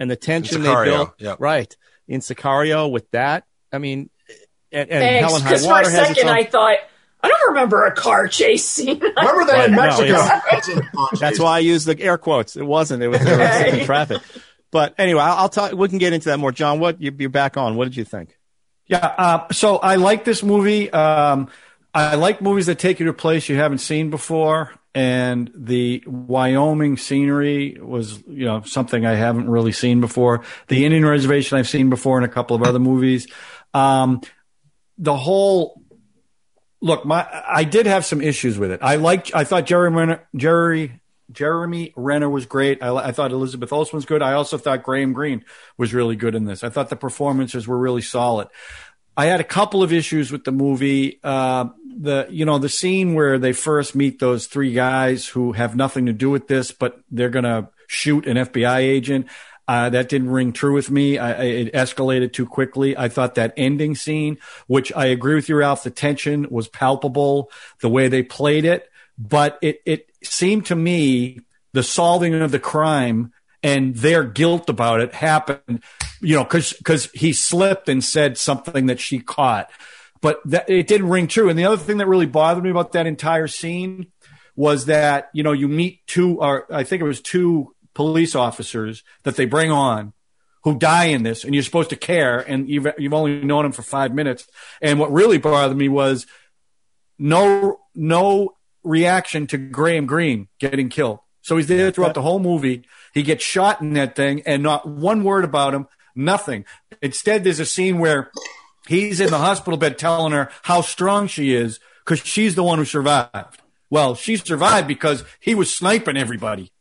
and 0.00 0.10
the 0.10 0.16
tension 0.16 0.62
they 0.62 0.84
built 0.84 1.12
yeah. 1.18 1.36
right 1.38 1.76
in 2.08 2.20
Sicario 2.20 2.90
with 2.90 3.08
that. 3.10 3.44
I 3.70 3.78
mean, 3.78 4.08
and, 4.72 4.90
and 4.90 5.02
Thanks, 5.02 5.28
Hell 5.28 5.36
or 5.36 5.40
High 5.40 5.58
for 5.58 5.64
a 5.64 5.68
Water 5.68 5.90
has 5.90 6.08
second 6.08 6.28
own. 6.28 6.34
I 6.34 6.44
thought, 6.44 6.76
I 7.22 7.28
don't 7.28 7.48
remember 7.48 7.84
a 7.84 7.94
car 7.94 8.28
chase 8.28 8.64
scene. 8.64 8.98
Remember 9.16 9.44
that 9.44 9.68
in 9.68 9.74
Mexico? 9.74 10.14
it's- 10.56 11.20
That's 11.20 11.38
why 11.38 11.56
I 11.56 11.58
used 11.58 11.86
the 11.86 12.00
air 12.00 12.16
quotes. 12.16 12.56
It 12.56 12.64
wasn't. 12.64 13.02
It 13.02 13.08
was, 13.08 13.20
it 13.20 13.38
was 13.38 13.74
in 13.74 13.84
traffic. 13.84 14.22
But 14.70 14.94
anyway, 14.96 15.20
I'll, 15.20 15.36
I'll 15.36 15.48
talk. 15.48 15.72
We 15.72 15.88
can 15.88 15.98
get 15.98 16.12
into 16.12 16.30
that 16.30 16.38
more. 16.38 16.52
John, 16.52 16.80
what 16.80 17.00
you, 17.00 17.14
you're 17.18 17.28
back 17.28 17.56
on? 17.56 17.76
What 17.76 17.84
did 17.84 17.96
you 17.96 18.04
think? 18.04 18.38
Yeah. 18.86 19.14
Uh, 19.18 19.52
so 19.52 19.76
I 19.76 19.96
like 19.96 20.24
this 20.24 20.42
movie. 20.42 20.90
Um, 20.90 21.48
I 21.92 22.14
like 22.16 22.40
movies 22.40 22.66
that 22.66 22.78
take 22.78 23.00
you 23.00 23.06
to 23.06 23.10
a 23.10 23.14
place 23.14 23.48
you 23.48 23.56
haven't 23.56 23.78
seen 23.78 24.10
before. 24.10 24.72
And 24.94 25.50
the 25.54 26.02
Wyoming 26.06 26.96
scenery 26.96 27.78
was, 27.80 28.22
you 28.26 28.46
know, 28.46 28.62
something 28.62 29.04
I 29.04 29.14
haven't 29.14 29.50
really 29.50 29.72
seen 29.72 30.00
before. 30.00 30.42
The 30.68 30.84
Indian 30.84 31.04
Reservation 31.04 31.58
I've 31.58 31.68
seen 31.68 31.90
before 31.90 32.16
in 32.16 32.24
a 32.24 32.28
couple 32.28 32.56
of 32.56 32.62
other 32.62 32.78
movies. 32.78 33.26
Um, 33.74 34.22
the 34.96 35.16
whole 35.16 35.82
look, 36.80 37.04
my 37.04 37.26
I 37.46 37.64
did 37.64 37.86
have 37.86 38.06
some 38.06 38.22
issues 38.22 38.58
with 38.58 38.70
it. 38.70 38.80
I 38.82 38.96
liked. 38.96 39.34
I 39.34 39.44
thought 39.44 39.66
Jerry 39.66 40.18
Jerry 40.34 41.00
Jeremy 41.30 41.92
Renner 41.96 42.30
was 42.30 42.46
great. 42.46 42.82
I, 42.82 42.94
I 42.94 43.12
thought 43.12 43.32
Elizabeth 43.32 43.72
Olsen 43.72 43.96
was 43.96 44.06
good. 44.06 44.22
I 44.22 44.34
also 44.34 44.58
thought 44.58 44.82
Graham 44.82 45.12
Greene 45.12 45.44
was 45.76 45.92
really 45.92 46.16
good 46.16 46.34
in 46.34 46.44
this. 46.44 46.62
I 46.62 46.68
thought 46.68 46.88
the 46.88 46.96
performances 46.96 47.66
were 47.66 47.78
really 47.78 48.02
solid. 48.02 48.48
I 49.16 49.26
had 49.26 49.40
a 49.40 49.44
couple 49.44 49.82
of 49.82 49.92
issues 49.92 50.30
with 50.30 50.44
the 50.44 50.52
movie. 50.52 51.18
Uh, 51.24 51.66
the 51.98 52.26
you 52.28 52.44
know 52.44 52.58
the 52.58 52.68
scene 52.68 53.14
where 53.14 53.38
they 53.38 53.52
first 53.52 53.94
meet 53.94 54.18
those 54.18 54.46
three 54.46 54.72
guys 54.72 55.26
who 55.26 55.52
have 55.52 55.74
nothing 55.74 56.06
to 56.06 56.12
do 56.12 56.30
with 56.30 56.48
this, 56.48 56.70
but 56.70 57.00
they're 57.10 57.30
gonna 57.30 57.70
shoot 57.86 58.26
an 58.26 58.36
FBI 58.36 58.78
agent. 58.78 59.26
Uh, 59.68 59.90
that 59.90 60.08
didn't 60.08 60.30
ring 60.30 60.52
true 60.52 60.74
with 60.74 60.90
me. 60.90 61.18
I, 61.18 61.42
it 61.42 61.72
escalated 61.72 62.32
too 62.32 62.46
quickly. 62.46 62.96
I 62.96 63.08
thought 63.08 63.34
that 63.34 63.52
ending 63.56 63.96
scene, 63.96 64.38
which 64.68 64.92
I 64.94 65.06
agree 65.06 65.34
with 65.34 65.48
you, 65.48 65.56
Ralph, 65.56 65.82
the 65.82 65.90
tension 65.90 66.46
was 66.50 66.68
palpable, 66.68 67.50
the 67.80 67.88
way 67.88 68.06
they 68.06 68.22
played 68.22 68.64
it, 68.64 68.88
but 69.18 69.58
it, 69.62 69.80
it 69.86 70.10
seemed 70.22 70.66
to 70.66 70.76
me 70.76 71.40
the 71.72 71.82
solving 71.82 72.34
of 72.34 72.50
the 72.50 72.58
crime 72.58 73.32
and 73.62 73.96
their 73.96 74.24
guilt 74.24 74.68
about 74.68 75.00
it 75.00 75.12
happened, 75.14 75.82
you 76.20 76.36
know, 76.36 76.44
cause, 76.44 76.74
cause 76.84 77.10
he 77.12 77.32
slipped 77.32 77.88
and 77.88 78.04
said 78.04 78.38
something 78.38 78.86
that 78.86 79.00
she 79.00 79.18
caught, 79.18 79.70
but 80.20 80.40
that 80.44 80.68
it 80.70 80.86
didn't 80.86 81.08
ring 81.08 81.26
true. 81.26 81.48
And 81.48 81.58
the 81.58 81.64
other 81.64 81.76
thing 81.76 81.98
that 81.98 82.06
really 82.06 82.26
bothered 82.26 82.62
me 82.62 82.70
about 82.70 82.92
that 82.92 83.06
entire 83.06 83.48
scene 83.48 84.12
was 84.54 84.86
that, 84.86 85.30
you 85.32 85.42
know, 85.42 85.52
you 85.52 85.68
meet 85.68 86.06
two, 86.06 86.40
or 86.40 86.72
I 86.72 86.84
think 86.84 87.02
it 87.02 87.06
was 87.06 87.20
two 87.20 87.74
police 87.94 88.34
officers 88.34 89.02
that 89.24 89.36
they 89.36 89.46
bring 89.46 89.70
on 89.70 90.12
who 90.64 90.78
die 90.78 91.06
in 91.06 91.22
this 91.22 91.44
and 91.44 91.54
you're 91.54 91.62
supposed 91.62 91.90
to 91.90 91.96
care 91.96 92.38
and 92.38 92.68
you've, 92.68 92.86
you've 92.98 93.14
only 93.14 93.42
known 93.44 93.64
them 93.64 93.72
for 93.72 93.82
five 93.82 94.14
minutes. 94.14 94.46
And 94.80 94.98
what 94.98 95.12
really 95.12 95.38
bothered 95.38 95.76
me 95.76 95.88
was 95.88 96.26
no, 97.18 97.80
no 97.94 98.56
reaction 98.86 99.46
to 99.48 99.58
Graham 99.58 100.06
Greene 100.06 100.48
getting 100.58 100.88
killed. 100.88 101.18
So 101.42 101.56
he's 101.56 101.68
there 101.68 101.90
throughout 101.90 102.14
the 102.14 102.22
whole 102.22 102.38
movie. 102.40 102.84
He 103.14 103.22
gets 103.22 103.44
shot 103.44 103.80
in 103.80 103.92
that 103.92 104.16
thing 104.16 104.42
and 104.46 104.62
not 104.62 104.86
one 104.86 105.22
word 105.22 105.44
about 105.44 105.74
him, 105.74 105.86
nothing. 106.14 106.64
Instead, 107.00 107.44
there's 107.44 107.60
a 107.60 107.66
scene 107.66 107.98
where 107.98 108.30
he's 108.88 109.20
in 109.20 109.30
the 109.30 109.38
hospital 109.38 109.78
bed 109.78 109.98
telling 109.98 110.32
her 110.32 110.50
how 110.62 110.80
strong 110.80 111.28
she 111.28 111.54
is 111.54 111.78
because 112.04 112.26
she's 112.26 112.54
the 112.54 112.64
one 112.64 112.78
who 112.78 112.84
survived. 112.84 113.60
Well, 113.90 114.14
she 114.14 114.36
survived 114.36 114.88
because 114.88 115.24
he 115.38 115.54
was 115.54 115.72
sniping 115.72 116.16
everybody. 116.16 116.72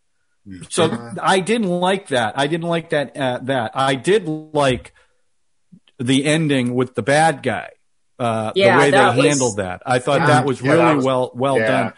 So 0.70 1.12
I 1.22 1.40
didn't 1.40 1.70
like 1.70 2.10
that. 2.10 2.38
I 2.38 2.48
didn't 2.48 2.68
like 2.68 2.90
that. 2.90 3.18
Uh, 3.18 3.40
that 3.44 3.72
I 3.74 3.96
did 3.96 4.28
like 4.28 4.94
the 6.00 6.26
ending 6.26 6.76
with 6.76 6.96
the 6.96 7.02
bad 7.02 7.42
guy. 7.42 7.70
Uh, 8.18 8.52
Yeah, 8.56 8.76
the 8.76 8.80
way 8.80 8.92
that 8.92 9.12
they 9.12 9.18
was- 9.18 9.28
handled 9.28 9.58
that. 9.58 9.82
I 9.86 10.00
thought 10.00 10.22
Yeah. 10.22 10.28
that 10.28 10.46
was 10.46 10.62
Yeah, 10.62 10.72
really 10.72 10.84
that 10.86 10.96
was- 10.98 11.06
well 11.06 11.32
well 11.36 11.58
yeah. 11.58 11.68
done. 11.68 11.94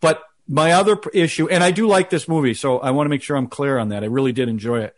But 0.00 0.22
my 0.48 0.72
other 0.72 0.98
issue, 1.14 1.48
and 1.48 1.62
I 1.64 1.70
do 1.70 1.86
like 1.86 2.10
this 2.10 2.28
movie, 2.28 2.54
so 2.54 2.78
I 2.78 2.90
want 2.90 3.06
to 3.06 3.10
make 3.10 3.22
sure 3.22 3.36
I'm 3.36 3.46
clear 3.46 3.78
on 3.78 3.88
that. 3.90 4.02
I 4.02 4.06
really 4.06 4.32
did 4.32 4.48
enjoy 4.48 4.80
it. 4.80 4.94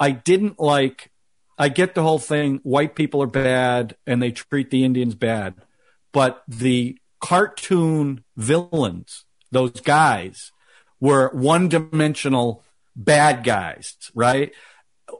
I 0.00 0.12
didn't 0.12 0.58
like. 0.60 1.10
I 1.58 1.68
get 1.68 1.94
the 1.94 2.02
whole 2.02 2.18
thing. 2.18 2.60
White 2.62 2.94
people 2.94 3.22
are 3.22 3.26
bad, 3.26 3.96
and 4.06 4.22
they 4.22 4.30
treat 4.30 4.70
the 4.70 4.84
Indians 4.84 5.14
bad, 5.14 5.54
but 6.12 6.42
the 6.48 6.96
cartoon 7.20 8.24
villains, 8.36 9.24
those 9.50 9.80
guys, 9.80 10.52
were 11.00 11.28
one 11.34 11.68
dimensional 11.68 12.64
bad 12.96 13.44
guys, 13.44 13.96
right? 14.14 14.52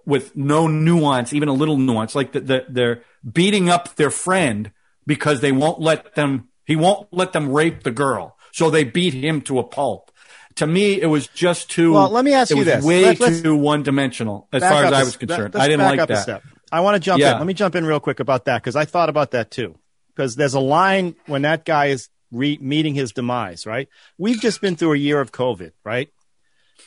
With 0.07 0.35
no 0.37 0.67
nuance, 0.69 1.33
even 1.33 1.49
a 1.49 1.53
little 1.53 1.77
nuance. 1.77 2.15
Like 2.15 2.33
the, 2.33 2.41
the, 2.41 2.65
they're 2.69 3.03
beating 3.31 3.69
up 3.69 3.97
their 3.97 4.11
friend 4.11 4.71
because 5.07 5.41
they 5.41 5.53
won't 5.53 5.81
let 5.81 6.15
them, 6.15 6.49
he 6.65 6.77
won't 6.77 7.09
let 7.13 7.33
them 7.33 7.51
rape 7.51 7.83
the 7.83 7.91
girl. 7.91 8.37
So 8.53 8.71
they 8.71 8.85
beat 8.85 9.15
him 9.15 9.41
to 9.43 9.59
a 9.59 9.65
pulp. 9.65 10.11
To 10.57 10.67
me, 10.67 11.01
it 11.01 11.07
was 11.07 11.27
just 11.29 11.71
too. 11.71 11.95
Well, 11.95 12.11
let 12.11 12.25
me 12.25 12.35
ask 12.35 12.55
you 12.55 12.65
this. 12.65 12.85
Way 12.85 13.15
Let- 13.15 13.43
too 13.43 13.57
one 13.57 13.83
dimensional 13.83 14.49
as 14.53 14.63
far 14.63 14.85
as 14.85 14.93
I 14.93 15.03
was 15.03 15.17
concerned. 15.17 15.57
I 15.57 15.67
didn't 15.67 15.87
like 15.97 16.09
that. 16.09 16.43
I 16.71 16.81
want 16.81 16.95
to 16.97 17.01
jump 17.01 17.21
Yeah. 17.21 17.33
in. 17.33 17.39
Let 17.39 17.47
me 17.47 17.55
jump 17.55 17.75
in 17.75 17.85
real 17.87 18.01
quick 18.01 18.21
about 18.21 18.45
that 18.47 18.63
because 18.63 18.77
I 18.77 18.85
thought 18.85 19.09
about 19.09 19.31
that 19.33 19.51
too. 19.51 19.79
Because 20.15 20.37
there's 20.37 20.55
a 20.55 20.61
line 20.61 21.15
when 21.27 21.43
that 21.43 21.65
guy 21.65 21.87
is 21.87 22.09
re- 22.31 22.59
meeting 22.61 22.95
his 22.95 23.13
demise, 23.13 23.67
right? 23.67 23.89
We've 24.19 24.41
just 24.41 24.61
been 24.61 24.77
through 24.77 24.93
a 24.95 24.99
year 24.99 25.21
of 25.21 25.33
COVID, 25.33 25.73
right? 25.85 26.11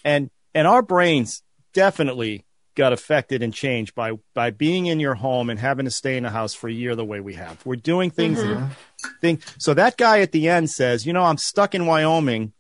And 0.04 0.30
and 0.54 0.67
our 0.67 0.82
brains 0.84 1.41
definitely 1.74 2.44
got 2.76 2.94
affected 2.94 3.42
and 3.42 3.54
changed 3.54 3.96
by 3.96 4.12
by 4.34 4.52
being 4.52 4.86
in 4.86 5.00
your 5.00 5.16
home 5.16 5.50
and 5.50 5.60
having 5.60 5.86
to 5.86 5.92
stay 5.92 6.18
in 6.18 6.24
the 6.24 6.30
house 6.30 6.54
for 6.54 6.68
a 6.68 6.74
year 6.74 6.96
the 6.96 7.06
way 7.06 7.20
we 7.20 7.34
have. 7.36 7.66
We're 7.66 7.76
doing 7.78 8.12
things. 8.12 8.40
Mm-hmm. 8.40 8.74
Thing. 9.22 9.42
So 9.58 9.74
that 9.74 9.98
guy 9.98 10.20
at 10.22 10.32
the 10.32 10.50
end 10.50 10.70
says, 10.70 11.06
"You 11.06 11.14
know, 11.14 11.24
I'm 11.24 11.38
stuck 11.38 11.74
in 11.76 11.86
Wyoming." 11.86 12.54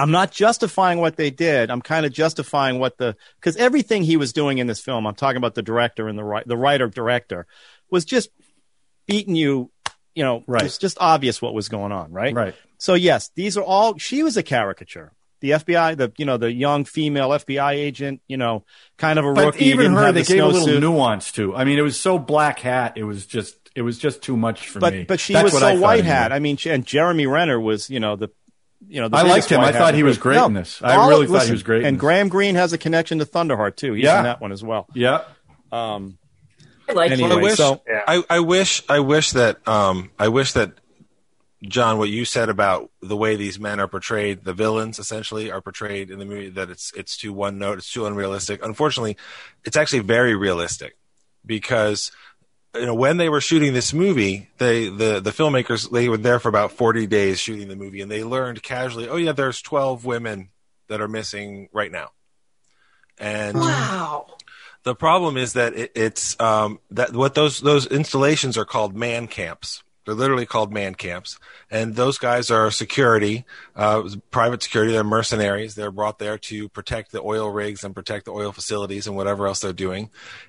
I'm 0.00 0.12
not 0.12 0.30
justifying 0.30 1.00
what 1.00 1.16
they 1.16 1.30
did. 1.30 1.72
I'm 1.72 1.82
kind 1.82 2.06
of 2.06 2.12
justifying 2.12 2.78
what 2.78 2.98
the 2.98 3.16
because 3.40 3.56
everything 3.56 4.04
he 4.04 4.16
was 4.16 4.32
doing 4.32 4.58
in 4.58 4.68
this 4.68 4.80
film. 4.80 5.06
I'm 5.06 5.16
talking 5.16 5.38
about 5.38 5.56
the 5.56 5.62
director 5.62 6.06
and 6.06 6.16
the 6.18 6.42
the 6.46 6.56
writer 6.56 6.86
director 6.86 7.46
was 7.90 8.04
just 8.04 8.30
beating 9.06 9.34
you. 9.34 9.70
You 10.14 10.24
know, 10.24 10.42
Right. 10.46 10.62
it's 10.64 10.78
just 10.78 10.98
obvious 11.00 11.40
what 11.42 11.54
was 11.54 11.68
going 11.68 11.92
on, 11.92 12.12
right? 12.12 12.34
Right. 12.34 12.54
So 12.78 12.94
yes, 12.94 13.30
these 13.34 13.56
are 13.56 13.62
all. 13.62 13.98
She 13.98 14.22
was 14.22 14.36
a 14.36 14.42
caricature. 14.42 15.12
The 15.40 15.50
FBI, 15.50 15.96
the 15.96 16.12
you 16.18 16.24
know, 16.24 16.36
the 16.36 16.52
young 16.52 16.84
female 16.84 17.28
FBI 17.30 17.72
agent, 17.74 18.20
you 18.28 18.36
know, 18.36 18.64
kind 18.96 19.18
of 19.18 19.24
a 19.24 19.32
But 19.32 19.44
rookie. 19.46 19.66
even 19.66 19.92
her, 19.92 20.06
have 20.06 20.14
they 20.14 20.22
the 20.22 20.34
gave 20.34 20.42
a 20.42 20.46
little 20.48 20.66
snowsuit. 20.68 20.80
nuance 20.80 21.32
to. 21.32 21.54
I 21.54 21.64
mean, 21.64 21.78
it 21.78 21.82
was 21.82 21.98
so 21.98 22.18
black 22.18 22.58
hat. 22.58 22.94
It 22.96 23.04
was 23.04 23.24
just, 23.26 23.56
it 23.76 23.82
was 23.82 23.98
just 23.98 24.20
too 24.22 24.36
much 24.36 24.68
for 24.68 24.80
but 24.80 24.92
me. 24.92 25.04
but 25.04 25.20
she 25.20 25.32
That's 25.32 25.44
was 25.44 25.52
so 25.60 25.66
I 25.66 25.72
thought 25.74 25.80
white 25.80 25.98
anyway. 26.00 26.08
hat. 26.14 26.32
I 26.32 26.38
mean, 26.40 26.56
she, 26.56 26.70
and 26.70 26.84
Jeremy 26.84 27.26
Renner 27.26 27.60
was, 27.60 27.88
you 27.88 28.00
know, 28.00 28.16
the 28.16 28.30
you 28.88 29.00
know, 29.00 29.08
the 29.08 29.16
I 29.16 29.22
liked 29.22 29.48
him. 29.50 29.60
I 29.60 29.72
thought 29.72 29.94
he 29.94 30.02
was 30.04 30.18
great 30.18 30.36
No, 30.36 30.46
in 30.46 30.54
this. 30.54 30.80
I 30.82 30.94
all- 30.96 31.08
really 31.08 31.26
thought 31.26 31.46
he 31.46 31.52
was 31.52 31.62
great 31.64 31.84
And. 31.84 31.98
Graham 31.98 32.28
Greene 32.28 32.54
has 32.54 32.72
a 32.72 32.78
connection 32.78 33.18
to 33.18 33.26
Thunderheart 33.26 33.76
too. 33.76 33.92
He's 33.92 34.04
Yeah. 34.04 34.18
in 34.18 34.24
that 34.24 34.40
one 34.40 34.52
as 34.52 34.62
well. 34.62 34.86
Yeah. 34.94 35.22
Um, 35.72 36.16
I 36.88 36.92
like 36.92 37.10
Anyway, 37.10 37.28
Well, 37.28 37.38
I 37.38 37.42
wish, 37.42 37.56
so- 37.56 37.82
I, 37.86 38.22
I 38.30 38.40
wish, 38.40 38.82
I 38.88 39.00
wish 39.00 39.32
that, 39.32 39.66
um, 39.68 40.10
I 40.18 40.28
wish 40.28 40.52
that, 40.52 40.72
John, 41.64 41.98
what 41.98 42.08
you 42.08 42.24
said 42.24 42.48
about 42.48 42.90
the 43.02 43.16
way 43.16 43.34
these 43.34 43.58
men 43.58 43.80
are 43.80 43.88
portrayed, 43.88 44.44
the 44.44 44.52
villains 44.52 44.98
essentially 44.98 45.50
are 45.50 45.60
portrayed 45.60 46.10
in 46.10 46.20
the 46.20 46.24
movie, 46.24 46.50
that 46.50 46.70
it's 46.70 46.92
it's 46.94 47.16
too 47.16 47.32
one 47.32 47.58
note, 47.58 47.78
it's 47.78 47.92
too 47.92 48.06
unrealistic. 48.06 48.64
Unfortunately, 48.64 49.16
it's 49.64 49.76
actually 49.76 50.00
very 50.00 50.36
realistic 50.36 50.96
because 51.44 52.12
you 52.76 52.86
know 52.86 52.94
when 52.94 53.16
they 53.16 53.28
were 53.28 53.40
shooting 53.40 53.72
this 53.72 53.92
movie, 53.92 54.48
they 54.58 54.88
the 54.88 55.18
the 55.20 55.32
filmmakers 55.32 55.90
they 55.90 56.08
were 56.08 56.16
there 56.16 56.38
for 56.38 56.48
about 56.48 56.70
forty 56.70 57.08
days 57.08 57.40
shooting 57.40 57.66
the 57.66 57.74
movie, 57.76 58.02
and 58.02 58.10
they 58.10 58.22
learned 58.22 58.62
casually, 58.62 59.08
oh 59.08 59.16
yeah, 59.16 59.32
there's 59.32 59.60
twelve 59.60 60.04
women 60.04 60.50
that 60.88 61.00
are 61.00 61.08
missing 61.08 61.68
right 61.72 61.90
now, 61.90 62.12
and 63.18 63.58
Wow. 63.58 64.26
the 64.84 64.94
problem 64.94 65.36
is 65.36 65.54
that 65.54 65.74
it, 65.74 65.92
it's 65.96 66.38
um, 66.40 66.78
that 66.92 67.12
what 67.14 67.34
those 67.34 67.60
those 67.60 67.86
installations 67.86 68.56
are 68.56 68.64
called 68.64 68.94
man 68.94 69.26
camps. 69.26 69.82
They're 70.08 70.14
literally 70.14 70.46
called 70.46 70.72
man 70.72 70.94
camps, 70.94 71.38
and 71.70 71.94
those 71.94 72.16
guys 72.16 72.50
are 72.50 72.70
security, 72.70 73.44
uh, 73.76 74.08
private 74.30 74.62
security. 74.62 74.92
They're 74.92 75.04
mercenaries. 75.04 75.74
They're 75.74 75.90
brought 75.90 76.18
there 76.18 76.38
to 76.38 76.70
protect 76.70 77.12
the 77.12 77.20
oil 77.20 77.50
rigs 77.50 77.84
and 77.84 77.94
protect 77.94 78.24
the 78.24 78.32
oil 78.32 78.50
facilities 78.50 79.06
and 79.06 79.16
whatever 79.16 79.46
else 79.46 79.60
they're 79.60 79.74
doing. 79.74 80.08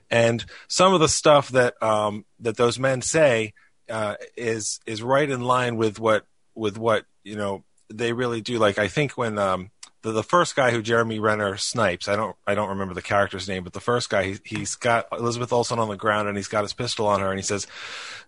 And 0.09 0.45
some 0.69 0.93
of 0.93 1.01
the 1.01 1.09
stuff 1.09 1.49
that 1.49 1.73
um, 1.83 2.23
that 2.39 2.55
those 2.55 2.79
men 2.79 3.01
say 3.01 3.53
uh, 3.89 4.15
is 4.37 4.79
is 4.85 5.03
right 5.03 5.29
in 5.29 5.41
line 5.41 5.75
with 5.75 5.99
what 5.99 6.25
with 6.55 6.77
what 6.77 7.03
you 7.25 7.35
know 7.35 7.65
they 7.89 8.13
really 8.13 8.39
do. 8.39 8.59
Like 8.59 8.77
I 8.77 8.87
think 8.87 9.17
when 9.17 9.37
um, 9.37 9.71
the 10.01 10.11
the 10.11 10.23
first 10.23 10.55
guy 10.55 10.71
who 10.71 10.81
Jeremy 10.81 11.19
Renner 11.19 11.57
snipes, 11.57 12.07
I 12.07 12.15
don't 12.15 12.35
I 12.47 12.55
don't 12.55 12.69
remember 12.69 12.93
the 12.93 13.01
character's 13.01 13.47
name, 13.47 13.63
but 13.63 13.73
the 13.73 13.81
first 13.81 14.09
guy 14.09 14.23
he, 14.23 14.37
he's 14.43 14.75
got 14.75 15.07
Elizabeth 15.11 15.51
Olsen 15.51 15.79
on 15.79 15.89
the 15.89 15.97
ground 15.97 16.27
and 16.27 16.37
he's 16.37 16.47
got 16.47 16.63
his 16.63 16.73
pistol 16.73 17.07
on 17.07 17.19
her 17.19 17.29
and 17.29 17.39
he 17.39 17.43
says, 17.43 17.67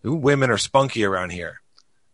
"Women 0.03 0.49
are 0.49 0.57
spunky 0.57 1.03
around 1.05 1.31
here," 1.31 1.61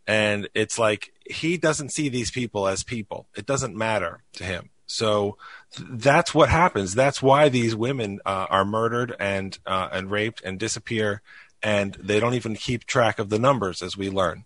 and 0.06 0.48
it's 0.54 0.78
like 0.78 1.12
he 1.28 1.56
doesn't 1.56 1.90
see 1.90 2.08
these 2.08 2.30
people 2.30 2.66
as 2.68 2.82
people. 2.82 3.26
It 3.36 3.46
doesn't 3.46 3.76
matter 3.76 4.20
to 4.34 4.44
him. 4.44 4.70
So 4.86 5.36
that's 5.78 6.34
what 6.34 6.48
happens. 6.48 6.94
That's 6.94 7.20
why 7.20 7.50
these 7.50 7.76
women 7.76 8.20
uh, 8.24 8.46
are 8.48 8.64
murdered 8.64 9.14
and 9.20 9.58
uh, 9.66 9.88
and 9.92 10.10
raped 10.10 10.42
and 10.42 10.58
disappear. 10.58 11.20
and 11.62 11.94
they 11.94 12.20
don't 12.20 12.34
even 12.34 12.54
keep 12.54 12.84
track 12.84 13.18
of 13.18 13.30
the 13.30 13.38
numbers 13.38 13.82
as 13.82 13.96
we 13.96 14.08
learn. 14.08 14.44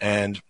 And 0.00 0.40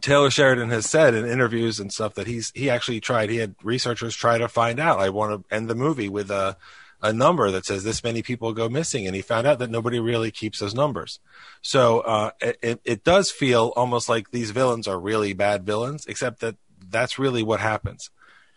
Taylor 0.00 0.30
Sheridan 0.30 0.70
has 0.70 0.88
said 0.88 1.14
in 1.14 1.26
interviews 1.26 1.80
and 1.80 1.92
stuff 1.92 2.14
that 2.14 2.26
he's 2.26 2.52
he 2.54 2.68
actually 2.68 3.00
tried. 3.00 3.30
He 3.30 3.38
had 3.38 3.54
researchers 3.62 4.14
try 4.14 4.38
to 4.38 4.48
find 4.48 4.78
out. 4.78 5.00
I 5.00 5.08
want 5.08 5.48
to 5.48 5.54
end 5.54 5.68
the 5.68 5.74
movie 5.74 6.08
with 6.08 6.30
a 6.30 6.56
a 7.02 7.12
number 7.12 7.50
that 7.50 7.66
says 7.66 7.84
this 7.84 8.02
many 8.02 8.22
people 8.22 8.52
go 8.52 8.68
missing, 8.68 9.06
and 9.06 9.14
he 9.14 9.22
found 9.22 9.46
out 9.46 9.58
that 9.58 9.70
nobody 9.70 10.00
really 10.00 10.30
keeps 10.30 10.58
those 10.58 10.74
numbers. 10.74 11.20
So 11.62 12.00
uh, 12.00 12.30
it 12.40 12.80
it 12.84 13.04
does 13.04 13.30
feel 13.30 13.72
almost 13.76 14.08
like 14.08 14.30
these 14.30 14.50
villains 14.50 14.88
are 14.88 14.98
really 14.98 15.32
bad 15.32 15.64
villains, 15.64 16.06
except 16.06 16.40
that 16.40 16.56
that's 16.88 17.18
really 17.18 17.42
what 17.42 17.60
happens 17.60 18.10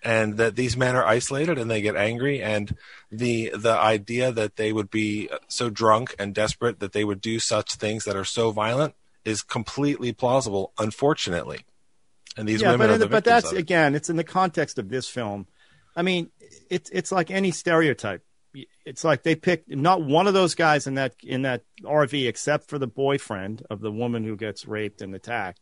and 0.03 0.37
that 0.37 0.55
these 0.55 0.77
men 0.77 0.95
are 0.95 1.05
isolated 1.05 1.57
and 1.57 1.69
they 1.69 1.81
get 1.81 1.95
angry 1.95 2.41
and 2.41 2.75
the 3.11 3.51
the 3.55 3.71
idea 3.71 4.31
that 4.31 4.55
they 4.55 4.71
would 4.71 4.89
be 4.89 5.29
so 5.47 5.69
drunk 5.69 6.15
and 6.17 6.33
desperate 6.33 6.79
that 6.79 6.93
they 6.93 7.03
would 7.03 7.21
do 7.21 7.39
such 7.39 7.75
things 7.75 8.05
that 8.05 8.15
are 8.15 8.25
so 8.25 8.51
violent 8.51 8.95
is 9.29 9.41
completely 9.41 10.11
plausible 10.11 10.73
unfortunately 10.77 11.65
and 12.39 12.47
these 12.47 12.61
yeah, 12.61 12.71
women 12.71 12.87
but, 12.87 12.93
are 12.93 12.97
the 12.97 13.07
but 13.07 13.23
that's 13.25 13.51
of 13.51 13.57
it. 13.57 13.59
again, 13.59 13.95
it's 13.95 14.09
in 14.09 14.15
the 14.15 14.23
context 14.23 14.79
of 14.79 14.89
this 14.89 15.09
film. 15.09 15.45
I 15.95 16.03
mean, 16.03 16.29
it's 16.69 16.89
it's 16.91 17.11
like 17.11 17.31
any 17.31 17.51
stereotype. 17.51 18.23
It's 18.85 19.03
like 19.03 19.23
they 19.23 19.35
picked 19.35 19.69
not 19.69 20.01
one 20.01 20.25
of 20.25 20.33
those 20.33 20.55
guys 20.55 20.87
in 20.87 20.95
that 20.95 21.15
in 21.21 21.43
that 21.43 21.63
RV, 21.83 22.27
except 22.27 22.69
for 22.69 22.77
the 22.77 22.87
boyfriend 22.87 23.65
of 23.69 23.81
the 23.81 23.91
woman 23.91 24.23
who 24.23 24.37
gets 24.37 24.65
raped 24.65 25.01
and 25.01 25.13
attacked, 25.13 25.59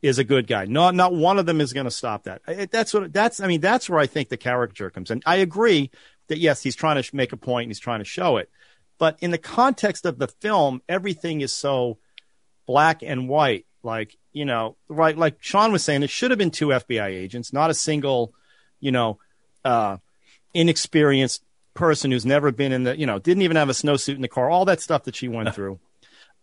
is 0.00 0.18
a 0.18 0.24
good 0.24 0.46
guy. 0.46 0.66
Not 0.66 0.94
not 0.94 1.12
one 1.12 1.38
of 1.38 1.46
them 1.46 1.60
is 1.60 1.72
going 1.72 1.86
to 1.86 1.90
stop 1.90 2.22
that. 2.24 2.42
It, 2.46 2.70
that's 2.70 2.94
what 2.94 3.12
that's. 3.12 3.40
I 3.40 3.48
mean, 3.48 3.60
that's 3.60 3.90
where 3.90 3.98
I 3.98 4.06
think 4.06 4.28
the 4.28 4.36
caricature 4.36 4.90
comes 4.90 5.10
in. 5.10 5.22
I 5.26 5.36
agree 5.36 5.90
that 6.28 6.38
yes, 6.38 6.62
he's 6.62 6.76
trying 6.76 7.02
to 7.02 7.16
make 7.16 7.32
a 7.32 7.36
point 7.36 7.64
and 7.64 7.70
he's 7.70 7.80
trying 7.80 8.00
to 8.00 8.04
show 8.04 8.36
it, 8.36 8.48
but 8.98 9.16
in 9.20 9.32
the 9.32 9.38
context 9.38 10.06
of 10.06 10.18
the 10.18 10.28
film, 10.28 10.82
everything 10.88 11.40
is 11.40 11.52
so 11.52 11.98
black 12.66 13.02
and 13.02 13.28
white. 13.28 13.66
Like 13.82 14.16
you 14.32 14.44
know, 14.44 14.76
right? 14.88 15.16
Like 15.16 15.38
Sean 15.40 15.72
was 15.72 15.82
saying, 15.82 16.02
it 16.02 16.10
should 16.10 16.30
have 16.30 16.38
been 16.38 16.50
two 16.50 16.68
FBI 16.68 17.06
agents, 17.06 17.54
not 17.54 17.70
a 17.70 17.74
single, 17.74 18.34
you 18.80 18.92
know, 18.92 19.18
uh, 19.64 19.96
inexperienced 20.52 21.42
person 21.72 22.10
who's 22.10 22.26
never 22.26 22.52
been 22.52 22.70
in 22.70 22.84
the, 22.84 22.98
you 22.98 23.06
know, 23.06 23.18
didn't 23.18 23.42
even 23.42 23.56
have 23.56 23.70
a 23.70 23.72
snowsuit 23.72 24.14
in 24.14 24.20
the 24.20 24.28
car. 24.28 24.50
All 24.50 24.66
that 24.66 24.82
stuff 24.82 25.04
that 25.04 25.16
she 25.16 25.28
went 25.28 25.54
through. 25.54 25.78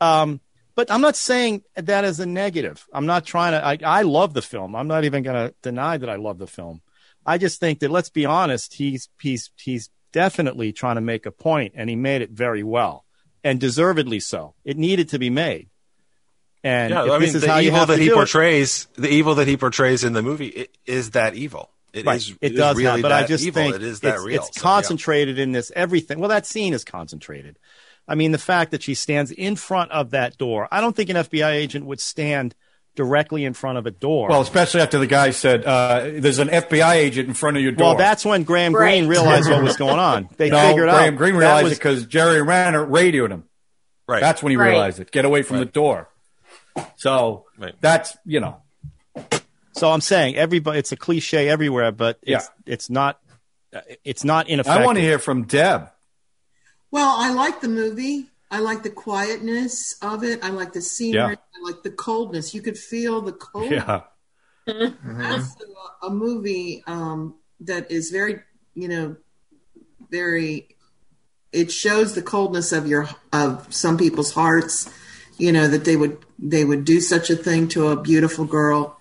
Um, 0.02 0.42
but 0.74 0.90
I'm 0.90 1.02
not 1.02 1.16
saying 1.16 1.64
that 1.76 2.04
as 2.04 2.20
a 2.20 2.26
negative. 2.26 2.84
I'm 2.92 3.06
not 3.06 3.26
trying 3.26 3.52
to. 3.52 3.64
I, 3.64 4.00
I 4.00 4.02
love 4.02 4.34
the 4.34 4.42
film. 4.42 4.76
I'm 4.76 4.88
not 4.88 5.04
even 5.04 5.22
going 5.22 5.50
to 5.50 5.54
deny 5.62 5.98
that 5.98 6.10
I 6.10 6.16
love 6.16 6.40
the 6.40 6.48
film. 6.48 6.82
I 7.26 7.38
just 7.38 7.60
think 7.60 7.80
that 7.80 7.92
let's 7.92 8.10
be 8.10 8.26
honest. 8.26 8.74
He's 8.74 9.08
he's 9.22 9.52
he's 9.56 9.90
definitely 10.12 10.74
trying 10.74 10.96
to 10.96 11.02
make 11.02 11.26
a 11.26 11.32
point, 11.32 11.74
and 11.76 11.90
he 11.90 11.96
made 11.96 12.22
it 12.24 12.32
very 12.32 12.64
well, 12.64 13.06
and 13.44 13.60
deservedly 13.60 14.20
so. 14.20 14.56
It 14.66 14.78
needed 14.78 15.10
to 15.10 15.20
be 15.20 15.30
made. 15.30 15.70
And 16.64 16.91
yeah, 16.91 17.05
if 17.05 17.11
I 17.11 17.18
this 17.20 17.28
mean, 17.30 17.36
is 17.36 17.41
the 17.41 17.47
how 17.51 17.57
you 17.57 17.68
evil 17.68 17.80
have 17.80 17.88
that 17.89 17.95
to 17.97 18.01
he 18.01 18.07
do 18.07 18.14
it- 18.14 18.16
portrays, 18.16 18.88
the 18.95 19.09
evil 19.09 19.36
that 19.36 19.47
he 19.47 19.57
portrays 19.57 20.03
in 20.03 20.14
the 20.14 20.22
movie 20.22 20.61
i- 20.61 20.68
is 20.86 21.11
that 21.11 21.36
evil. 21.36 21.70
It 21.93 22.05
right. 22.05 22.16
is- 22.18 22.34
it 22.41 22.53
is 22.53 22.57
does 22.57 22.78
really 22.78 22.89
have, 22.89 23.01
but 23.01 23.09
that 23.09 23.24
I 23.26 23.28
just 23.28 23.45
evil. 23.45 23.61
think 23.64 23.76
it 23.76 23.84
is 23.84 23.99
that 23.99 24.16
it's, 24.16 24.24
real. 24.26 24.36
it's 24.43 24.47
So, 24.47 24.59
yeah. 24.59 24.61
concentrated 24.61 25.38
in 25.39 25.51
this 25.51 25.72
everything. 25.76 26.20
Well, 26.20 26.30
that 26.30 26.45
scene 26.45 26.74
is 26.74 26.84
concentrated. 26.86 27.59
I 28.07 28.16
mean, 28.16 28.32
the 28.32 28.38
fact 28.38 28.72
that 28.72 28.82
she 28.82 28.95
stands 28.95 29.32
in 29.32 29.55
front 29.55 29.91
of 29.91 30.11
that 30.11 30.38
door. 30.38 30.68
I 30.72 30.82
don't 30.82 30.95
think 30.95 31.09
an 31.09 31.18
FBI 31.18 31.51
agent 31.51 31.86
would 31.86 31.99
stand 32.01 32.55
directly 32.95 33.43
in 33.45 33.53
front 33.53 33.78
of 33.78 33.86
a 33.86 33.91
door. 33.91 34.30
Well, 34.30 34.41
especially 34.41 34.82
after 34.82 34.99
the 34.99 35.07
guy 35.07 35.32
said, 35.32 35.66
uh, 35.66 36.09
"There's 36.16 36.39
an 36.39 36.49
FBI 36.49 36.93
agent 36.95 37.28
in 37.28 37.34
front 37.34 37.57
of 37.57 37.64
your 37.64 37.72
door." 37.72 37.89
Well, 37.89 37.97
that's 37.97 38.24
when 38.26 38.43
Graham 38.43 38.72
Greene 38.72 39.07
realized 39.07 39.49
what 39.49 39.64
was 39.64 39.78
going 39.78 39.99
on. 39.99 40.30
They 40.38 40.49
no, 40.51 40.59
figured 40.70 40.89
out 40.89 40.97
Graham 40.97 41.16
Greene 41.16 41.36
realized 41.36 41.64
was- 41.66 41.74
it 41.74 41.76
because 41.78 42.05
Jerry 42.05 42.41
Renner 42.41 42.84
radioed 42.86 43.32
him. 43.32 43.43
Right. 44.07 44.20
That's 44.22 44.43
when 44.43 44.51
he 44.51 44.57
Right. 44.57 44.70
realized 44.70 44.99
it. 44.99 45.11
Get 45.11 45.26
away 45.26 45.41
from 45.43 45.57
the 45.59 45.66
door. 45.66 46.09
So 46.96 47.46
that's 47.82 48.18
you 48.26 48.40
know. 48.40 48.62
So 49.74 49.92
I'm 49.92 50.02
saying 50.02 50.36
everybody. 50.36 50.80
It's 50.80 50.92
a 50.92 50.98
cliche 50.98 51.50
everywhere, 51.50 51.92
but 51.92 52.20
it's 52.22 52.50
it's 52.66 52.90
not. 52.90 53.20
It's 54.04 54.24
not 54.24 54.50
ineffective. 54.50 54.84
I 54.84 54.86
want 54.86 54.98
to 54.98 55.02
hear 55.02 55.18
from 55.18 55.46
Deb. 55.46 55.90
Well, 56.92 57.16
I 57.18 57.34
like 57.34 57.60
the 57.60 57.68
movie. 57.68 58.28
I 58.52 58.60
like 58.60 58.84
the 58.84 58.92
quietness 58.92 59.96
of 60.00 60.24
it. 60.24 60.44
I 60.44 60.50
like 60.50 60.74
the 60.74 60.82
scenery. 60.82 61.34
Yeah. 61.34 61.36
I 61.36 61.72
like 61.72 61.82
the 61.82 61.90
coldness. 61.90 62.54
You 62.54 62.62
could 62.62 62.78
feel 62.78 63.22
the 63.22 63.32
cold. 63.32 63.72
Yeah. 63.72 64.02
That's 64.68 65.56
a, 66.04 66.06
a 66.06 66.10
movie 66.12 66.84
um, 66.86 67.40
that 67.62 67.90
is 67.90 68.12
very, 68.12 68.42
you 68.76 68.88
know, 68.88 69.16
very. 70.12 70.78
It 71.52 71.72
shows 71.72 72.14
the 72.14 72.22
coldness 72.22 72.72
of 72.74 72.86
your 72.86 73.10
of 73.32 73.74
some 73.74 73.98
people's 73.98 74.34
hearts. 74.34 74.88
You 75.38 75.52
know 75.52 75.68
that 75.68 75.86
they 75.86 75.96
would 75.96 76.18
they 76.40 76.64
would 76.64 76.86
do 76.86 77.00
such 77.00 77.30
a 77.30 77.36
thing 77.36 77.68
to 77.70 77.88
a 77.88 78.02
beautiful 78.02 78.46
girl, 78.46 78.98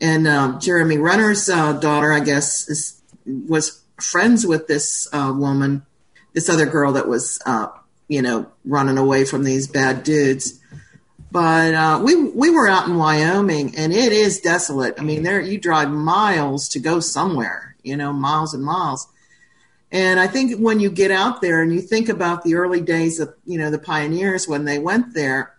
and 0.00 0.26
um, 0.28 0.60
Jeremy 0.60 0.98
Renner's 0.98 1.48
uh, 1.48 1.72
daughter, 1.74 2.12
I 2.12 2.20
guess, 2.20 2.68
is, 2.68 3.00
was 3.24 3.82
friends 4.00 4.46
with 4.46 4.66
this 4.66 5.08
uh, 5.12 5.32
woman, 5.34 5.84
this 6.32 6.48
other 6.48 6.66
girl 6.66 6.92
that 6.92 7.08
was, 7.08 7.40
uh, 7.46 7.68
you 8.08 8.22
know, 8.22 8.46
running 8.64 8.98
away 8.98 9.24
from 9.24 9.44
these 9.44 9.66
bad 9.66 10.02
dudes. 10.02 10.60
But 11.30 11.74
uh, 11.74 12.00
we 12.04 12.14
we 12.14 12.50
were 12.50 12.68
out 12.68 12.86
in 12.86 12.96
Wyoming, 12.96 13.74
and 13.76 13.92
it 13.92 14.12
is 14.12 14.40
desolate. 14.40 14.94
I 14.98 15.02
mean, 15.02 15.22
there 15.22 15.40
you 15.40 15.58
drive 15.58 15.90
miles 15.90 16.68
to 16.70 16.78
go 16.78 17.00
somewhere, 17.00 17.74
you 17.82 17.96
know, 17.96 18.12
miles 18.12 18.54
and 18.54 18.64
miles. 18.64 19.08
And 19.94 20.18
I 20.20 20.26
think 20.26 20.58
when 20.58 20.80
you 20.80 20.90
get 20.90 21.10
out 21.10 21.40
there 21.40 21.62
and 21.62 21.72
you 21.72 21.80
think 21.80 22.08
about 22.10 22.42
the 22.42 22.56
early 22.56 22.80
days 22.80 23.20
of, 23.20 23.32
you 23.46 23.56
know, 23.58 23.70
the 23.70 23.78
pioneers 23.78 24.46
when 24.48 24.64
they 24.64 24.78
went 24.78 25.14
there, 25.14 25.54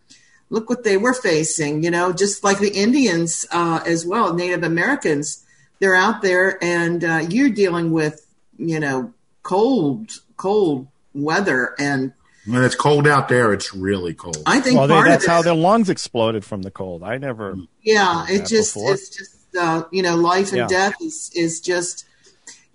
look 0.49 0.69
what 0.69 0.83
they 0.83 0.97
were 0.97 1.13
facing, 1.13 1.83
you 1.83 1.89
know, 1.89 2.11
just 2.11 2.43
like 2.43 2.59
the 2.59 2.69
Indians 2.73 3.45
uh, 3.51 3.79
as 3.85 4.05
well, 4.05 4.33
Native 4.33 4.63
Americans. 4.63 5.43
They're 5.79 5.95
out 5.95 6.21
there 6.21 6.61
and 6.63 7.03
uh, 7.03 7.25
you're 7.29 7.49
dealing 7.49 7.91
with, 7.91 8.27
you 8.57 8.79
know, 8.79 9.13
cold, 9.43 10.11
cold 10.35 10.87
weather. 11.13 11.73
And 11.79 12.11
When 12.45 12.61
it's 12.63 12.75
cold 12.75 13.07
out 13.07 13.29
there, 13.29 13.53
it's 13.53 13.73
really 13.73 14.13
cold. 14.13 14.43
I 14.45 14.59
think 14.59 14.77
well, 14.77 14.87
they, 14.87 15.01
that's 15.01 15.23
it- 15.23 15.29
how 15.29 15.41
their 15.43 15.55
lungs 15.55 15.89
exploded 15.89 16.43
from 16.43 16.61
the 16.61 16.71
cold. 16.71 17.03
I 17.03 17.17
never. 17.17 17.57
Yeah, 17.83 18.25
it 18.29 18.45
just 18.45 18.73
before. 18.73 18.93
it's 18.93 19.09
just 19.09 19.31
uh, 19.57 19.83
you 19.91 20.03
know 20.03 20.17
life 20.17 20.49
and 20.49 20.57
Yeah. 20.57 20.67
death 20.67 20.95
is 21.01 21.31
is 21.33 21.61
just, 21.61 22.05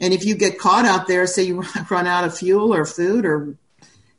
and 0.01 0.15
if 0.15 0.25
you 0.25 0.35
get 0.35 0.59
caught 0.59 0.85
out 0.85 1.07
there, 1.07 1.27
say 1.27 1.43
you 1.45 1.63
run 1.91 2.07
out 2.07 2.25
of 2.25 2.37
fuel 2.37 2.75
or 2.75 2.85
food 2.85 3.25
or, 3.25 3.57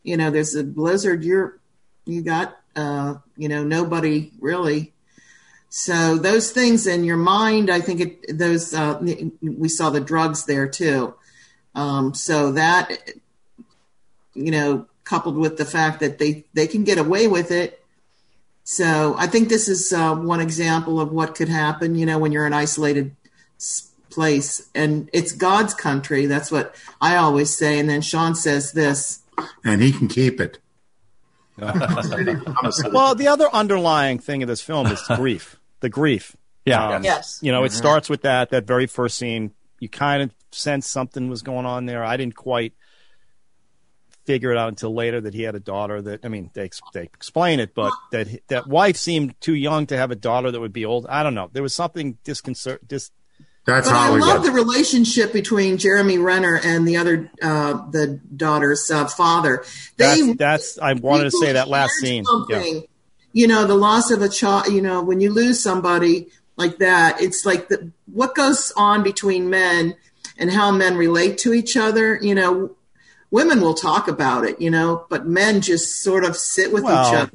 you 0.04 0.16
know, 0.18 0.30
there's 0.30 0.56
a 0.56 0.64
blizzard, 0.64 1.24
you're 1.24 1.60
you 2.06 2.22
got 2.22 2.58
uh, 2.76 3.16
you 3.38 3.50
know 3.50 3.64
nobody 3.64 4.32
really. 4.40 4.94
So 5.70 6.18
those 6.18 6.52
things 6.52 6.86
in 6.86 7.04
your 7.04 7.18
mind, 7.18 7.70
I 7.70 7.80
think 7.80 8.02
it 8.02 8.38
those 8.38 8.74
uh, 8.74 9.02
we 9.42 9.70
saw 9.70 9.90
the 9.90 10.02
drugs 10.02 10.46
there 10.46 10.68
too. 10.68 11.16
Um, 11.76 12.14
so 12.14 12.54
that 12.54 12.92
you 14.34 14.52
know 14.52 14.88
coupled 15.04 15.38
with 15.38 15.58
the 15.58 15.66
fact 15.66 16.00
that 16.02 16.18
they 16.20 16.46
they 16.54 16.68
can 16.68 16.84
get 16.84 16.98
away 16.98 17.28
with 17.28 17.52
it 17.52 17.82
so 18.64 19.16
I 19.18 19.28
think 19.28 19.50
this 19.50 19.68
is 19.68 19.92
uh, 19.92 20.16
one 20.16 20.40
example 20.40 21.00
of 21.00 21.12
what 21.12 21.36
could 21.36 21.50
happen, 21.50 21.96
you 21.96 22.06
know, 22.06 22.20
when 22.20 22.32
you're 22.32 22.46
an 22.46 22.54
isolated 22.54 23.16
s- 23.60 23.91
place 24.12 24.70
and 24.76 25.10
it's 25.14 25.32
God's 25.32 25.74
country. 25.74 26.26
That's 26.28 26.52
what 26.52 26.76
I 27.00 27.16
always 27.16 27.56
say. 27.56 27.80
And 27.80 27.90
then 27.90 28.02
Sean 28.02 28.36
says 28.36 28.74
this. 28.74 29.20
and 29.64 29.82
he 29.82 29.92
can 29.92 30.08
keep 30.08 30.40
it. 30.40 30.60
well, 31.58 33.16
the 33.16 33.28
other 33.28 33.48
underlying 33.54 34.20
thing 34.20 34.42
of 34.44 34.48
this 34.48 34.62
film 34.62 34.88
is 34.88 35.02
grief. 35.16 35.58
The 35.82 35.90
grief. 35.90 36.36
Yeah. 36.66 36.96
Um, 36.96 37.04
Yes. 37.04 37.40
You 37.42 37.52
know, 37.52 37.64
it 37.64 37.68
Mm-hmm. 37.68 37.76
Mhm. 37.76 37.78
starts 37.78 38.10
with 38.10 38.22
that. 38.24 38.50
That 38.52 38.66
very 38.68 38.88
first 38.88 39.18
scene, 39.18 39.52
you 39.80 39.90
kind 39.90 40.24
of 40.24 40.32
sense 40.52 40.88
something 40.88 41.30
was 41.30 41.42
going 41.42 41.66
on 41.66 41.86
there. 41.86 42.04
I 42.04 42.18
didn't 42.18 42.36
quite 42.36 42.74
figure 44.26 44.52
it 44.52 44.58
out 44.58 44.70
until 44.70 44.94
later 44.94 45.20
that 45.22 45.34
he 45.34 45.42
had 45.44 45.56
a 45.56 45.60
daughter. 45.60 46.02
That 46.02 46.24
I 46.24 46.28
mean, 46.30 46.52
they 46.54 46.70
they 46.94 47.04
explain 47.04 47.60
it, 47.60 47.74
but 47.74 47.92
that 48.12 48.28
that 48.48 48.68
wife 48.68 48.96
seemed 48.98 49.40
too 49.42 49.56
young 49.56 49.88
to 49.88 49.98
have 49.98 50.12
a 50.12 50.16
daughter 50.16 50.52
that 50.52 50.60
would 50.60 50.74
be 50.74 50.86
old. 50.86 51.06
I 51.08 51.24
don't 51.24 51.34
know. 51.36 51.50
There 51.52 51.64
was 51.64 51.74
something 51.76 52.18
disconcert. 52.24 52.88
Dis- 52.88 53.12
That's 53.66 53.88
but 53.88 53.96
I 53.96 54.10
love 54.10 54.44
the 54.44 54.52
relationship 54.52 55.32
between 55.32 55.78
Jeremy 55.78 56.18
Renner 56.18 56.60
and 56.64 56.88
the 56.88 56.98
other, 56.98 57.30
uh, 57.42 57.90
the 57.92 58.20
daughter's 58.36 58.90
uh, 58.90 59.06
father. 59.06 59.64
They 59.98 60.34
that's, 60.34 60.38
that's 60.38 60.80
I 60.80 60.94
wanted 60.94 61.26
to 61.26 61.32
say 61.32 61.54
that 61.54 61.68
last 61.68 61.92
scene. 62.00 62.24
Yeah. 62.50 62.80
You 63.34 63.48
know, 63.48 63.66
the 63.66 63.76
loss 63.76 64.10
of 64.10 64.22
a 64.22 64.30
child, 64.30 64.68
you 64.68 64.82
know, 64.82 65.04
when 65.04 65.22
you 65.22 65.32
lose 65.32 65.62
somebody 65.62 66.28
like 66.58 66.80
that, 66.80 67.22
it's 67.22 67.46
like 67.46 67.70
the, 67.70 67.92
what 68.12 68.34
goes 68.36 68.74
on 68.76 69.04
between 69.04 69.50
men 69.50 69.96
and 70.38 70.52
how 70.52 70.72
men 70.72 70.98
relate 70.98 71.38
to 71.40 71.54
each 71.54 71.78
other. 71.78 72.18
You 72.20 72.34
know, 72.34 72.76
women 73.30 73.62
will 73.62 73.76
talk 73.76 74.08
about 74.08 74.44
it, 74.44 74.60
you 74.60 74.72
know, 74.72 75.06
but 75.10 75.28
men 75.28 75.62
just 75.62 76.02
sort 76.02 76.26
of 76.26 76.36
sit 76.36 76.74
with 76.74 76.84
each 76.84 76.90
other. 76.90 77.32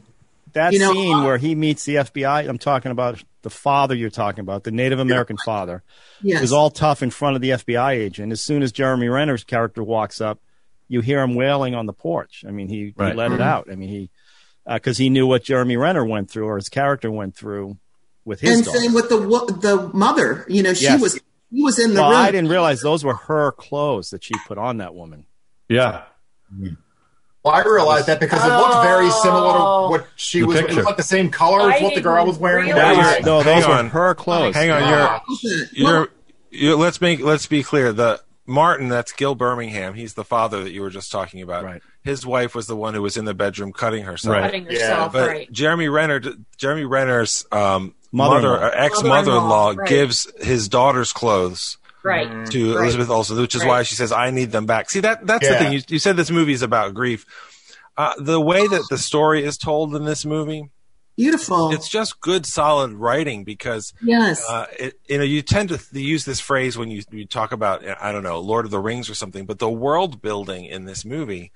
That 0.53 0.73
You 0.73 0.81
know, 0.81 0.93
scene 0.93 1.23
where 1.23 1.39
he 1.39 1.55
meets 1.55 1.85
the 1.85 1.97
FBI, 1.97 2.49
I'm 2.49 2.59
talking 2.59 2.91
about 2.91 3.23
the 3.47 3.51
father 3.51 3.95
you're 3.95 4.11
talking 4.11 4.41
about, 4.41 4.65
the 4.65 4.73
Native 4.73 4.99
American 4.99 5.37
father, 5.45 5.85
Yes. 6.21 6.43
is 6.43 6.53
all 6.53 6.69
tough 6.69 7.01
in 7.01 7.11
front 7.11 7.37
of 7.37 7.43
the 7.43 7.51
FBI 7.53 7.93
agent. 7.93 8.33
As 8.33 8.41
soon 8.41 8.61
as 8.61 8.73
Jeremy 8.73 9.09
Renner's 9.09 9.45
character 9.45 9.85
walks 9.85 10.21
up, 10.21 10.41
you 10.89 11.01
hear 11.01 11.23
him 11.23 11.37
wailing 11.37 11.73
on 11.77 11.87
the 11.87 11.93
porch. 11.93 12.45
I 12.45 12.51
mean, 12.51 12.69
he, 12.69 12.93
Right. 12.97 13.13
he 13.13 13.17
let 13.17 13.31
it 13.31 13.39
Mhm. 13.39 13.45
out. 13.45 13.69
I 13.71 13.77
mean, 13.77 13.89
he, 13.89 14.11
because 14.69 14.99
he 14.99 15.09
knew 15.11 15.29
what 15.29 15.45
Jeremy 15.45 15.77
Renner 15.77 16.05
went 16.05 16.29
through 16.29 16.47
or 16.49 16.57
his 16.57 16.69
character 16.69 17.09
went 17.09 17.37
through 17.37 17.77
with 18.25 18.41
his 18.41 18.57
and 18.57 18.65
daughter. 18.65 18.79
same 18.81 18.93
with 18.95 19.09
the 19.11 19.19
the 19.61 19.91
mother. 19.95 20.45
You 20.49 20.65
know, 20.65 20.75
she 20.75 20.87
Yes. 20.87 21.01
was 21.01 21.21
he 21.53 21.63
was 21.63 21.79
in 21.79 21.95
the 21.95 22.01
Well, 22.01 22.11
room. 22.11 22.19
I 22.19 22.33
didn't 22.33 22.51
realize 22.51 22.81
those 22.81 23.05
were 23.05 23.15
her 23.15 23.53
clothes 23.53 24.11
that 24.11 24.25
she 24.25 24.35
put 24.49 24.59
on 24.59 24.79
that 24.79 24.93
woman. 24.97 25.27
Yeah. 25.69 26.03
Well, 27.47 27.55
I 27.55 27.63
realized 27.63 28.09
that 28.09 28.19
because 28.19 28.45
it 28.45 28.49
looked 28.49 28.83
very 28.83 29.09
similar 29.09 29.53
to 29.53 29.91
what 29.91 30.07
she 30.17 30.41
The 30.41 30.47
was. 30.47 30.57
It 30.57 30.61
picture. 30.63 30.77
was 30.79 30.87
like 30.87 30.97
the 30.97 31.03
same 31.05 31.31
color 31.31 31.71
as 31.71 31.81
I 31.81 31.85
what 31.85 31.95
the 31.95 32.01
girl 32.01 32.27
was 32.27 32.39
wearing. 32.39 32.67
didn't 32.67 32.83
realize- 32.89 33.17
was- 33.19 33.25
No, 33.27 33.41
hang 33.41 33.61
those 33.61 33.69
were 33.69 33.75
on. 33.75 33.89
her 33.91 34.15
clothes. 34.17 34.55
Hang 34.57 34.71
on, 34.73 34.89
you're 34.89 35.21
you're, 35.73 36.09
you 36.51 36.77
let's 36.77 37.01
make 37.01 37.21
let's 37.21 37.47
be 37.47 37.63
clear. 37.63 37.93
The 37.93 38.21
Martin, 38.49 38.89
that's 38.89 39.13
Gil 39.13 39.35
Birmingham. 39.37 39.95
He's 39.95 40.15
the 40.15 40.25
father 40.25 40.65
that 40.65 40.73
you 40.73 40.81
were 40.83 40.91
just 40.91 41.11
talking 41.13 41.41
about. 41.43 41.65
Right. 41.65 41.83
His 42.03 42.25
wife 42.27 42.55
was 42.55 42.67
the 42.67 42.77
one 42.77 42.95
who 42.95 43.03
was 43.03 43.17
in 43.17 43.25
the 43.25 43.35
bedroom 43.35 43.73
cutting 43.73 44.05
herself. 44.05 44.33
Right. 44.35 44.43
Cutting 44.45 44.65
herself, 44.67 45.13
But 45.13 45.29
right. 45.29 45.53
Jeremy 45.53 45.89
Renner, 45.89 46.21
Jeremy 46.57 46.85
Renner's 46.85 47.45
um, 47.53 47.95
Mother-in-law. 48.13 48.71
ex 48.73 49.03
mother-in-law, 49.03 49.09
Mother-in-law, 49.09 49.69
right. 49.77 49.89
gives 49.89 50.29
his 50.45 50.69
daughter's 50.69 51.13
clothes 51.13 51.79
Right. 52.07 52.47
to 52.53 52.75
Right. 52.75 52.83
Elizabeth 52.83 53.11
Olsen, 53.11 53.39
which 53.41 53.55
is 53.55 53.63
Right. 53.63 53.69
why 53.69 53.83
she 53.83 53.95
says, 53.97 54.13
"I 54.13 54.31
need 54.31 54.53
them 54.53 54.65
back." 54.67 54.89
See 54.91 55.01
that 55.01 55.27
that's 55.27 55.49
the 55.49 55.57
thing. 55.57 55.73
You, 55.73 55.83
you 55.89 55.99
said 55.99 56.17
this 56.17 56.31
movie 56.31 56.53
is 56.53 56.63
about 56.63 56.95
grief. 56.95 57.27
Uh, 57.97 58.13
the 58.19 58.41
way 58.41 58.67
that 58.67 58.85
the 58.91 58.99
story 58.99 59.43
is 59.45 59.57
told 59.59 59.95
in 59.97 60.05
this 60.05 60.25
movie, 60.27 60.69
Beautiful. 61.17 61.73
it's 61.73 61.89
just 61.89 62.21
good, 62.21 62.45
solid 62.45 62.93
writing 62.93 63.43
because 63.43 63.95
yes. 64.03 64.45
uh, 64.49 64.67
it, 64.79 65.01
you 65.09 65.17
know, 65.17 65.25
you 65.25 65.41
tend 65.41 65.71
to 65.71 65.79
th- 65.79 66.05
use 66.05 66.27
this 66.27 66.39
phrase 66.39 66.77
when 66.77 66.91
you, 66.91 67.03
you 67.11 67.25
talk 67.25 67.53
about, 67.53 67.83
I 68.03 68.13
don't 68.13 68.23
know, 68.23 68.39
Lord 68.39 68.67
of 68.67 68.71
the 68.71 68.79
Rings 68.81 69.09
or 69.09 69.15
something, 69.15 69.47
but 69.47 69.59
the 69.61 69.71
world 69.71 70.21
building 70.21 70.67
in 70.67 70.85
this 70.85 71.07
movie, 71.07 71.53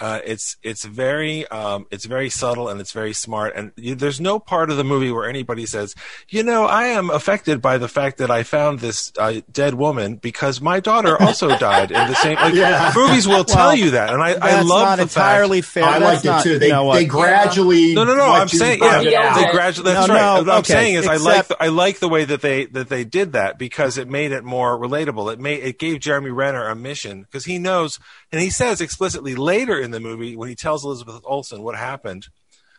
uh, 0.00 0.20
it's 0.24 0.56
it's 0.62 0.84
very 0.84 1.46
um, 1.48 1.86
it's 1.90 2.04
very 2.06 2.28
subtle 2.30 2.68
and 2.68 2.80
it's 2.80 2.92
very 2.92 3.12
smart. 3.12 3.54
And 3.54 3.72
you, 3.76 3.94
there's 3.94 4.20
no 4.20 4.38
part 4.38 4.70
of 4.70 4.76
the 4.76 4.84
movie 4.84 5.10
where 5.12 5.28
anybody 5.28 5.64
says, 5.66 5.94
you 6.28 6.42
know, 6.42 6.64
I 6.66 6.84
am 6.88 7.08
affected 7.10 7.62
by 7.62 7.78
the 7.78 7.88
fact 7.88 8.18
that 8.18 8.30
I 8.30 8.42
found 8.42 8.80
this 8.80 9.12
uh, 9.18 9.40
dead 9.52 9.74
woman 9.74 10.16
because 10.16 10.60
my 10.60 10.80
daughter 10.80 11.16
also 11.22 11.56
died 11.58 11.90
in 11.92 12.08
the 12.08 12.14
same. 12.14 12.36
Like, 12.36 12.54
Yeah. 12.54 12.92
Movies 12.96 13.28
will 13.28 13.44
tell 13.44 13.74
you 13.76 13.92
that, 13.92 14.10
and 14.12 14.22
I, 14.22 14.32
I 14.32 14.60
love 14.62 14.68
not 14.82 14.96
the 14.96 15.02
entirely 15.02 15.60
fact. 15.62 15.72
fair. 15.72 15.84
I 15.84 15.98
That's 15.98 16.24
liked 16.24 16.46
it 16.46 16.48
too. 16.50 16.58
They 16.58 16.66
you 16.68 16.72
know 16.72 16.92
they 16.92 17.04
gradually. 17.04 17.94
No, 17.94 18.04
no, 18.04 18.14
no. 18.14 18.24
I'm 18.32 18.48
saying, 18.48 18.80
find 18.80 19.04
yeah, 19.04 19.10
Yeah. 19.10 19.34
they 19.46 19.52
gradually. 19.52 19.92
That's 19.92 20.08
No, 20.08 20.14
right. 20.14 20.36
no, 20.38 20.42
what 20.44 20.58
I'm 20.58 20.64
saying 20.64 20.94
is, 20.94 21.06
I 21.06 21.16
like, 21.16 21.40
except- 21.40 21.62
I 21.62 21.68
like 21.68 21.98
the 21.98 22.08
way 22.08 22.24
that 22.24 22.40
they 22.40 22.66
that 22.66 22.88
they 22.88 23.04
did 23.04 23.32
that 23.32 23.58
because 23.58 23.98
it 23.98 24.08
made 24.08 24.32
it 24.32 24.44
more 24.44 24.78
relatable. 24.78 25.32
It 25.32 25.38
made 25.40 25.62
it 25.62 25.78
gave 25.78 26.00
Jeremy 26.00 26.30
Renner 26.30 26.66
a 26.68 26.74
mission 26.74 27.22
because 27.22 27.44
he 27.44 27.58
knows, 27.58 27.98
and 28.30 28.40
he 28.40 28.50
says 28.50 28.80
explicitly 28.80 29.34
later 29.34 29.78
in 29.82 29.90
the 29.90 30.00
movie 30.00 30.36
when 30.36 30.48
he 30.48 30.54
tells 30.54 30.84
Elizabeth 30.84 31.20
Olsen 31.24 31.62
what 31.62 31.76
happened 31.76 32.28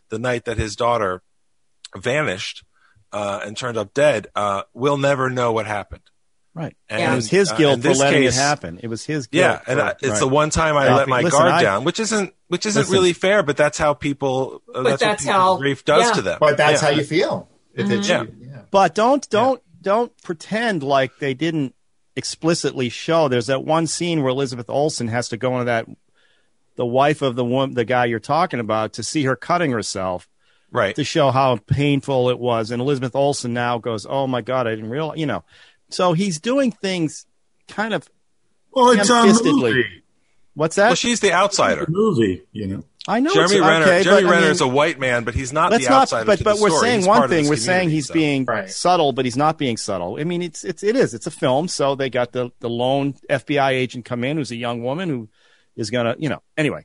the 0.08 0.18
night 0.18 0.44
that 0.46 0.58
his 0.58 0.74
daughter 0.76 1.22
vanished 1.96 2.64
uh, 3.12 3.40
and 3.44 3.56
turned 3.56 3.76
up 3.76 3.94
dead. 3.94 4.26
Uh, 4.34 4.62
we'll 4.72 4.98
never 4.98 5.30
know 5.30 5.52
what 5.52 5.66
happened. 5.66 6.02
Right. 6.54 6.76
And, 6.88 7.02
And 7.02 7.12
it 7.12 7.16
was 7.16 7.28
his 7.30 7.50
uh, 7.50 7.56
guilt 7.56 7.76
in 7.76 7.82
for 7.82 7.94
letting 7.94 8.22
case- 8.22 8.36
it 8.36 8.40
happen. 8.40 8.80
It 8.82 8.86
was 8.88 9.04
his 9.04 9.26
guilt. 9.26 9.42
Yeah, 9.42 9.60
and 9.66 9.80
for- 9.80 9.86
I, 9.86 9.90
it's 9.90 10.06
right. 10.08 10.18
the 10.20 10.28
one 10.28 10.50
time 10.50 10.76
I 10.76 10.86
Yeah. 10.86 10.96
let 10.96 11.08
my 11.08 11.20
Listen, 11.20 11.38
guard 11.40 11.52
I- 11.52 11.62
down, 11.62 11.84
which 11.84 11.98
isn't 12.00 12.32
which 12.48 12.66
isn't 12.66 12.80
Listen. 12.82 12.92
really 12.92 13.12
fair, 13.12 13.42
but 13.42 13.56
that's 13.56 13.76
how 13.78 13.94
people. 13.94 14.62
Uh, 14.72 14.82
But 14.82 14.90
that's, 14.90 15.02
that's 15.02 15.26
what 15.26 15.32
how- 15.34 15.56
grief 15.56 15.84
does 15.84 16.04
yeah. 16.06 16.12
to 16.12 16.22
them. 16.22 16.38
But 16.40 16.56
that's 16.56 16.80
Yeah. 16.82 16.88
how 16.90 16.94
you 16.94 17.02
feel. 17.04 17.48
If 17.74 17.90
it's 17.90 18.08
Yeah. 18.08 18.24
Yeah. 18.38 18.62
But 18.70 18.94
don't 18.94 19.28
don't 19.30 19.60
don't 19.82 20.12
pretend 20.22 20.84
like 20.84 21.18
they 21.18 21.34
didn't 21.34 21.74
explicitly 22.14 22.88
show. 22.88 23.26
There's 23.26 23.48
that 23.48 23.64
one 23.64 23.88
scene 23.88 24.22
where 24.22 24.30
Elizabeth 24.30 24.70
Olsen 24.70 25.08
has 25.08 25.28
to 25.30 25.36
go 25.36 25.54
into 25.54 25.64
that 25.64 25.86
the 26.76 26.86
wife 26.86 27.22
of 27.22 27.36
the 27.36 27.44
woman, 27.44 27.74
the 27.74 27.84
guy 27.84 28.06
you're 28.06 28.20
talking 28.20 28.60
about, 28.60 28.94
to 28.94 29.02
see 29.02 29.24
her 29.24 29.36
cutting 29.36 29.70
herself 29.70 30.28
right. 30.70 30.94
to 30.96 31.04
show 31.04 31.30
how 31.30 31.56
painful 31.56 32.30
it 32.30 32.38
was. 32.38 32.70
And 32.70 32.80
Elizabeth 32.80 33.14
Olsen 33.14 33.52
now 33.54 33.78
goes, 33.78 34.06
"Oh 34.08 34.26
my 34.26 34.40
god, 34.40 34.66
I 34.66 34.74
didn't 34.74 34.90
realize." 34.90 35.18
You 35.18 35.26
know, 35.26 35.44
so 35.90 36.12
he's 36.12 36.40
doing 36.40 36.72
things 36.72 37.26
kind 37.68 37.94
of. 37.94 38.08
Well, 38.72 38.90
it's 38.90 39.08
a 39.08 39.24
movie. 39.44 40.02
What's 40.54 40.76
that? 40.76 40.88
Well, 40.88 40.94
she's 40.94 41.20
the 41.20 41.32
outsider. 41.32 41.86
movie, 41.88 42.44
you 42.52 42.66
know. 42.66 42.84
I 43.06 43.20
know 43.20 43.34
Jeremy 43.34 43.56
it's, 43.56 43.66
Renner. 43.66 43.84
okay, 43.84 44.02
Jeremy 44.02 44.22
but, 44.28 44.34
I 44.36 44.40
mean, 44.40 44.50
is 44.50 44.60
a 44.62 44.68
white 44.68 44.98
man, 44.98 45.24
but 45.24 45.34
he's 45.34 45.52
not 45.52 45.70
let's 45.72 45.84
the 45.84 45.90
not. 45.90 46.02
outsider. 46.02 46.24
But 46.24 46.38
to 46.38 46.44
but 46.44 46.56
the 46.56 46.62
we're 46.62 46.68
story. 46.70 46.80
saying 46.86 47.00
He's 47.00 47.08
one 47.08 47.28
thing. 47.28 47.48
We're 47.48 47.56
saying 47.56 47.90
he's 47.90 48.06
so. 48.06 48.14
being 48.14 48.44
Right. 48.46 48.70
subtle, 48.70 49.12
but 49.12 49.26
he's 49.26 49.36
not 49.36 49.58
being 49.58 49.76
subtle. 49.76 50.16
I 50.18 50.24
mean, 50.24 50.40
it's 50.42 50.64
it's 50.64 50.82
it 50.82 50.96
is. 50.96 51.12
It's 51.12 51.26
a 51.26 51.30
film, 51.30 51.68
so 51.68 51.96
they 51.96 52.08
got 52.08 52.32
the 52.32 52.50
the 52.60 52.70
lone 52.70 53.14
FBI 53.28 53.70
agent 53.72 54.04
come 54.06 54.24
in, 54.24 54.38
who's 54.38 54.52
a 54.52 54.56
young 54.56 54.82
woman 54.82 55.08
who 55.10 55.28
is 55.76 55.90
gonna, 55.90 56.14
you 56.18 56.28
know. 56.28 56.42
Anyway, 56.56 56.84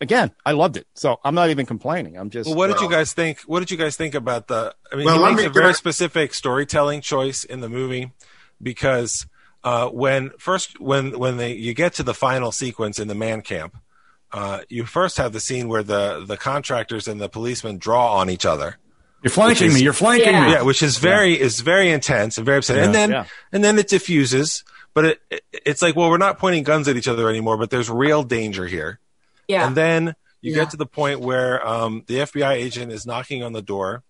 again, 0.00 0.30
I 0.44 0.52
loved 0.52 0.76
it, 0.76 0.86
so 0.94 1.18
I'm 1.24 1.34
not 1.34 1.50
even 1.50 1.66
complaining. 1.66 2.16
I'm 2.16 2.30
just. 2.30 2.48
Well, 2.48 2.56
what 2.56 2.68
did 2.68 2.80
you 2.80 2.90
guys 2.90 3.12
think? 3.12 3.40
What 3.42 3.60
did 3.60 3.70
you 3.70 3.76
guys 3.76 3.96
think 3.96 4.14
about 4.14 4.48
the? 4.48 4.74
I 4.92 4.96
mean, 4.96 5.04
Well, 5.06 5.18
he 5.18 5.24
makes 5.30 5.40
me 5.42 5.46
a 5.46 5.50
very 5.50 5.68
get- 5.68 5.76
specific 5.76 6.34
storytelling 6.34 7.00
choice 7.00 7.44
in 7.44 7.60
the 7.60 7.68
movie 7.68 8.12
because 8.62 9.26
uh, 9.64 9.88
when 9.88 10.30
first 10.38 10.80
when 10.80 11.18
when 11.18 11.36
they 11.36 11.52
you 11.54 11.74
get 11.74 11.94
to 11.94 12.02
the 12.02 12.14
final 12.14 12.52
sequence 12.52 12.98
in 12.98 13.08
the 13.08 13.14
man 13.14 13.42
camp, 13.42 13.76
uh, 14.32 14.60
you 14.68 14.84
first 14.84 15.16
have 15.18 15.32
the 15.32 15.40
scene 15.40 15.68
where 15.68 15.82
the 15.82 16.24
the 16.26 16.36
contractors 16.36 17.08
and 17.08 17.20
the 17.20 17.28
policemen 17.28 17.78
draw 17.78 18.14
on 18.16 18.30
each 18.30 18.46
other. 18.46 18.76
You're 19.22 19.30
flanking 19.30 19.68
is- 19.68 19.74
me. 19.74 19.82
You're 19.82 19.92
flanking 19.92 20.32
Yeah. 20.34 20.46
me. 20.46 20.52
Yeah, 20.52 20.62
which 20.62 20.82
is 20.82 20.98
very 20.98 21.38
is 21.40 21.60
very 21.60 21.90
intense 21.90 22.36
and 22.38 22.44
very 22.46 22.58
upsetting. 22.58 22.84
and 22.84 22.94
then 22.94 23.10
yeah. 23.10 23.24
and 23.52 23.64
then 23.64 23.78
it 23.78 23.88
diffuses, 23.88 24.62
but 24.96 25.04
it, 25.04 25.20
it 25.30 25.42
it's 25.52 25.82
like 25.82 25.94
well, 25.94 26.08
we're 26.08 26.16
not 26.16 26.38
pointing 26.38 26.62
guns 26.64 26.88
at 26.88 26.96
each 26.96 27.06
other 27.06 27.28
anymore, 27.28 27.58
but 27.58 27.68
there's 27.68 27.90
real 27.90 28.22
danger 28.22 28.66
here. 28.66 28.98
Yeah. 29.46 29.66
And 29.66 29.76
then 29.76 30.16
you 30.40 30.52
Yeah. 30.52 30.62
get 30.62 30.70
to 30.70 30.76
the 30.78 30.86
point 30.86 31.20
where 31.20 31.64
um, 31.66 32.02
the 32.06 32.16
FBI 32.20 32.52
agent 32.54 32.90
is 32.90 33.04
knocking 33.06 33.42
on 33.42 33.52
the 33.52 33.62
door, 33.62 34.02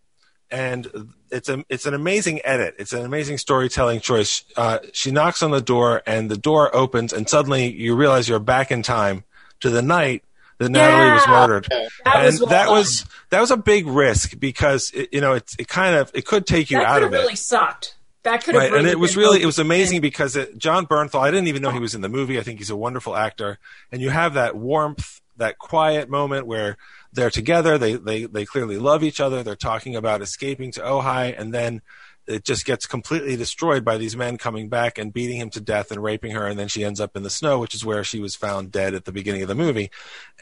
and 0.51 1.12
it's 1.30 1.49
a 1.49 1.64
it's 1.68 1.87
an 1.87 1.95
amazing 1.95 2.41
edit. 2.45 2.76
It's 2.78 2.93
an 2.93 3.05
amazing 3.05 3.39
storytelling 3.39 4.01
choice. 4.01 4.45
Uh, 4.57 4.78
she 4.93 5.11
knocks 5.11 5.43
on 5.43 5.51
the 5.51 5.61
door, 5.61 6.03
and 6.07 6.30
the 6.30 6.37
door 6.37 6.74
opens, 6.74 7.12
and 7.12 7.28
suddenly 7.28 7.72
you 7.72 7.97
realize 7.97 8.28
you're 8.28 8.39
back 8.39 8.70
in 8.70 8.82
time 8.82 9.24
to 9.61 9.70
the 9.70 9.82
night 9.82 10.22
that 10.59 10.68
Natalie 10.70 11.11
was 11.12 11.26
murdered. 11.26 11.66
That 11.70 12.16
and 12.16 12.24
was 12.26 12.41
well 12.41 12.49
that 12.51 12.64
done. 12.66 12.74
was 12.74 13.05
that 13.30 13.41
was 13.41 13.51
a 13.51 13.57
big 13.57 13.87
risk 13.89 14.39
because 14.39 14.93
it, 14.95 15.09
you 15.12 15.20
know 15.20 15.32
it's 15.32 15.57
it 15.59 15.66
kind 15.68 15.97
of 15.97 16.11
it 16.14 16.24
could 16.26 16.47
take 16.47 16.70
you 16.70 16.78
that 16.78 16.87
out 16.87 17.03
of 17.03 17.11
have 17.12 17.20
it 17.20 17.22
really 17.24 17.37
sucked. 17.37 17.95
That 18.26 18.42
could 18.42 18.56
have 18.56 18.72
right 18.72 18.74
and 18.74 18.88
it 18.88 18.98
was 18.98 19.16
really 19.16 19.40
it 19.40 19.46
was 19.46 19.60
amazing 19.60 20.00
because 20.00 20.34
it, 20.34 20.58
jon 20.58 20.84
bernthal 20.84 21.20
i 21.20 21.30
didn't 21.30 21.46
even 21.46 21.62
know 21.62 21.70
he 21.70 21.78
was 21.78 21.94
in 21.94 22.00
the 22.00 22.08
movie. 22.08 22.40
I 22.40 22.42
think 22.42 22.58
he's 22.58 22.70
a 22.70 22.76
wonderful 22.76 23.14
actor. 23.14 23.58
And 23.92 24.02
you 24.02 24.10
have 24.10 24.34
that 24.34 24.56
warmth 24.56 25.20
that 25.36 25.58
quiet 25.58 26.10
moment 26.10 26.44
where 26.44 26.76
they're 27.12 27.30
together 27.30 27.78
they 27.78 27.94
they, 27.94 28.24
they 28.24 28.44
clearly 28.44 28.78
love 28.78 29.04
each 29.04 29.20
other 29.20 29.42
they're 29.42 29.54
talking 29.54 29.94
about 29.94 30.22
escaping 30.22 30.72
to 30.72 30.80
ojai 30.80 31.38
and 31.38 31.54
then 31.54 31.82
it 32.26 32.44
just 32.44 32.64
gets 32.64 32.86
completely 32.86 33.36
destroyed 33.36 33.84
by 33.84 33.96
these 33.96 34.16
men 34.16 34.36
coming 34.38 34.68
back 34.68 34.98
and 34.98 35.12
beating 35.12 35.36
him 35.36 35.50
to 35.50 35.60
death 35.60 35.92
and 35.92 36.02
raping 36.02 36.32
her 36.32 36.46
and 36.46 36.58
then 36.58 36.66
she 36.66 36.84
ends 36.84 37.00
up 37.00 37.16
in 37.16 37.22
the 37.22 37.30
snow 37.30 37.60
which 37.60 37.74
is 37.74 37.84
where 37.84 38.02
she 38.02 38.18
was 38.18 38.34
found 38.34 38.72
dead 38.72 38.94
at 38.94 39.04
the 39.04 39.12
beginning 39.12 39.42
of 39.42 39.48
the 39.48 39.54
movie. 39.54 39.90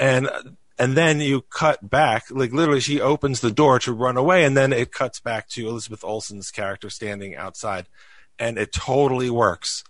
And 0.01 0.31
and 0.79 0.97
then 0.97 1.21
you 1.21 1.43
cut 1.43 1.89
back 1.89 2.25
like 2.31 2.53
literally 2.53 2.81
she 2.81 3.01
opens 3.01 3.41
the 3.41 3.51
door 3.51 3.79
to 3.79 3.93
run 3.93 4.17
away 4.17 4.45
and 4.45 4.57
then 4.57 4.73
it 4.73 4.93
cuts 4.93 5.21
back 5.21 5.49
to 5.49 5.69
elizabeth 5.69 6.03
olsen's 6.03 6.51
character 6.51 6.91
standing 6.91 7.37
outside 7.37 7.87
and 8.39 8.59
it 8.59 8.73
totally 8.73 9.31
works. 9.31 9.85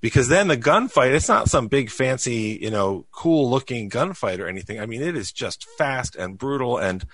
Because 0.00 0.28
then 0.28 0.46
the 0.46 0.56
gunfight 0.56 1.12
it's 1.12 1.28
not 1.28 1.50
some 1.50 1.66
big 1.66 1.90
fancy 1.90 2.56
you 2.60 2.70
know 2.70 3.06
cool 3.10 3.50
looking 3.50 3.90
gunfight 3.90 4.38
or 4.38 4.46
anything. 4.46 4.78
I 4.78 4.86
mean 4.86 5.02
it 5.02 5.16
is 5.16 5.32
just 5.32 5.66
fast 5.76 6.14
and 6.14 6.38
brutal 6.38 6.78
and 6.78 7.04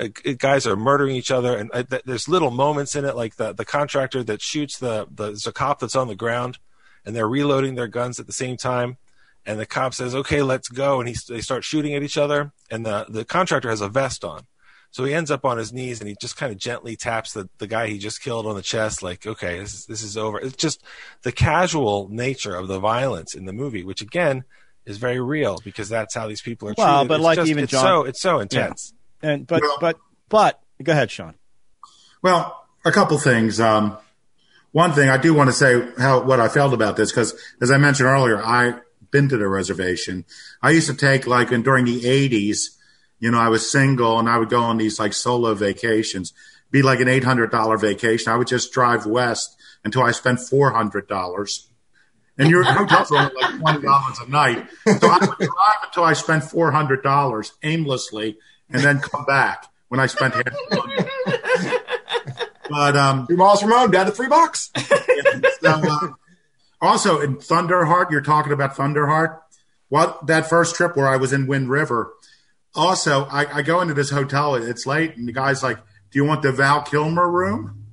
uh, 0.00 0.08
guys 0.38 0.66
are 0.66 0.74
murdering 0.74 1.14
each 1.14 1.30
other 1.30 1.56
and 1.56 1.70
uh, 1.72 1.84
th- 1.84 2.02
there's 2.04 2.28
little 2.28 2.50
moments 2.50 2.96
in 2.96 3.04
it 3.04 3.14
like 3.14 3.36
the 3.36 3.52
the 3.52 3.64
contractor 3.64 4.24
that 4.24 4.42
shoots 4.42 4.78
the 4.78 5.06
the, 5.08 5.26
there's 5.26 5.46
a 5.46 5.52
cop 5.52 5.78
that's 5.78 5.94
on 5.94 6.08
the 6.08 6.16
ground 6.16 6.58
and 7.06 7.14
they're 7.14 7.28
reloading 7.28 7.76
their 7.76 7.86
guns 7.86 8.18
at 8.18 8.26
the 8.26 8.32
same 8.32 8.56
time 8.56 8.96
and 9.46 9.58
the 9.60 9.66
cop 9.66 9.94
says 9.94 10.14
okay 10.14 10.42
let's 10.42 10.68
go 10.68 11.00
and 11.00 11.08
he, 11.08 11.16
they 11.28 11.40
start 11.40 11.64
shooting 11.64 11.94
at 11.94 12.02
each 12.02 12.16
other 12.18 12.52
and 12.70 12.84
the 12.86 13.06
the 13.08 13.24
contractor 13.24 13.68
has 13.70 13.80
a 13.80 13.88
vest 13.88 14.24
on 14.24 14.42
so 14.90 15.02
he 15.04 15.12
ends 15.12 15.30
up 15.32 15.44
on 15.44 15.58
his 15.58 15.72
knees 15.72 16.00
and 16.00 16.08
he 16.08 16.14
just 16.20 16.36
kind 16.36 16.52
of 16.52 16.58
gently 16.58 16.94
taps 16.94 17.32
the, 17.32 17.48
the 17.58 17.66
guy 17.66 17.88
he 17.88 17.98
just 17.98 18.22
killed 18.22 18.46
on 18.46 18.54
the 18.54 18.62
chest, 18.62 19.02
like, 19.02 19.26
okay, 19.26 19.58
this 19.58 19.74
is, 19.74 19.86
this 19.86 20.02
is 20.04 20.16
over. 20.16 20.38
It's 20.38 20.54
just 20.54 20.84
the 21.22 21.32
casual 21.32 22.06
nature 22.12 22.54
of 22.54 22.68
the 22.68 22.78
violence 22.78 23.34
in 23.34 23.44
the 23.44 23.52
movie, 23.52 23.82
which 23.82 24.00
again 24.00 24.44
is 24.86 24.98
very 24.98 25.18
real 25.20 25.58
because 25.64 25.88
that's 25.88 26.14
how 26.14 26.28
these 26.28 26.42
people 26.42 26.68
are 26.68 26.74
Well, 26.78 26.98
treated. 26.98 27.08
but 27.08 27.14
It's 27.16 27.24
like 27.24 27.36
just- 27.38 27.50
even 27.50 27.64
it's 27.64 27.72
John- 27.72 27.82
so 27.84 28.04
it's 28.04 28.20
so 28.22 28.38
intense. 28.38 28.94
and 29.20 29.48
but 29.48 29.62
Well- 29.62 29.78
but 29.80 29.96
but 30.28 30.60
go 30.80 30.92
ahead, 30.92 31.10
Sean. 31.10 31.34
Well, 32.22 32.64
a 32.84 32.92
couple 32.92 33.18
things. 33.18 33.58
Um, 33.58 33.98
one 34.70 34.92
thing 34.92 35.08
I 35.08 35.16
do 35.16 35.34
want 35.34 35.48
to 35.48 35.54
say 35.54 35.88
how 35.98 36.20
what 36.22 36.38
I 36.38 36.46
felt 36.48 36.72
about 36.72 36.94
this 36.96 37.10
because, 37.10 37.34
as 37.60 37.72
I 37.72 37.78
mentioned 37.78 38.08
earlier, 38.08 38.40
I 38.40 38.74
been 39.14 39.28
to 39.28 39.38
the 39.38 39.46
reservation. 39.46 40.24
I 40.60 40.70
used 40.70 40.88
to 40.88 40.94
take 40.94 41.24
like 41.24 41.52
in 41.52 41.62
during 41.62 41.84
the 41.84 42.00
'80s. 42.02 42.70
You 43.20 43.30
know, 43.30 43.38
I 43.38 43.48
was 43.48 43.70
single 43.70 44.18
and 44.18 44.28
I 44.28 44.38
would 44.38 44.50
go 44.50 44.60
on 44.60 44.76
these 44.76 44.98
like 44.98 45.12
solo 45.12 45.54
vacations. 45.54 46.34
Be 46.72 46.82
like 46.82 46.98
an 46.98 47.06
eight 47.06 47.22
hundred 47.22 47.52
dollar 47.52 47.78
vacation. 47.78 48.32
I 48.32 48.36
would 48.36 48.48
just 48.48 48.72
drive 48.72 49.06
west 49.06 49.56
until 49.84 50.02
I 50.02 50.10
spent 50.10 50.40
four 50.40 50.72
hundred 50.72 51.06
dollars. 51.06 51.70
And 52.36 52.50
your 52.50 52.64
hotels 52.64 53.12
only 53.12 53.30
like 53.40 53.60
twenty 53.60 53.82
dollars 53.82 54.18
a 54.26 54.28
night. 54.28 54.66
So 54.84 55.08
I 55.08 55.18
would 55.20 55.38
drive 55.38 55.80
until 55.84 56.02
I 56.02 56.14
spent 56.14 56.42
four 56.42 56.72
hundred 56.72 57.04
dollars 57.04 57.52
aimlessly, 57.62 58.36
and 58.68 58.82
then 58.82 58.98
come 58.98 59.24
back 59.26 59.66
when 59.88 60.00
I 60.00 60.06
spent 60.06 60.34
half. 60.34 60.44
but 62.68 62.96
um, 62.96 63.28
two 63.28 63.36
miles 63.36 63.60
from 63.60 63.70
home, 63.70 63.92
down 63.92 64.06
to 64.06 64.12
three 64.12 64.26
bucks. 64.26 64.72
so, 65.60 65.70
uh, 65.70 66.08
also 66.80 67.20
in 67.20 67.36
Thunderheart, 67.36 68.10
you're 68.10 68.20
talking 68.20 68.52
about 68.52 68.76
Thunderheart. 68.76 69.40
What 69.88 70.26
that 70.26 70.48
first 70.48 70.74
trip 70.74 70.96
where 70.96 71.08
I 71.08 71.16
was 71.16 71.32
in 71.32 71.46
Wind 71.46 71.70
River. 71.70 72.12
Also, 72.74 73.26
I, 73.26 73.58
I 73.58 73.62
go 73.62 73.80
into 73.80 73.94
this 73.94 74.10
hotel. 74.10 74.54
It's 74.56 74.86
late, 74.86 75.16
and 75.16 75.28
the 75.28 75.32
guy's 75.32 75.62
like, 75.62 75.78
"Do 76.10 76.18
you 76.18 76.24
want 76.24 76.42
the 76.42 76.52
Val 76.52 76.82
Kilmer 76.82 77.30
room?" 77.30 77.86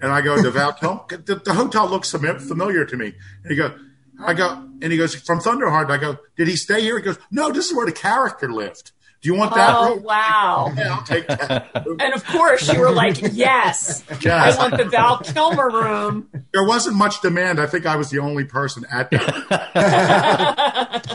And 0.00 0.12
I 0.12 0.20
go, 0.20 0.40
"The 0.40 0.50
Val 0.50 0.72
Kilmer." 0.74 1.00
The, 1.24 1.36
the 1.36 1.54
hotel 1.54 1.88
looks 1.88 2.10
familiar 2.10 2.84
to 2.84 2.96
me. 2.96 3.14
And 3.42 3.50
he 3.50 3.56
goes, 3.56 3.72
"I 4.20 4.34
go," 4.34 4.68
and 4.82 4.92
he 4.92 4.98
goes, 4.98 5.14
"From 5.14 5.40
Thunderheart." 5.40 5.90
I 5.90 5.96
go, 5.96 6.18
"Did 6.36 6.48
he 6.48 6.56
stay 6.56 6.82
here?" 6.82 6.98
He 6.98 7.04
goes, 7.04 7.18
"No, 7.30 7.50
this 7.50 7.70
is 7.70 7.76
where 7.76 7.86
the 7.86 7.92
character 7.92 8.52
lived." 8.52 8.92
Do 9.22 9.28
you 9.28 9.34
want 9.34 9.54
that? 9.54 9.74
Oh 9.76 9.94
room? 9.96 10.02
wow! 10.02 10.72
Yeah, 10.76 10.94
I'll 10.94 11.02
take 11.02 11.26
that. 11.26 11.70
And 11.74 12.14
of 12.14 12.24
course, 12.24 12.72
you 12.72 12.80
were 12.80 12.90
like, 12.90 13.20
"Yes, 13.32 14.02
Yes. 14.22 14.56
I 14.56 14.62
want 14.62 14.78
the 14.78 14.84
Val 14.84 15.18
Kilmer 15.18 15.68
room." 15.68 16.28
There 16.52 16.64
wasn't 16.66 16.96
much 16.96 17.20
demand. 17.20 17.60
I 17.60 17.66
think 17.66 17.84
I 17.84 17.96
was 17.96 18.08
the 18.08 18.20
only 18.20 18.44
person 18.44 18.86
at 18.90 19.10
that. 19.10 19.50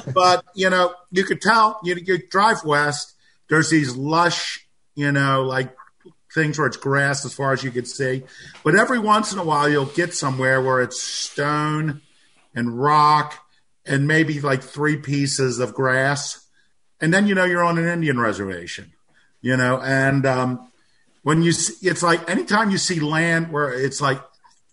but 0.14 0.46
you 0.54 0.70
know, 0.70 0.94
you 1.12 1.24
could 1.24 1.42
tell. 1.42 1.80
You, 1.84 1.96
you 1.96 2.20
drive 2.30 2.64
west. 2.64 3.14
There's 3.50 3.70
these 3.72 3.96
lush, 3.96 4.68
you 4.96 5.12
know, 5.12 5.42
like 5.44 5.76
things 6.34 6.60
where 6.60 6.68
it's 6.68 6.78
grass 6.78 7.26
as 7.26 7.34
far 7.34 7.54
as 7.54 7.64
you 7.64 7.72
could 7.72 7.88
see. 7.88 8.24
But 8.64 8.76
every 8.76 9.00
once 9.00 9.34
in 9.34 9.40
a 9.40 9.44
while, 9.44 9.68
you'll 9.68 9.86
get 9.86 10.14
somewhere 10.14 10.62
where 10.62 10.82
it's 10.82 11.02
stone 11.02 12.02
and 12.54 12.80
rock 12.80 13.40
and 13.86 14.08
maybe 14.08 14.42
like 14.42 14.62
three 14.62 14.98
pieces 14.98 15.60
of 15.60 15.74
grass. 15.74 16.45
And 17.02 17.14
then 17.14 17.28
you 17.28 17.36
know 17.36 17.46
you're 17.46 17.64
on 17.64 17.78
an 17.78 17.86
Indian 17.86 18.20
reservation, 18.20 18.94
you 19.42 19.58
know, 19.58 19.80
and 19.82 20.26
um, 20.26 20.72
when 21.24 21.42
you 21.42 21.52
see, 21.52 21.88
it's 21.88 22.04
like 22.04 22.30
anytime 22.30 22.70
you 22.70 22.78
see 22.78 23.00
land 23.00 23.52
where 23.52 23.74
it's 23.74 24.00
like 24.00 24.22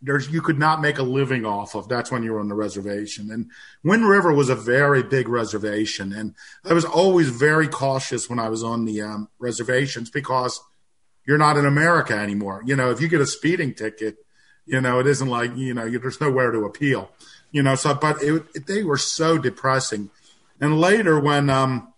there's 0.02 0.28
you 0.28 0.42
could 0.42 0.58
not 0.58 0.82
make 0.82 0.98
a 0.98 1.02
living 1.02 1.46
off 1.46 1.74
of 1.74 1.88
that's 1.88 2.10
when 2.10 2.22
you 2.22 2.32
were 2.32 2.40
on 2.40 2.48
the 2.48 2.54
reservation. 2.54 3.30
And 3.30 3.50
wind 3.84 4.06
river 4.06 4.32
was 4.32 4.50
a 4.50 4.56
very 4.56 5.02
big 5.02 5.28
reservation 5.28 6.12
and 6.12 6.34
i 6.68 6.72
was 6.72 6.84
always 6.84 7.28
very 7.28 7.68
cautious 7.68 8.28
when 8.28 8.38
i 8.38 8.48
was 8.48 8.62
on 8.62 8.84
the 8.84 9.00
um, 9.00 9.28
reservations 9.38 10.10
because 10.10 10.60
you're 11.26 11.38
not 11.38 11.56
in 11.56 11.64
america 11.64 12.14
anymore. 12.14 12.62
You 12.66 12.76
know 12.76 12.90
if 12.90 13.00
you 13.00 13.08
get 13.08 13.20
a 13.20 13.26
speeding 13.26 13.74
ticket 13.74 14.16
you 14.66 14.80
know 14.80 14.98
it 14.98 15.06
isn't 15.06 15.28
like 15.28 15.56
you 15.56 15.72
know 15.72 15.84
you, 15.84 15.98
there's 15.98 16.20
nowhere 16.20 16.50
to 16.50 16.64
appeal 16.64 17.10
you 17.50 17.62
know 17.62 17.74
so 17.74 17.94
but 17.94 18.22
it, 18.22 18.44
it, 18.54 18.66
they 18.66 18.82
were 18.82 18.98
so 18.98 19.38
depressing. 19.38 20.10
And 20.60 20.80
later 20.80 21.18
when 21.18 21.48
um 21.48 21.91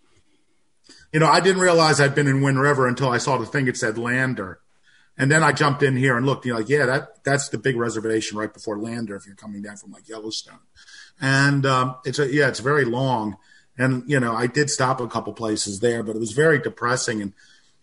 you 1.11 1.19
know 1.19 1.27
i 1.27 1.39
didn't 1.39 1.61
realize 1.61 1.99
i'd 1.99 2.15
been 2.15 2.27
in 2.27 2.41
wind 2.41 2.59
river 2.59 2.87
until 2.87 3.09
i 3.09 3.17
saw 3.17 3.37
the 3.37 3.45
thing 3.45 3.65
that 3.65 3.77
said 3.77 3.97
lander 3.97 4.59
and 5.17 5.31
then 5.31 5.43
I 5.43 5.53
jumped 5.53 5.81
in 5.81 5.95
here 5.95 6.17
and 6.17 6.25
looked, 6.25 6.45
you 6.45 6.51
know, 6.51 6.59
like, 6.59 6.69
yeah, 6.69 6.85
that 6.85 7.23
that's 7.23 7.49
the 7.49 7.57
big 7.57 7.77
reservation 7.77 8.37
right 8.37 8.53
before 8.53 8.77
Lander 8.77 9.15
if 9.15 9.25
you're 9.25 9.35
coming 9.35 9.61
down 9.61 9.77
from 9.77 9.91
like 9.91 10.09
Yellowstone. 10.09 10.59
And 11.21 11.65
um, 11.65 11.95
it's 12.03 12.19
a 12.19 12.31
yeah, 12.31 12.49
it's 12.49 12.59
very 12.59 12.83
long. 12.83 13.37
And 13.77 14.03
you 14.09 14.19
know, 14.19 14.33
I 14.33 14.47
did 14.47 14.69
stop 14.69 14.99
a 14.99 15.07
couple 15.07 15.33
places 15.33 15.79
there, 15.79 16.03
but 16.03 16.15
it 16.15 16.19
was 16.19 16.33
very 16.33 16.59
depressing. 16.59 17.21
And 17.21 17.33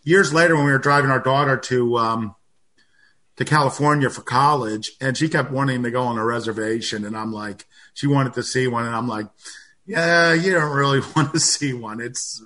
years 0.03 0.33
later, 0.35 0.57
when 0.57 0.66
we 0.66 0.73
were 0.73 0.79
driving 0.79 1.11
our 1.11 1.20
daughter 1.20 1.57
to 1.57 1.97
um, 1.97 2.35
to 3.37 3.45
California 3.47 4.11
for 4.11 4.23
college, 4.23 4.93
and 5.01 5.16
she 5.16 5.29
kept 5.29 5.51
wanting 5.51 5.83
to 5.85 5.91
go 5.91 6.03
on 6.03 6.18
a 6.18 6.25
reservation, 6.25 7.07
and 7.07 7.16
I'm 7.16 7.33
like, 7.33 7.66
she 7.95 8.07
wanted 8.07 8.35
to 8.35 8.43
see 8.43 8.66
one, 8.66 8.85
and 8.85 8.95
I'm 8.95 9.09
like, 9.09 9.27
yeah, 9.87 10.35
you 10.35 10.53
don't 10.53 10.77
really 10.77 11.01
want 11.16 11.33
to 11.33 11.41
see 11.41 11.73
one. 11.73 11.99
It's 11.99 12.43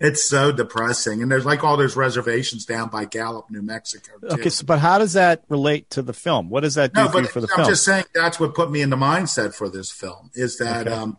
it's 0.00 0.28
so 0.28 0.52
depressing. 0.52 1.22
And 1.22 1.30
there's 1.30 1.44
like 1.44 1.64
all 1.64 1.76
those 1.76 1.96
reservations 1.96 2.64
down 2.64 2.88
by 2.88 3.04
Gallup, 3.04 3.50
New 3.50 3.62
Mexico. 3.62 4.12
Too. 4.20 4.28
Okay, 4.28 4.48
so, 4.48 4.64
but 4.64 4.78
how 4.78 4.98
does 4.98 5.14
that 5.14 5.44
relate 5.48 5.90
to 5.90 6.02
the 6.02 6.12
film? 6.12 6.50
What 6.50 6.60
does 6.60 6.76
that 6.76 6.92
do 6.92 7.02
no, 7.02 7.08
for 7.08 7.22
but 7.22 7.30
for 7.30 7.40
the 7.40 7.48
film? 7.48 7.60
I'm 7.62 7.70
just 7.70 7.84
saying 7.84 8.04
that's 8.14 8.38
what 8.38 8.54
put 8.54 8.70
me 8.70 8.80
in 8.80 8.90
the 8.90 8.96
mindset 8.96 9.54
for 9.54 9.68
this 9.68 9.90
film 9.90 10.30
is 10.34 10.58
that 10.58 10.86
Okay. 10.86 10.96
um, 10.96 11.18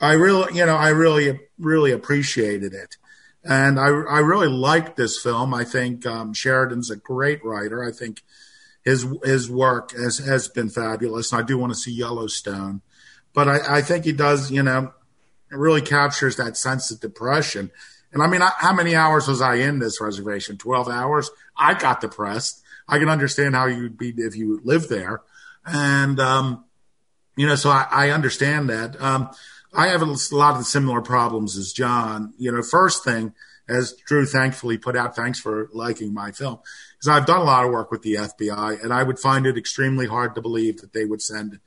I 0.00 0.12
really, 0.12 0.56
you 0.56 0.66
know, 0.66 0.76
I 0.76 0.88
really, 0.88 1.40
really 1.58 1.92
appreciated 1.92 2.72
it. 2.74 2.96
And 3.44 3.78
I, 3.78 3.86
I 3.86 4.18
really 4.18 4.48
liked 4.48 4.96
this 4.96 5.20
film. 5.20 5.54
I 5.54 5.64
think 5.64 6.04
um, 6.04 6.34
Sheridan's 6.34 6.90
a 6.90 6.96
great 6.96 7.44
writer. 7.44 7.84
I 7.84 7.92
think 7.92 8.22
his 8.84 9.06
his 9.24 9.50
work 9.50 9.92
has, 9.92 10.18
has 10.18 10.48
been 10.48 10.68
fabulous. 10.68 11.32
And 11.32 11.42
I 11.42 11.44
do 11.44 11.56
want 11.56 11.72
to 11.72 11.78
see 11.78 11.92
Yellowstone, 11.92 12.82
but 13.32 13.48
I, 13.48 13.78
I 13.78 13.82
think 13.82 14.04
he 14.04 14.12
does, 14.12 14.50
you 14.50 14.62
know, 14.62 14.92
it 15.50 15.56
really 15.56 15.82
captures 15.82 16.36
that 16.36 16.56
sense 16.56 16.90
of 16.90 17.00
depression. 17.00 17.70
And 18.12 18.22
I 18.22 18.26
mean, 18.26 18.42
I, 18.42 18.50
how 18.56 18.72
many 18.72 18.94
hours 18.94 19.28
was 19.28 19.40
I 19.40 19.56
in 19.56 19.78
this 19.78 20.00
reservation? 20.00 20.56
12 20.56 20.88
hours. 20.88 21.30
I 21.56 21.74
got 21.74 22.00
depressed. 22.00 22.62
I 22.88 22.98
can 22.98 23.08
understand 23.08 23.54
how 23.54 23.66
you'd 23.66 23.98
be 23.98 24.14
if 24.16 24.36
you 24.36 24.60
lived 24.64 24.88
there. 24.88 25.22
And, 25.64 26.18
um, 26.20 26.64
you 27.36 27.46
know, 27.46 27.56
so 27.56 27.70
I, 27.70 27.86
I 27.90 28.10
understand 28.10 28.70
that. 28.70 29.00
Um, 29.00 29.30
I 29.74 29.88
have 29.88 30.02
a 30.02 30.16
lot 30.32 30.58
of 30.58 30.64
similar 30.64 31.02
problems 31.02 31.58
as 31.58 31.72
John. 31.72 32.32
You 32.38 32.52
know, 32.52 32.62
first 32.62 33.04
thing, 33.04 33.34
as 33.68 33.92
Drew 34.06 34.24
thankfully 34.24 34.78
put 34.78 34.96
out, 34.96 35.16
thanks 35.16 35.38
for 35.38 35.68
liking 35.72 36.14
my 36.14 36.30
film, 36.32 36.60
is 37.00 37.08
I've 37.08 37.26
done 37.26 37.40
a 37.40 37.44
lot 37.44 37.64
of 37.64 37.72
work 37.72 37.90
with 37.90 38.02
the 38.02 38.14
FBI, 38.14 38.82
and 38.82 38.92
I 38.92 39.02
would 39.02 39.18
find 39.18 39.46
it 39.46 39.58
extremely 39.58 40.06
hard 40.06 40.34
to 40.34 40.40
believe 40.40 40.80
that 40.80 40.92
they 40.92 41.04
would 41.04 41.20
send 41.20 41.60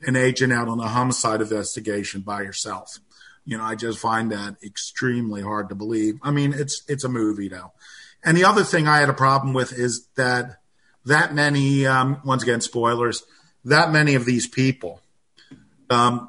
an 0.00 0.16
agent 0.16 0.52
out 0.52 0.68
on 0.68 0.80
a 0.80 0.88
homicide 0.88 1.40
investigation 1.40 2.22
by 2.22 2.42
yourself. 2.42 2.98
You 3.44 3.58
know, 3.58 3.64
I 3.64 3.74
just 3.74 3.98
find 3.98 4.30
that 4.32 4.56
extremely 4.62 5.42
hard 5.42 5.68
to 5.70 5.74
believe. 5.74 6.18
I 6.22 6.30
mean, 6.30 6.52
it's 6.52 6.82
it's 6.88 7.04
a 7.04 7.08
movie 7.08 7.48
though. 7.48 7.72
And 8.24 8.36
the 8.36 8.44
other 8.44 8.62
thing 8.62 8.86
I 8.86 8.98
had 8.98 9.08
a 9.08 9.14
problem 9.14 9.52
with 9.52 9.72
is 9.72 10.06
that 10.14 10.58
that 11.06 11.34
many, 11.34 11.86
um, 11.86 12.20
once 12.24 12.42
again, 12.42 12.60
spoilers, 12.60 13.24
that 13.64 13.90
many 13.90 14.14
of 14.14 14.24
these 14.24 14.46
people, 14.46 15.00
um, 15.90 16.28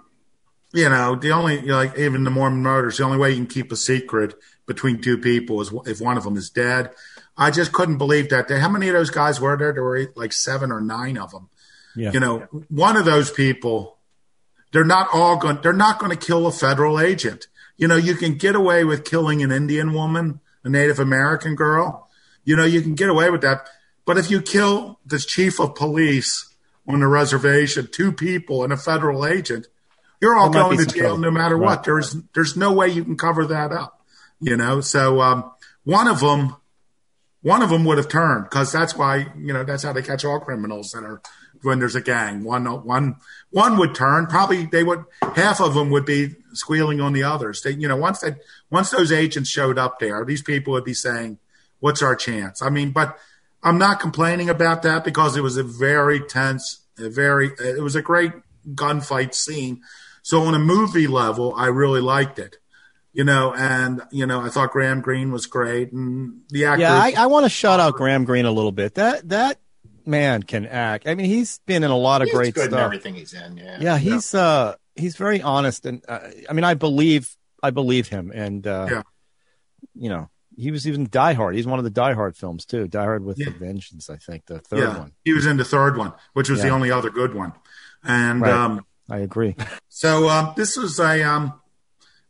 you 0.74 0.90
know, 0.90 1.16
the 1.16 1.32
only, 1.32 1.60
you 1.60 1.68
know, 1.68 1.76
like 1.76 1.98
even 1.98 2.24
the 2.24 2.32
Mormon 2.32 2.64
murders, 2.64 2.98
the 2.98 3.04
only 3.04 3.20
way 3.20 3.30
you 3.30 3.36
can 3.36 3.48
keep 3.48 3.72
a 3.72 3.76
secret 3.76 4.34
between 4.66 5.02
two 5.02 5.18
people 5.18 5.62
is 5.62 5.72
if 5.86 6.02
one 6.02 6.18
of 6.18 6.24
them 6.24 6.36
is 6.36 6.50
dead. 6.50 6.92
I 7.38 7.52
just 7.52 7.72
couldn't 7.72 7.98
believe 7.98 8.30
that. 8.30 8.50
How 8.50 8.70
many 8.70 8.88
of 8.88 8.94
those 8.94 9.10
guys 9.10 9.40
were 9.40 9.58
there? 9.58 9.74
There 9.74 9.84
were 9.84 10.12
like 10.16 10.34
seven 10.34 10.72
or 10.72 10.82
nine 10.82 11.18
of 11.18 11.32
them. 11.32 11.50
Yeah. 11.96 12.12
You 12.12 12.20
know, 12.20 12.40
one 12.70 12.98
of 12.98 13.06
those 13.06 13.30
people, 13.30 13.98
they're 14.74 14.84
not 14.84 15.08
all 15.14 15.38
going, 15.38 15.60
they're 15.62 15.72
not 15.72 16.00
going 16.00 16.12
to 16.16 16.26
kill 16.26 16.46
a 16.48 16.52
federal 16.52 17.00
agent. 17.00 17.48
You 17.78 17.88
know, 17.88 17.96
you 17.96 18.16
can 18.16 18.38
get 18.38 18.56
away 18.56 18.84
with 18.84 19.06
killing 19.06 19.42
an 19.42 19.52
Indian 19.52 19.94
woman, 19.94 20.42
a 20.64 20.70
Native 20.70 21.00
American 21.00 21.56
girl. 21.56 22.10
You 22.44 22.56
know, 22.58 22.66
you 22.66 22.82
can 22.82 22.96
get 22.96 23.10
away 23.10 23.30
with 23.30 23.42
that. 23.42 23.68
But 24.06 24.18
if 24.18 24.30
you 24.30 24.42
kill 24.42 25.00
the 25.06 25.18
chief 25.20 25.60
of 25.60 25.76
police 25.76 26.54
on 26.88 27.00
the 27.00 27.08
reservation, 27.08 27.88
two 27.92 28.12
people 28.12 28.64
and 28.64 28.74
a 28.74 28.78
federal 28.78 29.26
agent, 29.26 29.68
you're 30.22 30.36
all 30.36 30.50
There 30.50 30.62
might 30.64 30.70
be 30.72 30.76
going 30.78 30.88
to 30.88 30.94
jail 30.94 31.04
trouble. 31.04 31.18
no 31.20 31.32
matter 31.32 31.58
Right. 31.58 31.66
what. 31.66 31.84
There's 31.84 32.16
there's 32.34 32.58
no 32.58 32.74
way 32.74 32.90
you 32.90 33.04
can 33.04 33.16
cover 33.18 33.46
that 33.46 33.72
up. 33.72 34.02
You 34.40 34.58
know, 34.58 34.82
so 34.82 35.22
um, 35.22 35.52
one 35.86 36.08
of 36.08 36.20
them, 36.20 36.56
one 37.42 37.62
of 37.62 37.70
them 37.70 37.86
would 37.86 37.98
have 37.98 38.10
turned 38.10 38.44
because 38.46 38.72
that's 38.72 38.96
why 38.96 39.28
you 39.38 39.54
know 39.54 39.64
that's 39.64 39.84
how 39.84 39.94
they 39.94 40.02
catch 40.02 40.26
all 40.26 40.40
criminals 40.40 40.92
that 40.92 41.04
are 41.04 41.22
when 41.64 41.80
there's 41.80 41.96
a 41.96 42.02
gang. 42.02 42.44
One 42.44 42.66
one 42.66 43.18
one 43.52 43.78
would 43.78 43.96
turn. 43.96 44.28
Probably 44.28 44.66
they 44.66 44.84
would 44.84 45.06
half 45.36 45.60
of 45.60 45.74
them 45.74 45.90
would 45.90 46.06
be 46.06 46.36
squealing 46.54 47.02
on 47.02 47.14
the 47.14 47.24
others. 47.24 47.62
They, 47.62 47.72
you 47.72 47.88
know, 47.88 47.98
once 47.98 48.20
they 48.20 48.36
once 48.70 48.90
those 48.90 49.12
agents 49.12 49.50
showed 49.50 49.78
up 49.78 50.00
there, 50.00 50.26
these 50.26 50.42
people 50.42 50.74
would 50.74 50.84
be 50.84 50.94
saying, 50.94 51.40
"What's 51.80 52.02
our 52.02 52.16
chance?" 52.16 52.62
I 52.62 52.70
mean, 52.70 52.92
but 52.92 53.18
I'm 53.64 53.78
not 53.78 54.00
complaining 54.00 54.50
about 54.50 54.84
that 54.84 55.04
because 55.04 55.38
it 55.38 55.42
was 55.42 55.58
a 55.58 55.64
very 55.64 56.20
tense, 56.20 56.82
a 57.00 57.10
very 57.10 57.52
it 57.60 57.82
was 57.82 57.96
a 57.96 58.02
great 58.02 58.34
gunfight 58.74 59.34
scene. 59.34 59.82
So 60.22 60.44
on 60.44 60.54
a 60.54 60.60
movie 60.60 61.08
level, 61.08 61.54
I 61.56 61.68
really 61.68 62.02
liked 62.02 62.40
it. 62.40 62.58
You 63.14 63.24
know, 63.24 63.54
and 63.54 64.02
you 64.12 64.26
know, 64.26 64.42
I 64.42 64.50
thought 64.50 64.72
Graham 64.72 65.02
Greene 65.02 65.32
was 65.32 65.46
great, 65.46 65.92
and 65.92 66.42
the 66.50 66.66
actor. 66.66 66.82
Yeah, 66.82 66.96
I, 66.96 67.14
I 67.16 67.26
want 67.28 67.46
to 67.46 67.50
shout 67.50 67.80
out 67.80 67.94
Graham 67.94 68.26
Greene 68.26 68.46
a 68.46 68.52
little 68.52 68.72
bit. 68.72 68.96
That 68.96 69.30
that 69.30 69.60
man 70.06 70.44
can 70.44 70.66
act. 70.66 71.08
I 71.08 71.16
mean, 71.16 71.26
he's 71.28 71.60
been 71.66 71.84
in 71.84 71.92
a 71.92 71.98
lot 71.98 72.22
of 72.22 72.28
He's 72.28 72.36
great 72.38 72.54
good 72.56 72.66
in 72.66 72.70
stuff. 72.72 72.82
everything 72.82 73.16
he's 73.16 73.34
in. 73.34 73.58
Yeah. 73.58 73.78
Yeah, 73.80 73.98
he's 73.98 74.34
uh 74.36 74.76
he's 74.96 75.16
very 75.16 75.42
honest, 75.42 75.86
and 75.86 76.04
uh, 76.08 76.20
I 76.50 76.54
mean, 76.54 76.64
I 76.64 76.74
believe 76.74 77.36
I 77.62 77.70
believe 77.72 78.08
him, 78.08 78.32
and 78.34 78.66
uh, 78.68 78.88
Yeah. 78.92 79.02
you 79.96 80.10
know, 80.10 80.30
he 80.56 80.70
was 80.72 80.88
even 80.88 81.08
Die 81.10 81.34
Hard. 81.34 81.56
He's 81.56 81.66
one 81.68 81.80
of 81.80 81.86
the 81.86 81.90
Die 81.92 82.14
Hard 82.14 82.36
films 82.36 82.66
too. 82.66 82.88
Die 82.88 83.04
Hard 83.04 83.24
with 83.24 83.40
a 83.46 83.50
Vengeance, 83.52 84.10
I 84.10 84.18
think, 84.18 84.46
the 84.46 84.60
third 84.60 84.80
yeah, 84.80 84.98
one. 84.98 85.14
he 85.24 85.34
was 85.34 85.46
in 85.46 85.58
the 85.58 85.66
third 85.66 85.98
one, 85.98 86.14
which 86.34 86.50
was 86.50 86.62
the 86.62 86.70
only 86.70 86.92
other 86.92 87.10
good 87.10 87.34
one. 87.34 87.54
And 88.04 88.42
Right. 88.42 88.52
um, 88.52 88.86
I 89.10 89.20
agree. 89.20 89.56
So 89.90 90.28
um, 90.30 90.54
this 90.58 90.76
was 90.78 91.00
a, 91.00 91.24
um, 91.24 91.54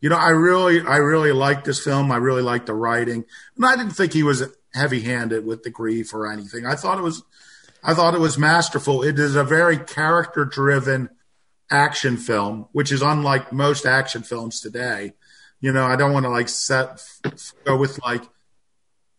you 0.02 0.10
know, 0.10 0.16
I 0.18 0.30
really, 0.30 0.82
I 0.82 0.98
really 0.98 1.32
liked 1.32 1.66
this 1.66 1.80
film. 1.84 2.12
I 2.12 2.18
really 2.18 2.42
liked 2.42 2.66
the 2.68 2.74
writing, 2.74 3.26
and 3.56 3.66
I 3.66 3.76
didn't 3.76 3.94
think 3.94 4.14
he 4.14 4.22
was 4.24 4.44
heavy-handed 4.74 5.46
with 5.46 5.64
the 5.64 5.70
grief 5.70 6.14
or 6.14 6.32
anything. 6.32 6.66
I 6.66 6.76
thought 6.76 6.98
it 6.98 7.04
was, 7.04 7.24
I 7.84 7.94
thought 7.94 8.14
it 8.14 8.20
was 8.20 8.38
masterful. 8.38 9.04
It 9.04 9.20
is 9.20 9.36
a 9.36 9.44
very 9.44 9.78
character-driven 9.78 11.10
action 11.70 12.18
film, 12.18 12.68
which 12.72 12.92
is 12.92 13.02
unlike 13.02 13.52
most 13.52 13.86
action 13.86 14.24
films 14.24 14.62
today. 14.62 15.14
You 15.60 15.72
know, 15.72 15.86
I 15.86 15.96
don't 15.96 16.14
want 16.14 16.26
to 16.26 16.30
like 16.30 16.50
set 16.50 17.04
go 17.64 17.78
with 17.78 18.02
like 18.04 18.24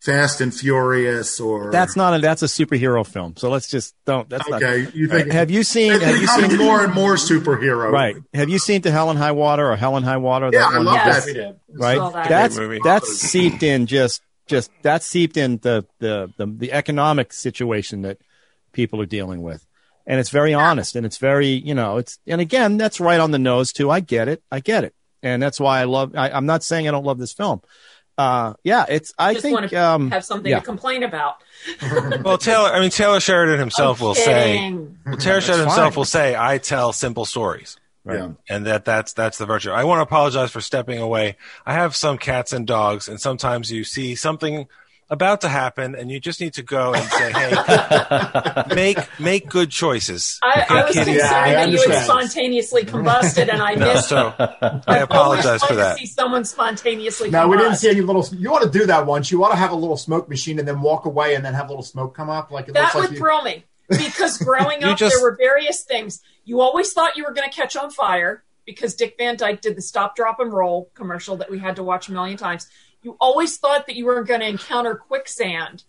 Fast 0.01 0.39
and 0.41 0.53
Furious 0.53 1.39
or 1.39 1.71
That's 1.71 1.95
not 1.95 2.13
a 2.13 2.19
that's 2.19 2.43
a 2.43 2.45
superhero 2.45 3.05
film. 3.05 3.35
So 3.37 3.49
let's 3.49 3.67
just 3.67 3.95
don't. 4.05 4.29
That's 4.29 4.47
okay. 4.47 4.83
Not, 4.83 4.95
you 4.95 5.07
think 5.07 5.31
have 5.31 5.49
you 5.49 5.63
seen? 5.63 5.99
Have 5.99 6.21
you 6.21 6.27
seen 6.27 6.57
more 6.57 6.83
and 6.83 6.93
more 6.93 7.15
superhero? 7.15 7.91
Right. 7.91 8.15
Have 8.35 8.49
you 8.49 8.59
seen 8.59 8.83
To 8.83 8.91
Hell 8.91 9.09
and 9.09 9.17
High 9.17 9.31
Water 9.31 9.71
or 9.71 9.75
Hell 9.75 9.95
and 9.97 10.05
High 10.05 10.17
Water? 10.17 10.51
Yeah, 10.53 10.67
I 10.67 10.77
one? 10.77 10.85
love 10.85 10.95
Yes. 10.95 11.25
that. 11.25 11.57
We. 11.67 11.75
Right. 11.79 12.13
That. 12.13 12.29
That's 12.29 12.59
that's 12.83 13.17
seeped 13.17 13.63
in 13.63 13.87
just 13.87 14.21
just 14.45 14.69
that's 14.83 15.07
seeped 15.07 15.37
in 15.37 15.57
the, 15.63 15.85
the 15.97 16.31
the 16.37 16.45
the 16.45 16.71
economic 16.71 17.33
situation 17.33 18.03
that 18.03 18.19
people 18.75 19.01
are 19.01 19.07
dealing 19.07 19.41
with. 19.41 19.65
And 20.05 20.19
it's 20.19 20.29
very 20.29 20.53
honest 20.53 20.95
and 20.95 21.03
it's 21.03 21.17
very, 21.17 21.47
you 21.47 21.73
know, 21.73 21.97
it's 21.97 22.19
and 22.27 22.39
again, 22.39 22.77
that's 22.77 22.99
right 22.99 23.19
on 23.19 23.31
the 23.31 23.39
nose 23.39 23.73
too. 23.73 23.89
I 23.89 24.01
get 24.01 24.27
it. 24.27 24.43
I 24.51 24.59
get 24.59 24.83
it. 24.83 24.93
And 25.23 25.41
that's 25.41 25.59
why 25.59 25.79
I 25.79 25.85
love 25.85 26.13
I, 26.15 26.29
I'm 26.29 26.45
not 26.45 26.61
saying 26.61 26.87
I 26.87 26.91
don't 26.91 27.05
love 27.05 27.17
this 27.17 27.33
film. 27.33 27.61
Uh 28.15 28.53
yeah, 28.63 28.85
it's 28.87 29.13
I 29.17 29.33
Just 29.33 29.41
think 29.41 29.55
want 29.59 29.69
to 29.71 29.75
um 29.77 30.11
have 30.11 30.23
something 30.23 30.51
yeah. 30.51 30.59
to 30.59 30.65
complain 30.65 31.01
about. 31.01 31.37
Well, 32.23 32.37
Taylor, 32.37 32.69
I 32.69 32.79
mean, 32.79 32.91
Taylor 32.91 33.19
Sheridan 33.19 33.57
himself 33.59 33.99
I'm 33.99 34.07
will 34.07 34.15
say, 34.15 34.69
well, 35.05 35.17
Taylor 35.17 35.41
Sheridan 35.41 35.67
himself 35.67 35.93
fine. 35.93 35.99
will 35.99 36.05
say, 36.05 36.35
I 36.35 36.59
tell 36.59 36.93
simple 36.93 37.25
stories. 37.25 37.77
Right. 38.03 38.19
Yeah. 38.19 38.29
and 38.47 38.67
that 38.67 38.85
that's 38.85 39.13
that's 39.13 39.39
the 39.39 39.47
virtue. 39.47 39.71
I 39.71 39.83
want 39.85 39.97
to 39.97 40.03
apologize 40.03 40.51
for 40.51 40.61
stepping 40.61 40.99
away. 40.99 41.37
I 41.65 41.73
have 41.73 41.95
some 41.95 42.19
cats 42.19 42.53
and 42.53 42.67
dogs, 42.67 43.09
and 43.09 43.19
sometimes 43.19 43.71
you 43.71 43.83
see 43.83 44.13
something 44.13 44.67
about 45.09 45.41
to 45.41 45.49
happen, 45.49 45.93
and 45.95 46.09
you 46.09 46.19
just 46.19 46.41
need 46.41 46.53
to 46.55 46.63
go 46.63 46.93
and 46.93 47.03
say, 47.09 47.31
"Hey, 47.31 48.63
make 48.75 48.97
make 49.19 49.49
good 49.49 49.69
choices." 49.71 50.39
I, 50.43 50.61
Okay, 50.63 50.65
I 50.73 50.85
was 50.85 50.93
kitty? 50.93 51.11
concerned 51.13 51.17
Yeah, 51.31 51.39
I 51.39 51.51
that 51.53 51.69
you 51.69 51.77
had 51.77 51.85
understand. 51.91 52.05
spontaneously 52.05 52.83
combusted, 52.85 53.49
and 53.49 53.61
I 53.61 53.75
No, 53.75 53.93
missed. 53.93 54.09
so 54.09 54.33
I 54.39 54.81
I've 54.87 55.03
apologize 55.03 55.45
always 55.45 55.63
for 55.63 55.75
that. 55.75 55.93
To 55.97 55.99
see 55.99 56.05
someone 56.07 56.43
spontaneously. 56.45 57.29
No, 57.29 57.47
we 57.47 57.57
didn't 57.57 57.75
see 57.75 57.89
any 57.89 58.01
little. 58.01 58.25
You 58.31 58.49
want 58.51 58.63
to 58.63 58.79
do 58.79 58.85
that 58.87 59.05
once. 59.05 59.31
You 59.31 59.39
want 59.39 59.53
to 59.53 59.57
have 59.57 59.71
a 59.71 59.75
little 59.75 59.97
smoke 59.97 60.27
machine 60.29 60.59
and 60.59 60.67
then 60.67 60.81
walk 60.81 61.05
away 61.05 61.35
and 61.35 61.45
then 61.45 61.53
have 61.53 61.65
a 61.65 61.69
little 61.69 61.83
smoke 61.83 62.15
come 62.15 62.29
up. 62.29 62.51
Like 62.51 62.67
it 62.67 62.73
That 62.73 62.81
looks 62.83 62.95
like 62.95 63.03
would 63.03 63.11
you, 63.13 63.17
thrill 63.19 63.43
me 63.43 63.63
because 63.89 64.37
growing 64.39 64.83
up, 64.83 64.97
just- 64.97 65.15
there 65.15 65.21
were 65.23 65.35
various 65.35 65.83
things. 65.83 66.21
You 66.45 66.61
always 66.61 66.91
thought 66.93 67.17
you 67.17 67.23
were 67.23 67.33
going 67.33 67.49
to 67.49 67.55
catch 67.55 67.75
on 67.75 67.89
fire 67.91 68.43
because 68.65 68.95
Dick 68.95 69.15
Van 69.19 69.35
Dyke 69.35 69.61
did 69.61 69.75
the 69.75 69.81
stop, 69.81 70.15
drop, 70.15 70.39
and 70.39 70.51
roll 70.51 70.89
commercial 70.95 71.37
that 71.37 71.51
we 71.51 71.59
had 71.59 71.75
to 71.75 71.83
watch 71.83 72.07
a 72.09 72.11
million 72.11 72.37
times. 72.37 72.67
You 73.05 73.15
always 73.21 73.57
thought 73.57 73.85
that 73.85 73.95
you 73.95 74.05
were 74.05 74.23
going 74.23 74.39
to 74.39 74.47
encounter 74.47 74.95
quicksand 74.95 75.83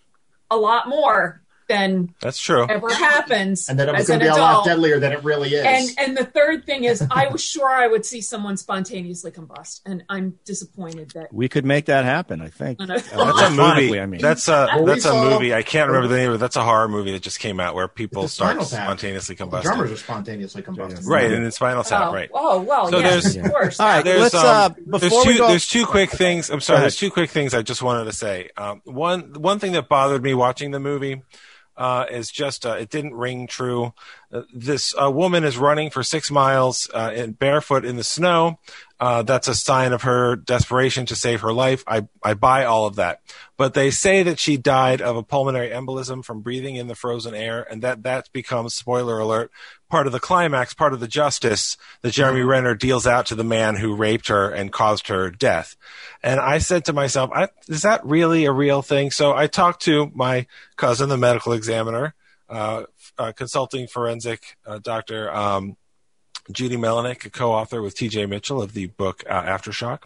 a 0.50 0.56
lot 0.58 0.86
more 0.86 1.40
than 1.68 2.14
That's 2.20 2.38
true. 2.40 2.66
ever 2.68 2.92
happens 2.92 3.68
and 3.68 3.78
then 3.78 3.88
it 3.88 3.94
was 3.94 4.06
going 4.08 4.20
to 4.20 4.26
be 4.26 4.30
a 4.30 4.34
lot 4.34 4.64
deadlier 4.64 4.98
than 5.00 5.12
it 5.12 5.24
really 5.24 5.50
is. 5.54 5.64
And 5.96 6.08
and 6.08 6.16
the 6.16 6.24
third 6.24 6.64
thing 6.66 6.84
is, 6.84 7.06
I 7.10 7.28
was 7.28 7.42
sure 7.42 7.68
I 7.68 7.86
would 7.86 8.04
see 8.06 8.20
someone 8.20 8.56
spontaneously 8.56 9.30
combust, 9.32 9.80
and 9.84 10.04
I'm 10.08 10.38
disappointed 10.44 11.10
that. 11.10 11.32
we 11.32 11.48
could 11.48 11.64
make 11.64 11.86
that 11.86 12.04
happen, 12.04 12.40
I 12.40 12.48
think. 12.48 12.80
I. 12.80 12.86
That's 12.86 13.12
a 13.12 13.50
movie. 13.50 13.98
I 14.00 14.06
mean. 14.06 14.20
That's 14.20 14.48
a 14.48 14.68
Well, 14.74 14.84
we 14.84 14.90
that's 14.92 15.04
a 15.04 15.08
saw- 15.08 15.30
movie. 15.30 15.54
I 15.54 15.62
can't 15.62 15.88
remember 15.88 16.08
the 16.08 16.16
name 16.16 16.28
of 16.30 16.34
it. 16.36 16.38
That's 16.38 16.56
a 16.56 16.62
horror 16.62 16.88
movie 16.88 17.12
that 17.12 17.22
just 17.22 17.40
came 17.40 17.58
out 17.60 17.74
where 17.74 17.88
people 17.88 18.28
start 18.28 18.62
spontaneously 18.62 19.34
the 19.34 19.44
combusting. 19.44 19.62
drummers 19.62 19.92
are 19.92 19.96
spontaneously 19.96 20.62
combusting. 20.62 21.06
Right, 21.06 21.30
and 21.32 21.44
it's 21.44 21.56
Spinal 21.56 21.82
Tap. 21.84 22.08
Oh, 22.08 22.12
Right. 22.12 22.30
oh 22.32 22.60
well, 22.62 22.88
So 22.90 22.98
yes, 22.98 23.34
there's- 23.34 23.46
of 23.46 23.52
course. 23.52 23.80
All 23.80 23.86
right, 23.88 24.04
There's, 24.04 24.20
let's 24.20 24.34
um, 24.34 24.76
uh 24.92 24.98
there's 24.98 25.12
two, 25.12 25.22
we 25.26 25.38
go 25.38 25.48
there's 25.48 25.66
two 25.68 25.86
quick 25.86 26.10
things. 26.10 26.50
I'm 26.50 26.60
sorry. 26.60 26.80
There's 26.80 26.96
two 26.96 27.10
quick 27.10 27.30
things 27.30 27.54
I 27.54 27.62
just 27.62 27.82
wanted 27.82 28.04
to 28.04 28.12
say. 28.12 28.50
Um, 28.56 28.80
one 28.84 29.32
one 29.34 29.58
thing 29.58 29.72
that 29.72 29.88
bothered 29.88 30.22
me 30.22 30.34
watching 30.34 30.70
the 30.70 30.80
movie 30.80 31.22
uh, 31.76 32.06
is 32.10 32.30
just 32.30 32.64
uh, 32.64 32.72
it 32.72 32.90
didn't 32.90 33.14
ring 33.14 33.46
true. 33.46 33.92
Uh, 34.32 34.42
this 34.52 34.94
uh, 35.00 35.10
woman 35.10 35.44
is 35.44 35.58
running 35.58 35.90
for 35.90 36.02
six 36.02 36.30
miles 36.30 36.90
uh, 36.94 37.12
in 37.14 37.32
barefoot 37.32 37.84
in 37.84 37.96
the 37.96 38.04
snow. 38.04 38.58
Uh, 38.98 39.22
that's 39.22 39.46
a 39.46 39.54
sign 39.54 39.92
of 39.92 40.02
her 40.02 40.36
desperation 40.36 41.04
to 41.04 41.14
save 41.14 41.42
her 41.42 41.52
life. 41.52 41.84
I, 41.86 42.08
I 42.22 42.32
buy 42.32 42.64
all 42.64 42.86
of 42.86 42.96
that. 42.96 43.20
But 43.58 43.74
they 43.74 43.90
say 43.90 44.22
that 44.22 44.38
she 44.38 44.56
died 44.56 45.02
of 45.02 45.16
a 45.16 45.22
pulmonary 45.22 45.68
embolism 45.68 46.24
from 46.24 46.40
breathing 46.40 46.76
in 46.76 46.86
the 46.86 46.94
frozen 46.94 47.34
air, 47.34 47.66
and 47.70 47.82
that 47.82 48.04
that 48.04 48.32
becomes 48.32 48.74
spoiler 48.74 49.18
alert 49.18 49.50
part 49.88 50.06
of 50.06 50.12
the 50.12 50.20
climax, 50.20 50.74
part 50.74 50.92
of 50.92 51.00
the 51.00 51.08
justice 51.08 51.76
that 52.02 52.12
Jeremy 52.12 52.42
Renner 52.42 52.74
deals 52.74 53.06
out 53.06 53.26
to 53.26 53.34
the 53.34 53.44
man 53.44 53.76
who 53.76 53.94
raped 53.94 54.28
her 54.28 54.50
and 54.50 54.72
caused 54.72 55.08
her 55.08 55.30
death. 55.30 55.76
And 56.22 56.40
I 56.40 56.58
said 56.58 56.84
to 56.86 56.92
myself, 56.92 57.30
I, 57.32 57.48
is 57.68 57.82
that 57.82 58.04
really 58.04 58.44
a 58.44 58.52
real 58.52 58.82
thing? 58.82 59.10
So 59.10 59.34
I 59.34 59.46
talked 59.46 59.82
to 59.82 60.10
my 60.14 60.46
cousin, 60.76 61.08
the 61.08 61.16
medical 61.16 61.52
examiner, 61.52 62.14
uh, 62.48 62.84
uh, 63.18 63.32
consulting 63.32 63.86
forensic 63.86 64.56
uh, 64.66 64.78
doctor 64.78 65.32
um, 65.32 65.76
Judy 66.50 66.76
Melinek, 66.76 67.24
a 67.24 67.30
co-author 67.30 67.82
with 67.82 67.96
T.J. 67.96 68.26
Mitchell 68.26 68.62
of 68.62 68.72
the 68.72 68.86
book 68.86 69.24
uh, 69.28 69.42
Aftershock, 69.42 70.02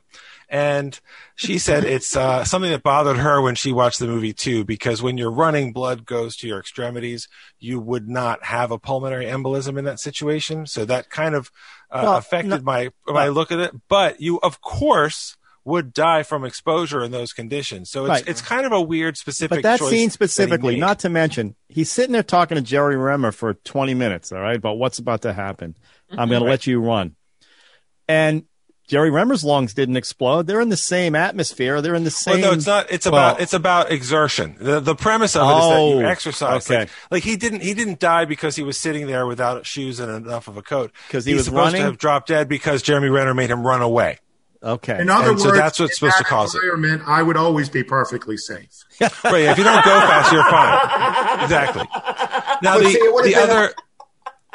and 0.50 0.98
she 1.36 1.58
said 1.58 1.84
it's 1.84 2.16
uh, 2.16 2.44
something 2.44 2.70
that 2.72 2.82
bothered 2.82 3.16
her 3.18 3.40
when 3.40 3.54
she 3.54 3.72
watched 3.72 4.00
the 4.00 4.06
movie 4.08 4.32
too, 4.32 4.64
because 4.64 5.00
when 5.00 5.16
you're 5.16 5.30
running, 5.30 5.72
blood 5.72 6.04
goes 6.04 6.36
to 6.38 6.48
your 6.48 6.58
extremities. 6.58 7.28
You 7.60 7.78
would 7.80 8.08
not 8.08 8.44
have 8.44 8.70
a 8.72 8.78
pulmonary 8.78 9.26
embolism 9.26 9.78
in 9.78 9.84
that 9.84 10.00
situation, 10.00 10.66
so 10.66 10.84
that 10.84 11.08
kind 11.08 11.34
of 11.36 11.50
uh, 11.90 12.00
Well, 12.02 12.16
affected 12.16 12.48
no- 12.50 12.60
my 12.62 12.90
my 13.06 13.28
look 13.28 13.52
at 13.52 13.60
it. 13.60 13.72
But 13.88 14.20
you, 14.20 14.40
of 14.42 14.60
course. 14.60 15.36
Would 15.66 15.92
die 15.92 16.22
from 16.22 16.46
exposure 16.46 17.04
in 17.04 17.10
those 17.12 17.34
conditions, 17.34 17.90
so 17.90 18.06
it's 18.06 18.08
Right. 18.08 18.24
it's 18.26 18.40
kind 18.40 18.64
of 18.64 18.72
a 18.72 18.80
weird 18.80 19.18
specific. 19.18 19.58
But 19.58 19.62
that 19.64 19.78
choice 19.78 19.90
scene 19.90 20.08
specifically, 20.08 20.76
made. 20.76 20.80
not 20.80 21.00
to 21.00 21.10
mention, 21.10 21.54
he's 21.68 21.92
sitting 21.92 22.12
there 22.12 22.22
talking 22.22 22.54
to 22.56 22.62
Jerry 22.62 22.96
Renner 22.96 23.30
for 23.30 23.52
20 23.52 23.92
minutes, 23.92 24.32
all 24.32 24.40
right, 24.40 24.56
about 24.56 24.78
what's 24.78 24.98
about 24.98 25.20
to 25.22 25.34
happen. 25.34 25.76
I'm 26.10 26.30
going 26.30 26.40
to 26.42 26.48
let 26.48 26.66
you 26.66 26.80
run. 26.80 27.14
And 28.08 28.44
Jerry 28.90 29.08
Renner's 29.10 29.44
lungs 29.44 29.72
didn't 29.72 29.96
explode. 29.96 30.48
They're 30.48 30.60
in 30.60 30.68
the 30.68 30.76
same 30.76 31.14
atmosphere. 31.14 31.80
They're 31.80 31.94
in 31.94 32.02
the 32.02 32.10
same. 32.10 32.40
Well, 32.40 32.50
no, 32.50 32.56
it's 32.56 32.66
not. 32.66 32.90
It's 32.90 33.06
Well- 33.06 33.14
about 33.14 33.40
it's 33.40 33.52
about 33.54 33.92
exertion. 33.92 34.56
The 34.60 34.80
the 34.80 34.96
premise 34.96 35.36
of 35.36 35.42
it 35.42 35.52
is 35.54 35.68
that 35.68 35.76
Oh, 35.78 35.98
you 36.00 36.06
exercise. 36.06 36.66
okay. 36.68 36.80
Like, 36.80 36.90
like 37.10 37.22
he 37.22 37.36
didn't 37.36 37.60
he 37.62 37.72
didn't 37.72 38.00
die 38.00 38.24
because 38.24 38.56
he 38.56 38.64
was 38.64 38.76
sitting 38.76 39.06
there 39.06 39.26
without 39.26 39.64
shoes 39.64 40.00
and 40.00 40.10
enough 40.26 40.48
of 40.48 40.56
a 40.56 40.62
coat. 40.62 40.90
'Cause 41.08 41.24
he 41.24 41.30
He's 41.30 41.38
was 41.38 41.44
supposed 41.46 41.66
running? 41.66 41.80
to 41.82 41.86
have 41.86 41.98
dropped 41.98 42.26
dead 42.28 42.48
because 42.48 42.82
Jeremy 42.82 43.08
Renner 43.10 43.32
made 43.32 43.48
him 43.50 43.64
run 43.64 43.80
away. 43.80 44.18
Okay. 44.62 45.00
In 45.00 45.08
other 45.08 45.28
And 45.30 45.38
words, 45.38 45.42
so 45.44 45.52
that's 45.52 45.78
what's 45.78 45.92
in 45.92 45.96
supposed 45.96 46.16
to 46.18 46.22
that 46.24 46.28
cause 46.28 46.54
it. 46.54 46.58
environment, 46.58 47.02
I 47.06 47.22
would 47.22 47.36
always 47.36 47.68
be 47.70 47.82
perfectly 47.84 48.36
safe. 48.36 48.66
Right. 49.24 49.44
If 49.44 49.56
you 49.56 49.64
don't 49.64 49.84
go 49.84 50.00
fast, 50.00 50.32
you're 50.32 50.42
fine. 50.50 51.44
Exactly. 51.44 51.88
Now 52.62 52.74
But 52.74 52.82
the 52.82 52.90
see, 52.90 52.98
it 52.98 53.14
would've 53.14 53.30
the 53.30 53.34
been- 53.40 53.50
other. 53.50 53.72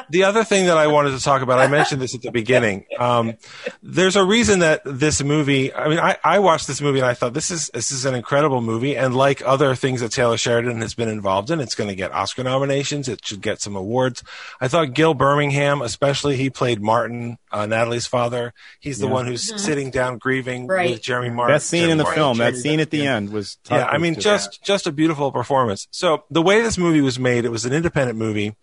The 0.10 0.24
other 0.24 0.44
thing 0.44 0.66
that 0.68 0.78
I 0.78 0.88
wanted 0.88 1.12
to 1.18 1.24
talk 1.24 1.42
about, 1.42 1.60
I 1.60 1.68
mentioned 1.68 2.02
this 2.02 2.14
at 2.16 2.22
the 2.22 2.32
beginning. 2.32 2.86
Um, 3.00 3.34
there's 3.82 4.16
a 4.16 4.24
reason 4.24 4.60
that 4.60 4.82
this 4.86 5.24
movie. 5.24 5.74
I 5.74 5.88
mean, 5.90 6.00
I, 6.00 6.18
I 6.24 6.40
watched 6.40 6.68
this 6.68 6.82
movie 6.82 7.00
and 7.00 7.08
I 7.08 7.14
thought 7.14 7.34
this 7.34 7.50
is 7.52 7.70
this 7.74 7.92
is 7.92 8.06
an 8.06 8.16
incredible 8.16 8.62
movie, 8.62 8.96
and 8.96 9.16
like 9.16 9.42
other 9.46 9.76
things 9.76 10.02
that 10.02 10.12
Taylor 10.12 10.38
Sheridan 10.38 10.82
has 10.82 10.94
been 10.94 11.10
involved 11.10 11.50
in, 11.50 11.60
it's 11.60 11.76
going 11.76 11.90
to 11.90 11.96
get 11.96 12.12
Oscar 12.12 12.44
nominations. 12.44 13.08
It 13.08 13.26
should 13.26 13.42
get 13.42 13.62
some 13.62 13.76
awards. 13.76 14.24
I 14.62 14.68
thought 14.68 14.94
Gil 14.94 15.14
Birmingham, 15.14 15.82
especially, 15.82 16.36
he 16.38 16.50
played 16.50 16.82
Martin, 16.82 17.38
uh, 17.52 17.66
Natalie's 17.66 18.08
father. 18.08 18.54
He's 18.80 19.00
the 19.00 19.08
Yeah. 19.08 19.14
one 19.14 19.28
who's 19.28 19.62
sitting 19.62 19.92
down 19.92 20.18
grieving 20.18 20.68
Right. 20.68 20.92
with 20.92 21.02
Jeremy 21.02 21.30
Martin. 21.30 21.56
That 21.56 21.62
scene 21.62 21.80
Jeremy 21.82 21.92
in 21.94 21.98
the 21.98 22.04
Martin. 22.04 22.22
film. 22.22 22.38
That 22.38 22.56
scene 22.56 22.80
at 22.80 22.90
the 22.92 23.00
yeah. 23.00 23.16
end 23.16 23.32
was. 23.32 23.58
Yeah, 23.70 23.86
I 23.86 23.98
mean, 23.98 24.16
was 24.16 24.24
just 24.24 24.64
just 24.64 24.88
a 24.88 24.92
beautiful 24.92 25.32
performance. 25.32 25.88
So 25.92 26.24
the 26.30 26.42
way 26.42 26.62
this 26.62 26.78
movie 26.78 27.02
was 27.02 27.18
made, 27.20 27.46
it 27.46 27.50
was 27.50 27.66
an 27.66 27.74
independent 27.74 28.18
movie. 28.20 28.56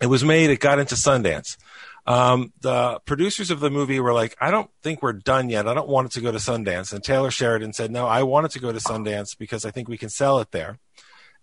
It 0.00 0.06
was 0.06 0.24
made. 0.24 0.50
It 0.50 0.60
got 0.60 0.78
into 0.78 0.94
Sundance. 0.94 1.56
Um, 2.06 2.52
the 2.60 3.00
producers 3.04 3.50
of 3.50 3.60
the 3.60 3.70
movie 3.70 4.00
were 4.00 4.12
like, 4.12 4.36
"I 4.40 4.50
don't 4.50 4.70
think 4.82 5.02
we're 5.02 5.12
done 5.12 5.50
yet. 5.50 5.68
I 5.68 5.74
don't 5.74 5.88
want 5.88 6.06
it 6.06 6.12
to 6.12 6.20
go 6.20 6.32
to 6.32 6.38
Sundance." 6.38 6.92
And 6.92 7.04
Taylor 7.04 7.30
Sheridan 7.30 7.72
said, 7.72 7.90
"No, 7.90 8.06
I 8.06 8.22
want 8.22 8.46
it 8.46 8.52
to 8.52 8.58
go 8.58 8.72
to 8.72 8.78
Sundance 8.78 9.36
because 9.36 9.64
I 9.64 9.70
think 9.70 9.88
we 9.88 9.98
can 9.98 10.08
sell 10.08 10.38
it 10.38 10.50
there." 10.50 10.78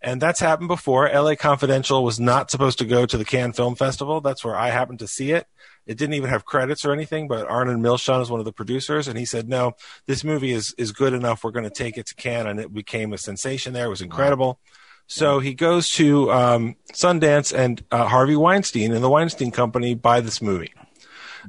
And 0.02 0.22
that's 0.22 0.40
happened 0.40 0.68
before. 0.68 1.10
LA 1.10 1.36
Confidential 1.36 2.04
was 2.04 2.20
not 2.20 2.52
supposed 2.52 2.78
to 2.80 2.86
go 2.86 3.06
to 3.06 3.18
the 3.18 3.26
Cannes 3.26 3.54
Film 3.54 3.76
Festival. 3.76 4.22
That's 4.22 4.44
where 4.44 4.56
I 4.56 4.70
happened 4.70 5.00
to 5.00 5.08
see 5.08 5.32
it. 5.32 5.48
It 5.88 5.98
didn't 5.98 6.14
even 6.14 6.30
have 6.30 6.46
credits 6.46 6.86
or 6.86 6.92
anything, 6.92 7.28
but 7.28 7.48
Arnon 7.48 7.82
Milchan 7.82 8.22
is 8.22 8.30
one 8.30 8.40
of 8.40 8.46
the 8.46 8.52
producers, 8.52 9.08
and 9.08 9.18
he 9.18 9.26
said, 9.26 9.48
"No, 9.48 9.74
this 10.06 10.24
movie 10.24 10.52
is 10.52 10.74
is 10.78 10.92
good 10.92 11.14
enough. 11.14 11.44
We're 11.44 11.52
going 11.52 11.64
to 11.64 11.70
take 11.70 11.98
it 11.98 12.08
to 12.08 12.16
Cannes," 12.16 12.48
and 12.48 12.60
it 12.60 12.74
became 12.74 13.14
a 13.14 13.18
sensation. 13.18 13.74
There, 13.74 13.86
it 13.86 13.90
was 13.90 14.02
incredible. 14.02 14.60
So 15.08 15.40
he 15.40 15.54
goes 15.54 15.90
to 15.92 16.32
um, 16.32 16.76
Sundance, 16.92 17.58
and 17.58 17.84
uh, 17.92 18.08
Harvey 18.08 18.36
Weinstein 18.36 18.92
and 18.92 19.04
the 19.04 19.10
Weinstein 19.10 19.52
Company 19.52 19.96
buy 19.96 20.20
this 20.20 20.42
movie. 20.42 20.74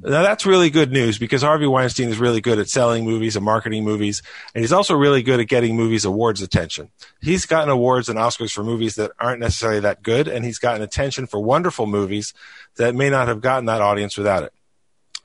Now 0.01 0.21
that's 0.21 0.45
really 0.45 0.69
good 0.69 0.93
news 0.93 1.17
because 1.17 1.41
Harvey 1.41 1.67
Weinstein 1.67 2.07
is 2.07 2.19
really 2.19 2.39
good 2.39 2.57
at 2.57 2.69
selling 2.69 3.03
movies 3.03 3.35
and 3.35 3.43
marketing 3.43 3.83
movies, 3.83 4.21
and 4.55 4.63
he's 4.63 4.71
also 4.71 4.95
really 4.95 5.21
good 5.21 5.41
at 5.41 5.47
getting 5.47 5.75
movies 5.75 6.05
awards 6.05 6.41
attention. 6.41 6.89
He's 7.21 7.45
gotten 7.45 7.69
awards 7.69 8.07
and 8.07 8.17
Oscars 8.17 8.53
for 8.53 8.63
movies 8.63 8.95
that 8.95 9.11
aren't 9.19 9.41
necessarily 9.41 9.81
that 9.81 10.01
good, 10.01 10.29
and 10.29 10.45
he's 10.45 10.57
gotten 10.57 10.81
attention 10.81 11.27
for 11.27 11.41
wonderful 11.41 11.85
movies 11.85 12.33
that 12.77 12.95
may 12.95 13.09
not 13.09 13.27
have 13.27 13.41
gotten 13.41 13.65
that 13.65 13.81
audience 13.81 14.17
without 14.17 14.43
it. 14.43 14.53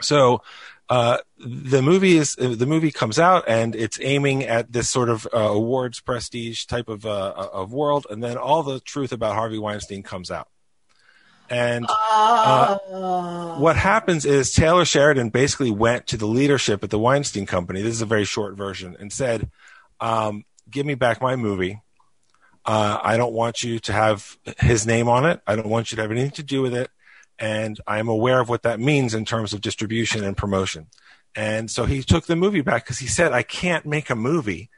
So 0.03 0.43
uh, 0.89 1.19
the 1.39 1.81
movie 1.81 2.17
is 2.17 2.35
the 2.37 2.67
movie 2.67 2.91
comes 2.91 3.19
out 3.19 3.45
and 3.49 3.75
it's 3.75 3.99
aiming 4.03 4.45
at 4.45 4.73
this 4.73 4.91
sort 4.91 5.09
of 5.09 5.27
uh, 5.33 5.39
awards 5.39 6.01
prestige 6.01 6.65
type 6.67 6.89
of 6.89 7.07
uh, 7.07 7.49
of 7.53 7.73
world, 7.73 8.07
and 8.11 8.23
then 8.23 8.37
all 8.37 8.63
the 8.63 8.81
truth 8.81 9.13
about 9.13 9.35
Harvey 9.35 9.59
Weinstein 9.59 10.03
comes 10.03 10.31
out. 10.31 10.49
And 11.49 11.87
uh, 11.89 12.79
what 13.59 13.77
happens 13.77 14.25
is 14.25 14.53
Taylor 14.53 14.85
Sheridan 14.85 15.31
basically 15.31 15.71
went 15.71 16.07
to 16.09 16.17
the 16.17 16.27
leadership 16.27 16.83
at 16.83 16.91
the 16.91 16.99
Weinstein 16.99 17.47
Company. 17.47 17.83
This 17.83 17.95
is 17.95 18.03
a 18.03 18.07
very 18.07 18.25
short 18.25 18.55
version, 18.55 18.97
and 18.99 19.13
said, 19.13 19.51
um, 20.01 20.45
"Give 20.71 20.85
me 20.85 20.95
back 20.95 21.23
my 21.23 21.37
movie. 21.37 21.81
Uh, 22.67 22.99
I 23.03 23.17
don't 23.17 23.33
want 23.33 23.63
you 23.63 23.79
to 23.81 23.93
have 23.93 24.39
his 24.59 24.87
name 24.87 25.09
on 25.09 25.25
it. 25.27 25.41
I 25.47 25.57
don't 25.57 25.69
want 25.69 25.93
you 25.93 25.97
to 25.97 26.03
have 26.03 26.11
anything 26.11 26.31
to 26.33 26.43
do 26.43 26.63
with 26.63 26.75
it. 26.75 26.91
And 27.39 27.81
I 27.87 27.99
am 27.99 28.09
aware 28.09 28.41
of 28.41 28.49
what 28.49 28.63
that 28.63 28.81
means 28.81 29.15
in 29.15 29.25
terms 29.25 29.53
of 29.53 29.61
distribution 29.61 30.25
and 30.25 30.37
promotion. 30.37 30.87
And 31.35 31.71
so 31.71 31.85
he 31.85 32.03
took 32.03 32.27
the 32.27 32.37
movie 32.37 32.61
back 32.61 32.85
because 32.85 32.99
he 32.99 33.09
said, 33.09 33.33
I 33.33 33.43
can't 33.43 33.85
make 33.87 34.09
a 34.09 34.15
movie 34.15 34.71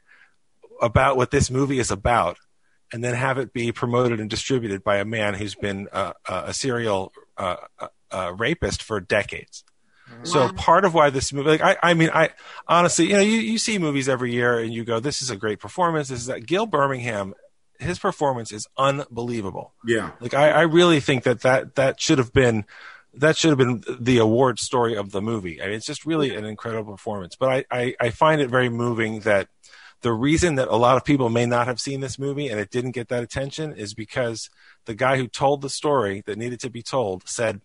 about 0.81 1.17
what 1.17 1.31
this 1.31 1.51
movie 1.51 1.79
is 1.79 1.91
about 1.91 2.39
and 2.93 3.03
then 3.03 3.15
have 3.15 3.39
it 3.39 3.53
be 3.53 3.73
promoted 3.73 4.21
and 4.21 4.31
distributed 4.31 4.83
by 4.83 4.97
a 4.97 5.05
man 5.05 5.35
who's 5.35 5.55
been 5.55 5.89
uh, 5.93 6.13
a 6.27 6.55
serial 6.55 7.13
uh, 7.37 7.57
uh, 8.11 8.33
rapist 8.37 8.83
for 8.83 9.01
decades. 9.01 9.65
So 10.23 10.49
part 10.53 10.85
of 10.85 10.95
why 10.95 11.11
this 11.11 11.33
movie, 11.33 11.51
like 11.51 11.63
I, 11.63 11.77
I 11.83 11.95
mean, 11.95 12.11
I 12.13 12.31
honestly, 12.69 13.09
you 13.09 13.15
know, 13.15 13.21
you, 13.21 13.39
you 13.39 13.59
see 13.59 13.79
movies 13.79 14.09
every 14.09 14.33
year 14.33 14.59
and 14.59 14.73
you 14.73 14.85
go, 14.85 15.01
this 15.01 15.21
is 15.21 15.31
a 15.31 15.37
great 15.37 15.59
performance. 15.61 16.09
This 16.09 16.21
is 16.21 16.27
that 16.27 16.47
Gil 16.47 16.67
Birmingham, 16.67 17.35
his 17.79 17.99
performance 17.99 18.53
is 18.53 18.67
unbelievable. 18.77 19.73
Yeah. 19.85 20.13
Like 20.21 20.35
I, 20.35 20.51
I 20.51 20.63
really 20.63 21.01
think 21.01 21.25
that 21.25 21.41
that 21.43 21.75
that 21.77 22.01
should 22.01 22.19
have 22.19 22.33
been 22.33 22.65
that 23.15 23.37
should 23.37 23.51
have 23.51 23.59
been 23.59 23.83
the 23.99 24.19
award 24.19 24.59
story 24.59 24.95
of 24.95 25.11
the 25.11 25.23
movie. 25.23 25.61
I 25.63 25.67
mean, 25.67 25.75
it's 25.75 25.87
just 25.87 26.05
really 26.05 26.35
an 26.35 26.45
incredible 26.45 26.93
performance. 26.93 27.35
But 27.35 27.49
I, 27.49 27.65
I, 27.71 27.95
I 28.01 28.11
find 28.11 28.41
it 28.41 28.51
very 28.51 28.69
moving 28.69 29.21
that 29.21 29.49
the 30.03 30.13
reason 30.13 30.57
that 30.57 30.69
a 30.69 30.77
lot 30.77 30.97
of 30.97 31.05
people 31.05 31.31
may 31.31 31.47
not 31.47 31.67
have 31.67 31.81
seen 31.81 32.01
this 32.01 32.19
movie 32.19 32.49
and 32.49 32.61
it 32.61 32.71
didn't 32.71 32.91
get 32.91 33.09
that 33.09 33.23
attention 33.23 33.73
is 33.73 33.95
because 33.95 34.51
the 34.85 34.95
guy 34.95 35.17
who 35.17 35.27
told 35.27 35.63
the 35.63 35.71
story 35.71 36.23
that 36.27 36.37
needed 36.37 36.61
to 36.61 36.71
be 36.71 36.83
told 36.83 37.27
said, 37.27 37.63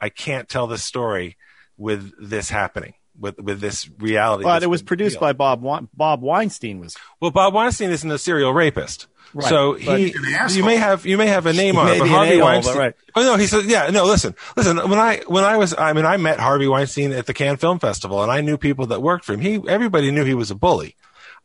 I 0.00 0.08
can't 0.08 0.48
tell 0.48 0.66
this 0.66 0.82
story 0.82 1.36
with 1.76 2.12
this 2.18 2.48
happening. 2.48 2.94
With, 3.18 3.38
with 3.38 3.60
this 3.60 3.88
reality, 3.98 4.42
But 4.42 4.64
it 4.64 4.66
was 4.66 4.82
produced 4.82 5.20
by. 5.20 5.32
Bob 5.32 5.62
Wein- 5.62 5.88
Bob 5.94 6.20
Weinstein. 6.20 6.80
Was 6.80 6.96
Well, 7.20 7.30
Bob 7.30 7.54
Weinstein 7.54 7.90
isn't 7.90 8.10
a 8.10 8.18
serial 8.18 8.52
rapist. 8.52 9.06
Right, 9.32 9.48
So 9.48 9.74
he, 9.74 10.14
you 10.50 10.64
may 10.64 10.76
have, 10.76 11.06
you 11.06 11.16
may 11.16 11.26
have 11.26 11.46
a 11.46 11.52
name 11.52 11.74
He 11.74 11.80
on 11.80 11.88
it, 11.90 11.98
but 12.00 12.08
Harvey 12.08 12.38
a-hole, 12.38 12.40
but 12.40 12.44
Weinstein. 12.44 12.76
right. 12.76 12.94
Oh 13.16 13.22
no, 13.22 13.36
he 13.36 13.46
said, 13.46 13.64
yeah, 13.66 13.88
no, 13.90 14.04
listen, 14.04 14.34
listen. 14.56 14.76
When 14.78 14.98
I, 14.98 15.22
when 15.26 15.44
I 15.44 15.56
was, 15.56 15.74
I 15.76 15.92
mean, 15.92 16.06
I 16.06 16.16
met 16.16 16.38
Harvey 16.40 16.68
Weinstein 16.68 17.12
at 17.12 17.26
the 17.26 17.34
Cannes 17.34 17.56
Film 17.58 17.78
Festival, 17.78 18.22
and 18.22 18.30
I 18.30 18.40
knew 18.40 18.56
people 18.56 18.86
that 18.86 19.00
worked 19.02 19.24
for 19.24 19.34
him. 19.34 19.40
He, 19.40 19.60
everybody 19.68 20.10
knew 20.10 20.24
he 20.24 20.34
was 20.34 20.50
a 20.50 20.54
bully. 20.54 20.96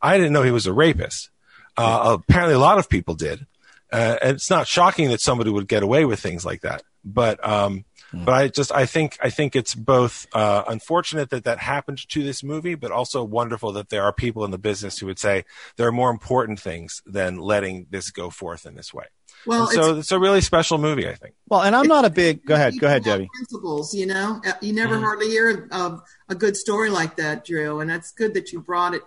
I 0.02 0.16
didn't 0.18 0.32
know 0.32 0.42
he 0.42 0.50
was 0.50 0.66
a 0.66 0.72
rapist. 0.72 1.30
Uh, 1.76 2.18
apparently, 2.20 2.54
a 2.54 2.58
lot 2.60 2.78
of 2.78 2.88
people 2.88 3.14
did. 3.14 3.46
Uh, 3.92 4.16
and 4.22 4.36
it's 4.36 4.50
not 4.50 4.68
shocking 4.68 5.08
that 5.10 5.20
somebody 5.20 5.50
would 5.50 5.66
get 5.66 5.82
away 5.82 6.04
with 6.04 6.20
things 6.20 6.44
like 6.44 6.60
that. 6.60 6.82
But, 7.04 7.46
um, 7.46 7.84
but 8.12 8.32
I 8.32 8.48
just, 8.48 8.72
I 8.72 8.86
think, 8.86 9.16
I 9.22 9.30
think 9.30 9.54
it's 9.56 9.74
both 9.74 10.26
uh, 10.34 10.64
unfortunate 10.68 11.30
that 11.30 11.44
that 11.44 11.58
happened 11.58 12.06
to 12.10 12.22
this 12.22 12.42
movie, 12.42 12.74
but 12.74 12.90
also 12.90 13.22
wonderful 13.24 13.72
that 13.72 13.88
there 13.88 14.02
are 14.02 14.12
people 14.12 14.44
in 14.44 14.50
the 14.50 14.58
business 14.58 14.98
who 14.98 15.06
would 15.06 15.18
say 15.18 15.44
there 15.76 15.86
are 15.86 15.92
more 15.92 16.10
important 16.10 16.60
things 16.60 17.02
than 17.06 17.38
letting 17.38 17.86
this 17.90 18.10
go 18.10 18.28
forth 18.28 18.66
in 18.66 18.74
this 18.74 18.92
way. 18.92 19.04
Well, 19.46 19.62
And 19.62 19.70
so 19.70 19.80
it's- 19.82 19.98
it's 20.00 20.12
a 20.12 20.18
really 20.18 20.40
special 20.42 20.76
movie, 20.76 21.08
I 21.08 21.14
think. 21.14 21.34
well, 21.48 21.62
and 21.62 21.74
I'm 21.74 21.86
not 21.86 22.04
a 22.04 22.10
big. 22.10 22.44
Go 22.44 22.54
ahead, 22.54 22.78
go 22.78 22.86
ahead, 22.88 23.04
Debbie. 23.04 23.28
Principles, 23.34 23.94
you 23.94 24.06
know, 24.06 24.42
Uh, 24.44 24.52
you 24.60 24.72
never 24.74 24.96
Mhm. 24.96 25.02
hardly 25.02 25.28
hear 25.28 25.68
of 25.72 26.02
a 26.28 26.34
good 26.34 26.56
story 26.56 26.90
like 26.90 27.16
that, 27.16 27.44
Drew, 27.46 27.80
and 27.80 27.88
that's 27.88 28.10
good 28.12 28.34
that 28.34 28.52
you 28.52 28.60
brought 28.60 28.92
it 28.92 29.02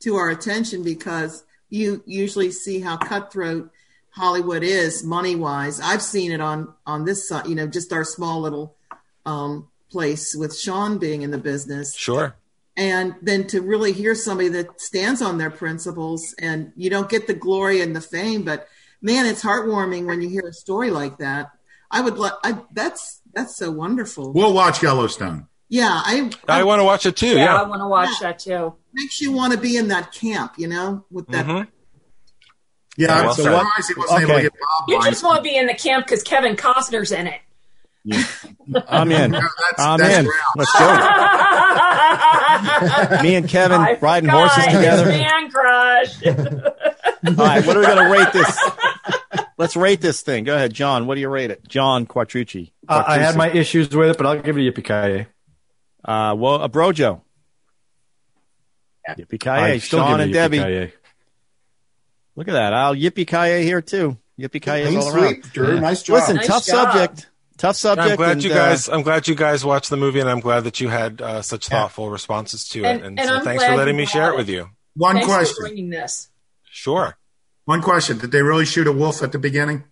to 0.00 0.14
our 0.16 0.28
attention 0.28 0.82
because 0.84 1.42
you 1.70 2.02
usually 2.06 2.52
see 2.52 2.80
how 2.80 2.96
cutthroat 2.98 3.70
Hollywood 4.14 4.62
is 4.62 5.02
money 5.04 5.34
wise. 5.34 5.80
I've 5.80 6.02
seen 6.02 6.32
it 6.32 6.40
on 6.40 6.72
on 6.86 7.04
this 7.04 7.28
side, 7.28 7.46
you 7.46 7.54
know, 7.54 7.66
just 7.66 7.92
our 7.92 8.04
small 8.04 8.40
little 8.40 8.76
um, 9.26 9.68
place 9.90 10.34
with 10.34 10.56
Sean 10.58 10.98
being 10.98 11.22
in 11.22 11.30
the 11.30 11.38
business, 11.38 11.94
Sure. 11.94 12.36
and 12.76 13.14
then 13.22 13.46
to 13.48 13.60
really 13.60 13.92
hear 13.92 14.14
somebody 14.14 14.48
that 14.50 14.80
stands 14.80 15.22
on 15.22 15.38
their 15.38 15.50
principles, 15.50 16.34
and 16.38 16.72
you 16.76 16.90
don't 16.90 17.08
get 17.08 17.26
the 17.26 17.34
glory 17.34 17.80
and 17.80 17.94
the 17.96 18.00
fame, 18.00 18.42
but 18.42 18.68
man, 19.00 19.26
it's 19.26 19.42
heartwarming 19.42 20.06
when 20.06 20.20
you 20.22 20.28
hear 20.28 20.46
a 20.46 20.52
story 20.52 20.90
like 20.90 21.18
that. 21.18 21.50
I 21.90 22.00
would 22.00 22.18
like. 22.18 22.32
I 22.44 22.58
that's 22.72 23.20
that's 23.34 23.56
so 23.56 23.70
wonderful. 23.70 24.32
We'll 24.32 24.54
watch 24.54 24.82
Yellowstone. 24.82 25.46
Yeah, 25.68 25.88
I 25.90 26.30
I 26.48 26.64
want 26.64 26.80
to 26.80 26.84
watch 26.84 27.06
it 27.06 27.16
too. 27.16 27.28
yeah, 27.28 27.44
Yeah. 27.44 27.62
I 27.62 27.66
want 27.66 27.80
to 27.80 27.86
watch 27.88 28.20
that 28.20 28.38
too. 28.38 28.74
makes 28.92 29.20
you 29.22 29.32
want 29.32 29.54
to 29.54 29.58
be 29.58 29.76
in 29.78 29.88
that 29.88 30.12
camp, 30.12 30.54
you 30.58 30.68
know, 30.68 31.04
with 31.10 31.26
that. 31.28 31.46
Mhm. 31.46 31.66
Yeah, 32.96 33.14
I'm 33.14 33.24
well 33.26 33.34
said. 33.34 33.42
surprised 33.44 33.88
he 33.88 33.94
wasn't 33.98 34.22
able 34.22 34.34
to 34.34 34.40
get 34.42 34.52
Bob 34.52 34.88
You 34.88 34.94
just 34.96 35.06
Weinstein. 35.06 35.28
want 35.28 35.36
to 35.38 35.42
be 35.42 35.56
in 35.56 35.66
the 35.66 35.74
camp 35.74 36.06
because 36.06 36.22
Kevin 36.22 36.56
Costner's 36.56 37.10
in 37.12 37.26
it. 37.26 37.40
I'm 38.88 39.10
in. 39.12 39.30
No, 39.40 39.40
that's- 39.40 39.74
I'm 39.78 39.98
that's 39.98 40.18
in. 40.18 40.26
Ralph. 40.26 40.56
Let's 40.56 40.72
go. 40.78 40.86
Me 43.22 43.34
and 43.36 43.48
Kevin 43.48 43.80
I 43.80 43.96
riding 44.00 44.28
forgot 44.28 44.50
horses 44.50 44.74
together. 44.74 45.06
Man 45.06 45.50
crush. 45.50 46.26
All 46.26 46.34
right, 47.46 47.64
what 47.66 47.76
are 47.76 47.80
we 47.80 47.86
going 47.86 48.04
to 48.04 48.10
rate 48.10 48.32
this? 48.32 48.58
Let's 49.56 49.76
rate 49.76 50.00
this 50.00 50.22
thing. 50.22 50.42
Go 50.44 50.54
ahead, 50.56 50.74
John. 50.74 51.06
What 51.06 51.14
do 51.14 51.20
you 51.20 51.28
rate 51.28 51.50
it? 51.52 51.66
John 51.68 52.06
Quattrucci. 52.06 52.72
Uh, 52.88 53.04
I 53.06 53.18
had 53.18 53.36
my 53.36 53.48
issues 53.50 53.88
with 53.94 54.10
it, 54.10 54.16
but 54.16 54.26
I'll 54.26 54.40
give 54.40 54.58
it 54.58 54.66
a 54.66 54.72
yippee 54.72 55.26
Uh, 56.04 56.34
well, 56.36 56.60
a 56.62 56.68
Brojo. 56.68 57.20
Yippee 59.08 59.38
ki 59.40 59.78
Sean 59.78 60.20
and 60.20 60.32
Debbie. 60.32 60.92
Look 62.36 62.48
at 62.48 62.52
that. 62.52 62.72
I'll 62.74 62.94
yippee 62.94 63.26
ki 63.26 63.64
here 63.64 63.82
too. 63.82 64.16
Yippee 64.40 64.62
ki 64.62 64.96
all 64.96 65.08
around. 65.08 65.26
sweep, 65.28 65.52
Drew. 65.52 65.80
Nice 65.80 66.02
job. 66.02 66.14
Listen, 66.14 66.36
Nice 66.36 66.46
tough 66.46 66.66
job. 66.66 66.92
subject. 66.92 67.28
Tough 67.58 67.76
subject. 67.76 68.10
I'm 68.10 68.16
glad 68.16 68.32
and, 68.32 68.44
you 68.44 68.50
uh, 68.52 68.54
guys. 68.54 68.88
I'm 68.88 69.02
glad 69.02 69.28
you 69.28 69.34
guys 69.34 69.64
watched 69.64 69.90
the 69.90 69.96
movie, 69.96 70.20
and 70.20 70.28
I'm 70.28 70.40
glad 70.40 70.64
that 70.64 70.80
you 70.80 70.88
had 70.88 71.20
uh, 71.20 71.42
such 71.42 71.68
thoughtful 71.68 72.10
responses 72.10 72.66
to 72.70 72.80
it. 72.80 72.86
And- 72.86 73.04
And, 73.04 73.20
and 73.20 73.28
so 73.28 73.34
I'm 73.36 73.44
thanks 73.44 73.64
for 73.64 73.76
letting 73.76 73.96
me 73.96 74.06
share 74.06 74.30
it 74.32 74.36
with 74.36 74.48
you. 74.48 74.70
One 74.94 75.14
Thanks 75.16 75.28
question. 75.28 75.56
bringing 75.60 75.90
this. 75.90 76.28
Sure. 76.64 77.16
One 77.66 77.82
question. 77.82 78.18
Did 78.18 78.32
they 78.32 78.42
really 78.42 78.64
shoot 78.66 78.86
a 78.86 78.92
wolf 78.92 79.22
at 79.22 79.32
the 79.32 79.38
beginning? 79.38 79.84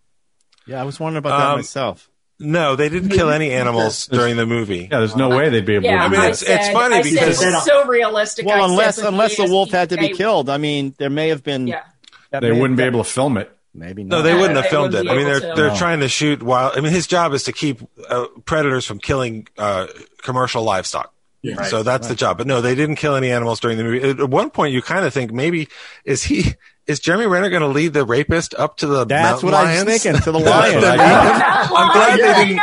yeah, 0.66 0.80
I 0.80 0.84
was 0.84 0.98
wondering 0.98 1.18
about 1.18 1.38
that 1.38 1.50
Um, 1.52 1.58
myself. 1.58 2.08
No, 2.38 2.74
they 2.74 2.88
didn't 2.88 3.10
kill 3.10 3.28
any 3.30 3.50
animals 3.52 4.06
during 4.10 4.36
the 4.36 4.46
movie. 4.46 4.88
Yeah, 4.90 4.98
there's 4.98 5.14
no 5.16 5.28
way 5.28 5.48
they'd 5.50 5.64
be 5.66 5.74
able 5.74 5.84
Yeah, 5.84 5.98
to. 5.98 6.04
I 6.04 6.08
do 6.08 6.12
mean, 6.12 6.20
that. 6.22 6.42
it's- 6.42 6.42
it's 6.42 6.72
funny 6.72 6.96
I 6.96 7.02
because- 7.02 7.38
said 7.38 7.52
it's 7.52 7.64
so 7.66 7.86
realistic. 7.86 8.46
Well, 8.46 8.64
unless 8.70 8.98
unless 8.98 9.36
the 9.36 9.44
wolf 9.44 9.70
had 9.70 9.90
to 9.90 9.96
be 9.98 10.08
killed. 10.08 10.48
I 10.50 10.56
mean, 10.56 10.94
there 10.98 11.10
may 11.10 11.28
have 11.28 11.42
been. 11.44 11.66
Yeah. 11.66 11.82
That 12.30 12.40
they 12.42 12.52
wouldn't 12.52 12.76
be 12.76 12.82
able 12.84 13.02
to 13.04 13.10
film 13.10 13.36
it. 13.36 13.50
Maybe 13.72 14.02
not. 14.02 14.16
No, 14.16 14.22
they 14.22 14.34
wouldn't 14.34 14.56
have 14.56 14.64
they 14.64 14.70
filmed 14.70 14.94
wouldn't 14.94 15.08
it. 15.08 15.12
I 15.12 15.16
mean, 15.16 15.26
they're 15.26 15.40
to. 15.40 15.52
they're 15.54 15.68
No. 15.70 15.76
trying 15.76 16.00
to 16.00 16.08
shoot 16.08 16.42
while. 16.42 16.72
I 16.74 16.80
mean, 16.80 16.92
his 16.92 17.06
job 17.06 17.32
is 17.34 17.44
to 17.44 17.52
keep 17.52 17.80
uh, 18.08 18.26
predators 18.44 18.84
from 18.84 18.98
killing 18.98 19.46
uh, 19.58 19.86
commercial 20.22 20.64
livestock. 20.64 21.12
Yeah. 21.42 21.62
So 21.62 21.82
that's 21.82 22.08
the 22.08 22.14
job. 22.16 22.36
But 22.36 22.46
no, 22.48 22.60
they 22.60 22.74
didn't 22.74 22.96
kill 22.96 23.14
any 23.14 23.30
animals 23.30 23.60
during 23.60 23.78
the 23.78 23.84
movie. 23.84 24.02
At 24.10 24.28
one 24.28 24.50
point, 24.50 24.72
you 24.74 24.82
kind 24.82 25.06
of 25.06 25.14
think 25.14 25.32
maybe 25.32 25.68
is 26.04 26.22
he 26.24 26.54
is 26.86 26.98
Jeremy 27.00 27.26
Renner 27.26 27.48
going 27.48 27.62
to 27.62 27.68
lead 27.68 27.92
the 27.94 28.04
rapist 28.04 28.54
up 28.56 28.76
to 28.78 28.86
the 28.88 29.04
That's 29.06 29.42
mountain 29.42 29.46
what 29.46 29.54
I 29.54 29.84
was 29.84 29.84
thinking 30.02 30.20
to 30.20 30.32
the 30.32 30.38
lion. 30.40 30.84
I'm 30.84 31.92
glad 31.92 32.18
they 32.18 32.44
didn't. 32.44 32.56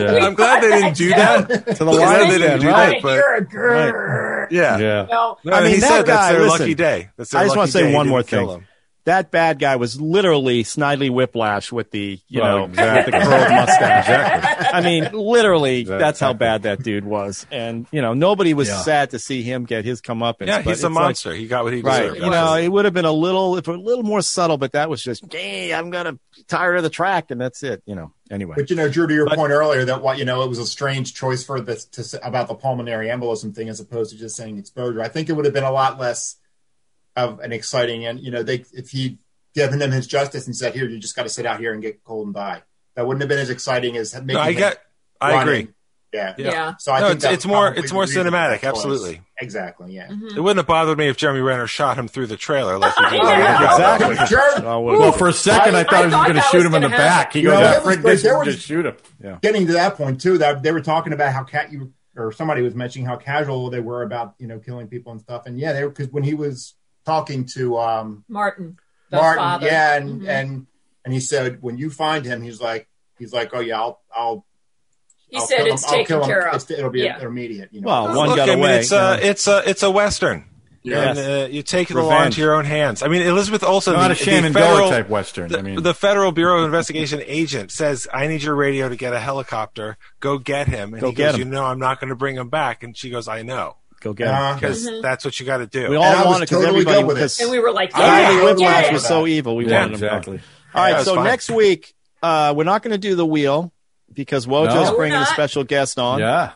Yeah. 0.00 0.26
I'm 0.26 0.34
glad 0.34 0.62
they 0.62 0.68
didn't 0.80 0.96
do 0.96 1.08
that. 1.10 1.48
to 1.76 1.84
the 1.84 1.90
I'm 1.90 1.98
lion. 1.98 2.28
they 2.28 2.38
didn't 2.38 2.60
do 2.60 2.68
right. 2.68 2.92
that. 2.96 3.02
But 3.02 3.14
You're 3.16 3.34
a 3.36 3.44
girl. 3.44 4.46
yeah, 4.50 4.78
Yeah. 4.78 5.06
No, 5.10 5.38
No, 5.44 5.52
I 5.52 5.62
mean, 5.62 5.74
he 5.74 5.80
that 5.80 5.88
said 5.88 6.06
guy, 6.06 6.12
that's 6.14 6.32
their 6.32 6.40
listen, 6.42 6.60
lucky 6.60 6.74
day. 6.74 7.08
That's 7.16 7.30
their 7.30 7.40
I 7.40 7.44
just 7.46 7.56
want 7.56 7.68
to 7.68 7.72
say 7.72 7.94
one 7.94 8.08
more 8.08 8.22
didn't 8.22 8.46
thing. 8.48 8.66
Him. 9.00 9.04
That 9.06 9.30
bad 9.30 9.58
guy 9.58 9.76
was 9.76 10.00
literally 10.00 10.62
Snidely 10.64 11.10
Whiplash 11.10 11.72
with 11.72 11.90
the, 11.90 12.20
you 12.28 12.40
Well, 12.40 12.58
know, 12.58 12.64
exactly. 12.66 13.10
the 13.12 13.18
curled 13.24 13.50
mustache. 13.50 14.08
Exactly. 14.08 14.66
I 14.72 14.80
mean, 14.82 15.10
literally, 15.12 15.80
Exactly. 15.80 15.98
that's 16.04 16.20
how 16.20 16.32
bad 16.32 16.62
that 16.62 16.82
dude 16.82 17.04
was. 17.04 17.46
And, 17.50 17.86
you 17.92 18.02
know, 18.02 18.14
nobody 18.14 18.54
was 18.54 18.68
Yeah. 18.68 18.80
sad 18.82 19.10
to 19.10 19.18
see 19.18 19.42
him 19.42 19.64
get 19.64 19.84
his 19.84 20.00
comeuppance. 20.00 20.46
Yeah, 20.46 20.58
but 20.62 20.66
he's 20.66 20.68
a 20.68 20.72
it's 20.72 20.82
like- 20.84 20.92
monster. 20.92 21.34
he 21.34 21.46
got 21.46 21.64
what 21.64 21.72
he 21.72 21.82
deserved. 21.82 21.96
right. 21.98 22.02
deserved. 22.14 22.24
You 22.24 22.30
know, 22.30 22.54
it 22.54 22.68
would 22.68 22.84
have 22.84 22.94
been 22.94 23.04
a 23.04 23.12
little, 23.12 23.56
if 23.56 23.66
a 23.68 23.72
little 23.72 24.04
more 24.04 24.22
subtle, 24.22 24.58
but 24.58 24.72
that 24.72 24.88
was 24.90 25.02
just, 25.02 25.24
hey, 25.32 25.72
I'm 25.74 25.90
going 25.90 26.04
to 26.06 26.18
tired 26.48 26.76
of 26.76 26.82
the 26.82 26.90
track 26.90 27.30
and 27.30 27.40
that's 27.40 27.62
it, 27.62 27.82
you 27.86 27.94
know. 27.94 28.12
Anyway. 28.30 28.54
But 28.56 28.70
you 28.70 28.76
know, 28.76 28.88
Drew, 28.88 29.06
to 29.08 29.14
your 29.14 29.26
But- 29.26 29.36
point 29.36 29.50
earlier, 29.52 29.84
that 29.86 30.02
what 30.02 30.18
you 30.18 30.24
know, 30.24 30.42
it 30.42 30.48
was 30.48 30.58
a 30.60 30.66
strange 30.66 31.14
choice 31.14 31.42
for 31.42 31.60
this 31.60 31.84
to 31.86 32.04
say 32.04 32.18
about 32.22 32.46
the 32.48 32.54
pulmonary 32.54 33.08
embolism 33.08 33.54
thing 33.54 33.68
as 33.68 33.80
opposed 33.80 34.12
to 34.12 34.18
just 34.18 34.36
saying 34.36 34.56
exposure. 34.58 35.02
I 35.02 35.08
think 35.08 35.28
it 35.28 35.32
would 35.32 35.44
have 35.46 35.54
been 35.54 35.64
a 35.64 35.72
lot 35.72 35.98
less 35.98 36.36
of 37.16 37.40
an 37.40 37.52
exciting, 37.52 38.06
and 38.06 38.20
you 38.20 38.30
know, 38.30 38.42
they 38.42 38.64
if 38.72 38.90
he 38.90 39.18
given 39.54 39.78
them 39.78 39.90
his 39.90 40.06
justice 40.06 40.46
and 40.46 40.54
said, 40.56 40.74
"Here, 40.74 40.88
you 40.88 40.98
just 40.98 41.16
got 41.16 41.24
to 41.24 41.28
sit 41.28 41.46
out 41.46 41.60
here 41.60 41.72
and 41.72 41.82
get 41.82 42.02
cold 42.04 42.26
and 42.26 42.34
die," 42.34 42.62
that 42.94 43.06
wouldn't 43.06 43.22
have 43.22 43.28
been 43.28 43.38
as 43.40 43.50
exciting 43.50 43.96
as 43.96 44.14
making. 44.14 44.34
No, 44.34 44.40
I 44.40 44.52
get. 44.52 44.78
I 45.20 45.32
run 45.34 45.42
agree. 45.48 45.60
and- 45.60 45.74
Yeah. 46.12 46.34
Yeah. 46.38 46.74
So 46.78 46.90
I 46.92 47.00
No, 47.00 47.08
think 47.08 47.18
it's- 47.18 47.34
it's 47.34 47.46
more- 47.46 47.72
it's 47.72 47.92
more 47.92 48.04
cinematic, 48.04 48.64
absolutely. 48.64 49.20
Exactly. 49.40 49.92
Yeah. 49.94 50.08
Mm-hmm. 50.08 50.36
It 50.36 50.40
wouldn't 50.40 50.56
have 50.58 50.66
bothered 50.66 50.98
me 50.98 51.06
if 51.08 51.16
Jeremy 51.16 51.40
Renner 51.40 51.66
shot 51.68 51.96
him 51.98 52.08
through 52.08 52.26
the 52.26 52.36
trailer 52.36 52.78
like 52.78 52.94
he 52.96 53.04
did. 53.10 53.22
Yeah. 53.22 53.70
Exactly. 53.72 54.16
Sure. 54.26 54.66
Oh, 54.66 54.80
well, 54.80 54.98
Well, 54.98 55.12
for 55.12 55.28
a 55.28 55.32
second, 55.32 55.76
I, 55.76 55.80
I- 55.80 55.84
thought 55.84 55.94
I 55.94 55.98
he 56.00 56.06
was 56.06 56.14
going 56.14 56.34
to 56.34 56.40
shoot 56.42 56.66
him 56.66 56.74
in 56.74 56.82
the 56.82 56.88
gonna 56.88 56.96
back. 56.96 57.32
He 57.32 57.42
happen. 57.44 57.52
goes, 57.52 57.60
Yeah, 57.60 57.66
"Ah, 57.68 57.70
that 57.70 57.76
was 57.76 57.84
frick 57.94 58.00
great. 58.02 58.12
this, 58.12 58.22
There 58.22 58.38
was- 58.38 58.46
just 58.54 58.66
shoot 58.66 58.86
him. 58.86 58.96
Yeah. 59.22 59.38
Getting 59.42 59.66
to 59.68 59.72
that 59.74 59.94
point 59.96 60.20
too, 60.20 60.38
that 60.38 60.62
they 60.64 60.72
were 60.72 60.80
talking 60.80 61.12
about 61.12 61.32
how 61.32 61.44
cat 61.44 61.70
you 61.70 61.92
or 62.16 62.32
somebody 62.32 62.62
was 62.62 62.74
mentioning 62.74 63.06
how 63.06 63.14
casual 63.16 63.70
they 63.70 63.78
were 63.80 64.02
about 64.02 64.34
you 64.38 64.48
know 64.48 64.58
killing 64.58 64.88
people 64.88 65.12
and 65.12 65.20
stuff, 65.20 65.42
and 65.46 65.58
yeah, 65.60 65.72
they 65.74 65.84
were 65.84 65.90
because 65.90 66.08
when 66.10 66.24
he 66.24 66.34
was 66.34 66.74
talking 67.10 67.44
to 67.56 67.78
um 67.78 68.24
Martin, 68.28 68.76
Martin, 69.10 69.38
father. 69.38 69.66
yeah, 69.66 69.96
and 69.96 70.22
Mhm. 70.22 70.28
and 70.28 70.66
and 71.04 71.14
he 71.14 71.20
said 71.20 71.58
when 71.60 71.76
you 71.78 71.90
find 71.90 72.24
him, 72.24 72.42
he's 72.42 72.60
like 72.60 72.88
he's 73.18 73.32
like, 73.32 73.50
oh 73.52 73.60
yeah, 73.60 73.78
I'll 73.80 74.00
I'll. 74.14 74.46
He 75.28 75.36
I'll 75.36 75.46
said 75.46 75.56
kill 75.58 75.66
him. 75.66 75.72
it's 75.74 75.84
I'll 75.84 75.90
taken 75.90 76.06
kill 76.06 76.22
him. 76.22 76.28
care 76.28 76.48
of. 76.48 76.54
It's- 76.62 76.70
it'll 76.78 76.90
be 76.90 77.00
Yeah. 77.02 77.20
immediate. 77.20 77.68
You 77.72 77.80
know. 77.82 77.86
Well, 77.88 78.16
one 78.16 78.28
Look, 78.28 78.36
got 78.36 78.48
I 78.50 78.54
mean, 78.56 78.64
away. 78.64 78.78
it's 78.80 78.90
a, 78.92 79.18
it's 79.28 79.46
a, 79.46 79.62
it's 79.70 79.82
a 79.84 79.90
western. 79.90 80.44
And 80.82 81.18
uh, 81.18 81.48
you 81.50 81.62
take 81.62 81.88
the 81.88 82.02
law 82.02 82.24
into 82.24 82.40
your 82.40 82.54
own 82.54 82.64
hands. 82.64 83.02
I 83.02 83.08
mean, 83.08 83.20
Elizabeth 83.22 83.62
Olsen, 83.62 83.92
Not 83.92 84.08
the, 84.08 84.12
a 84.12 84.16
Shannon 84.16 84.52
the 84.54 84.58
federal, 84.60 84.88
Doe 84.88 84.96
type 84.96 85.08
western. 85.10 85.48
The, 85.52 85.58
I 85.58 85.62
mean, 85.62 85.82
the 85.82 85.92
Federal 85.92 86.32
Bureau 86.32 86.60
of 86.60 86.64
Investigation 86.64 87.20
agent 87.26 87.70
says, 87.70 88.08
"I 88.12 88.26
need 88.28 88.42
your 88.42 88.54
radio 88.56 88.88
to 88.88 88.96
get 88.96 89.12
a 89.12 89.20
helicopter. 89.20 89.98
Go 90.20 90.38
get 90.38 90.68
him." 90.68 90.94
And 90.94 91.00
Go 91.02 91.08
he 91.10 91.14
get 91.14 91.32
goes, 91.32 91.34
him. 91.34 91.48
"You 91.48 91.54
know, 91.54 91.64
I'm 91.66 91.78
not 91.78 92.00
going 92.00 92.08
to 92.08 92.16
bring 92.16 92.36
him 92.36 92.48
back." 92.48 92.82
And 92.82 92.96
she 92.96 93.10
goes, 93.10 93.28
"I 93.28 93.42
know." 93.42 93.76
Go 94.00 94.12
get 94.14 94.28
Uh, 94.28 94.52
him. 94.52 94.54
Because 94.58 94.86
Mhm. 94.88 95.02
that's 95.02 95.24
what 95.24 95.38
you 95.38 95.46
got 95.46 95.58
to 95.58 95.66
do. 95.66 95.90
We 95.90 95.96
all 95.96 96.10
was 96.16 96.26
wanted 96.26 96.40
because 96.48 96.58
totally 96.64 96.68
everybody 96.80 96.98
good 97.02 97.06
with 97.06 97.18
it. 97.18 97.40
And 97.42 97.50
we 97.50 97.58
were 97.58 97.70
like, 97.72 97.94
I 97.94 98.20
yeah, 98.22 98.28
Ivy 98.28 98.44
Whiplash 98.44 98.86
yeah. 98.86 98.92
was 98.92 99.06
so 99.06 99.26
evil. 99.26 99.56
We 99.56 99.66
yeah, 99.66 99.80
wanted 99.82 99.88
him 99.88 99.94
exactly. 99.94 100.40
All 100.74 100.82
right, 100.82 100.88
Yeah, 100.88 100.94
it 100.94 100.98
was 100.98 101.06
so 101.06 101.14
fine. 101.16 101.24
next 101.24 101.50
week 101.50 101.94
uh, 102.22 102.54
we're 102.56 102.64
not 102.64 102.82
going 102.82 102.92
to 102.92 102.98
do 102.98 103.14
the 103.14 103.26
wheel 103.26 103.72
because 104.12 104.46
Wojo's 104.46 104.74
No. 104.74 104.90
We're 104.92 104.96
bringing 104.96 105.18
a 105.18 105.26
special 105.26 105.64
guest 105.64 105.98
on. 105.98 106.18
Yeah. 106.20 106.52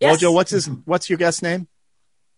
Yes. 0.00 0.20
Wojo, 0.22 0.32
what's 0.32 0.50
his 0.52 0.66
what's 0.84 1.10
your 1.10 1.18
guest 1.18 1.42
name? 1.42 1.66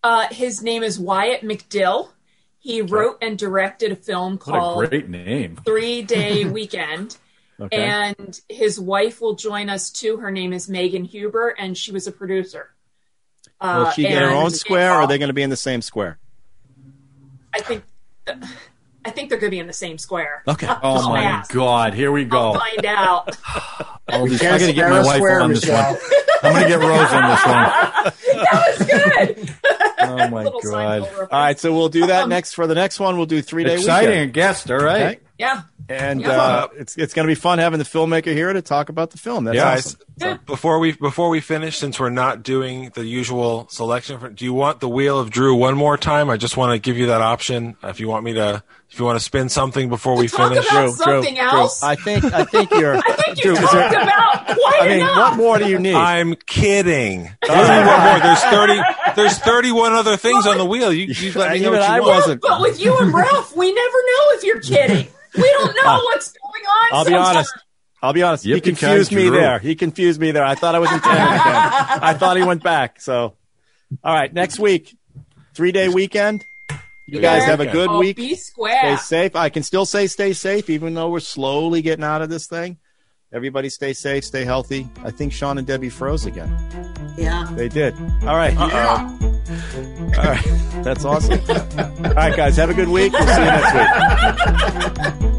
Uh, 0.03 0.25
his 0.31 0.63
name 0.63 0.81
is 0.83 0.99
Wyatt 0.99 1.43
McDill. 1.43 2.09
He 2.57 2.81
wrote 2.81 3.17
and 3.21 3.37
directed 3.37 3.91
a 3.91 3.95
film 3.95 4.33
What 4.43 4.55
a 4.55 4.59
called 4.59 4.89
great 4.89 5.09
name. 5.09 5.59
Three 5.65 6.01
Day 6.01 6.45
Weekend. 6.57 7.17
Okay. 7.59 7.77
And 7.77 8.39
his 8.49 8.79
wife 8.79 9.21
will 9.21 9.35
join 9.35 9.69
us 9.69 9.91
too. 9.91 10.17
Her 10.17 10.31
name 10.31 10.51
is 10.53 10.67
Megan 10.67 11.03
Huber, 11.05 11.49
and 11.49 11.77
she 11.77 11.91
was 11.91 12.07
a 12.07 12.11
producer. 12.11 12.69
Uh, 13.61 13.83
Will 13.85 13.91
she 13.91 14.01
get 14.01 14.21
her 14.23 14.29
own 14.29 14.49
square, 14.51 14.91
or 14.91 15.01
are 15.01 15.07
they 15.07 15.17
going 15.19 15.29
to 15.29 15.33
be 15.33 15.43
in 15.43 15.49
the 15.51 15.55
same 15.55 15.81
square? 15.83 16.17
I 17.53 17.59
think, 17.61 17.83
I 19.05 19.11
think 19.11 19.29
they're 19.29 19.37
going 19.37 19.49
to 19.51 19.55
be 19.55 19.59
in 19.59 19.67
the 19.67 19.73
same 19.73 19.97
square. 19.97 20.41
Okay. 20.47 20.67
Oh 20.67 20.77
I'll 20.81 21.09
my 21.09 21.21
ask. 21.23 21.51
God! 21.53 21.93
Here 21.93 22.11
we 22.11 22.23
I'll 22.23 22.53
go. 22.53 22.59
find 22.59 22.85
out. 22.85 23.37
I'll 24.09 24.27
just- 24.27 24.41
I 24.43 24.47
Can't 24.47 24.59
got 24.61 24.67
to 24.67 24.73
get 24.73 24.75
spare 24.75 24.89
my 24.89 24.99
a 25.01 25.05
wife 25.05 25.15
square, 25.17 25.41
on 25.41 25.49
this 25.51 25.61
Michelle. 25.65 25.93
one. 25.93 26.01
I'm 26.43 26.53
going 26.53 26.63
to 26.63 26.69
get 26.69 26.79
Rose 26.79 27.13
on 27.13 27.29
this 27.29 27.45
one. 27.45 28.43
that 28.43 28.77
was 28.79 28.87
good. 29.37 29.55
Oh 30.03 30.27
my 30.29 30.43
God! 30.63 31.07
All 31.19 31.27
right, 31.31 31.59
so 31.59 31.71
we'll 31.73 31.87
do 31.87 32.07
that 32.07 32.23
Um, 32.23 32.29
next 32.29 32.53
for 32.53 32.65
the 32.65 32.73
next 32.73 32.99
one. 32.99 33.17
We'll 33.17 33.27
do 33.27 33.41
three 33.43 33.63
day 33.63 33.75
Exciting 33.75 34.09
weekend. 34.09 34.33
guest. 34.33 34.71
All 34.71 34.77
right. 34.77 35.01
Okay. 35.17 35.19
Yeah. 35.41 35.61
and 35.89 36.21
Yeah. 36.21 36.29
uh, 36.31 36.67
it's 36.77 36.95
it's 36.97 37.13
going 37.13 37.27
to 37.27 37.31
be 37.31 37.35
fun 37.35 37.57
having 37.59 37.79
the 37.79 37.85
filmmaker 37.85 38.33
here 38.33 38.53
to 38.53 38.61
talk 38.61 38.89
about 38.89 39.11
the 39.11 39.17
film. 39.17 39.43
That's 39.45 39.55
yeah, 39.55 39.73
awesome. 39.73 39.99
I- 40.21 40.39
before 40.45 40.77
we 40.79 40.91
before 40.93 41.29
we 41.29 41.39
finish, 41.41 41.77
since 41.77 41.99
we're 41.99 42.09
not 42.11 42.43
doing 42.43 42.91
the 42.93 43.03
usual 43.05 43.67
selection, 43.69 44.19
for, 44.19 44.29
do 44.29 44.45
you 44.45 44.53
want 44.53 44.79
the 44.79 44.87
Wheel 44.89 45.19
of 45.19 45.31
Drew 45.31 45.55
one 45.55 45.75
more 45.75 45.97
time? 45.97 46.29
I 46.29 46.37
just 46.37 46.55
want 46.57 46.73
to 46.73 46.79
give 46.79 46.97
you 46.97 47.07
that 47.07 47.21
option. 47.21 47.75
If 47.83 47.99
you 47.99 48.07
want 48.07 48.23
me 48.23 48.33
to, 48.33 48.61
if 48.91 48.99
you 48.99 49.05
want 49.05 49.17
to 49.17 49.23
spin 49.23 49.49
something 49.49 49.89
before 49.89 50.15
we 50.15 50.27
talk 50.27 50.51
finish. 50.53 50.69
about 50.69 50.91
something 50.91 51.39
else? 51.39 51.81
I 51.81 51.95
think 51.95 52.23
I 52.25 52.43
think 52.45 52.69
you're. 52.71 52.95
I 53.03 53.11
think 53.13 53.37
you 53.43 53.55
Drew, 53.55 53.55
talked 53.55 53.71
there- 53.73 54.03
about 54.03 54.45
quite 54.45 54.79
I 54.81 54.87
mean, 54.89 54.99
enough. 55.01 55.17
what 55.31 55.37
more 55.37 55.57
do 55.57 55.67
you 55.69 55.79
need? 55.79 55.95
I'm 55.95 56.35
kidding. 56.35 57.23
What 57.23 57.47
do 57.47 57.53
you 57.53 57.87
want 57.87 58.03
more? 58.03 58.19
There's 58.19 58.43
thirty. 58.43 58.79
There's 59.15 59.37
thirty-one 59.39 59.93
other 59.93 60.17
things 60.17 60.45
on 60.45 60.57
the 60.59 60.65
wheel. 60.65 60.93
You, 60.93 61.05
you 61.07 61.31
let 61.33 61.53
me 61.53 61.59
know 61.61 61.71
what 61.71 61.77
you 61.77 61.83
I 61.95 61.99
want. 61.99 62.15
wasn't. 62.15 62.41
But 62.41 62.61
with 62.61 62.79
you 62.79 62.95
and 62.99 63.11
Ralph, 63.11 63.55
we 63.55 63.73
never 63.73 63.97
know 63.97 64.23
if 64.37 64.43
you're 64.43 64.59
kidding. 64.61 65.07
We 65.35 65.41
don't 65.43 65.75
know 65.75 65.89
uh, 65.91 65.99
what's 66.03 66.31
going 66.33 66.63
on. 66.65 66.89
I'll 66.93 67.05
be 67.05 67.13
honest. 67.15 67.53
I'll 68.03 68.13
be 68.13 68.23
honest. 68.23 68.43
He 68.43 68.59
confused 68.61 69.11
me 69.11 69.27
Drew. 69.27 69.39
there. 69.39 69.59
He 69.59 69.75
confused 69.75 70.19
me 70.19 70.31
there. 70.31 70.43
I 70.43 70.55
thought 70.55 70.73
I 70.75 70.79
was 70.79 70.91
in 70.91 70.99
Canada 70.99 71.33
again. 71.35 71.43
I 72.03 72.13
thought 72.15 72.35
he 72.37 72.43
went 72.43 72.63
back. 72.63 72.99
So, 72.99 73.35
all 74.03 74.13
right, 74.13 74.33
next 74.33 74.59
week, 74.59 74.97
three 75.53 75.71
day 75.71 75.87
weekend. 75.87 76.43
You 77.07 77.19
guys 77.19 77.43
have 77.43 77.59
a 77.59 77.65
good 77.65 77.89
Oh, 77.89 77.99
week. 77.99 78.15
Be 78.17 78.35
Stay 78.35 78.95
safe. 78.95 79.35
I 79.35 79.49
can 79.49 79.63
still 79.63 79.85
say 79.85 80.07
stay 80.07 80.33
safe, 80.33 80.69
even 80.69 80.93
though 80.93 81.09
we're 81.09 81.19
slowly 81.19 81.81
getting 81.81 82.05
out 82.05 82.21
of 82.21 82.29
this 82.29 82.47
thing. 82.47 82.77
Everybody 83.33 83.69
stay 83.69 83.93
safe, 83.93 84.23
stay 84.25 84.45
healthy. 84.45 84.89
I 85.03 85.11
think 85.11 85.31
Sean 85.33 85.57
and 85.57 85.65
Debbie 85.67 85.89
froze 85.89 86.25
again. 86.25 86.49
Yeah. 87.17 87.47
They 87.51 87.69
did. 87.69 87.93
All 88.23 88.35
right. 88.35 88.53
Yeah. 88.53 89.30
All 89.49 90.23
right. 90.23 90.43
That's 90.83 91.03
awesome. 91.05 91.39
All 91.49 92.13
right, 92.13 92.35
guys. 92.35 92.57
Have 92.57 92.69
a 92.69 92.73
good 92.73 92.89
week. 92.89 93.11
We'll 93.13 93.21
see 93.27 93.39
you 93.39 93.45
next 93.45 95.21
week. 95.21 95.31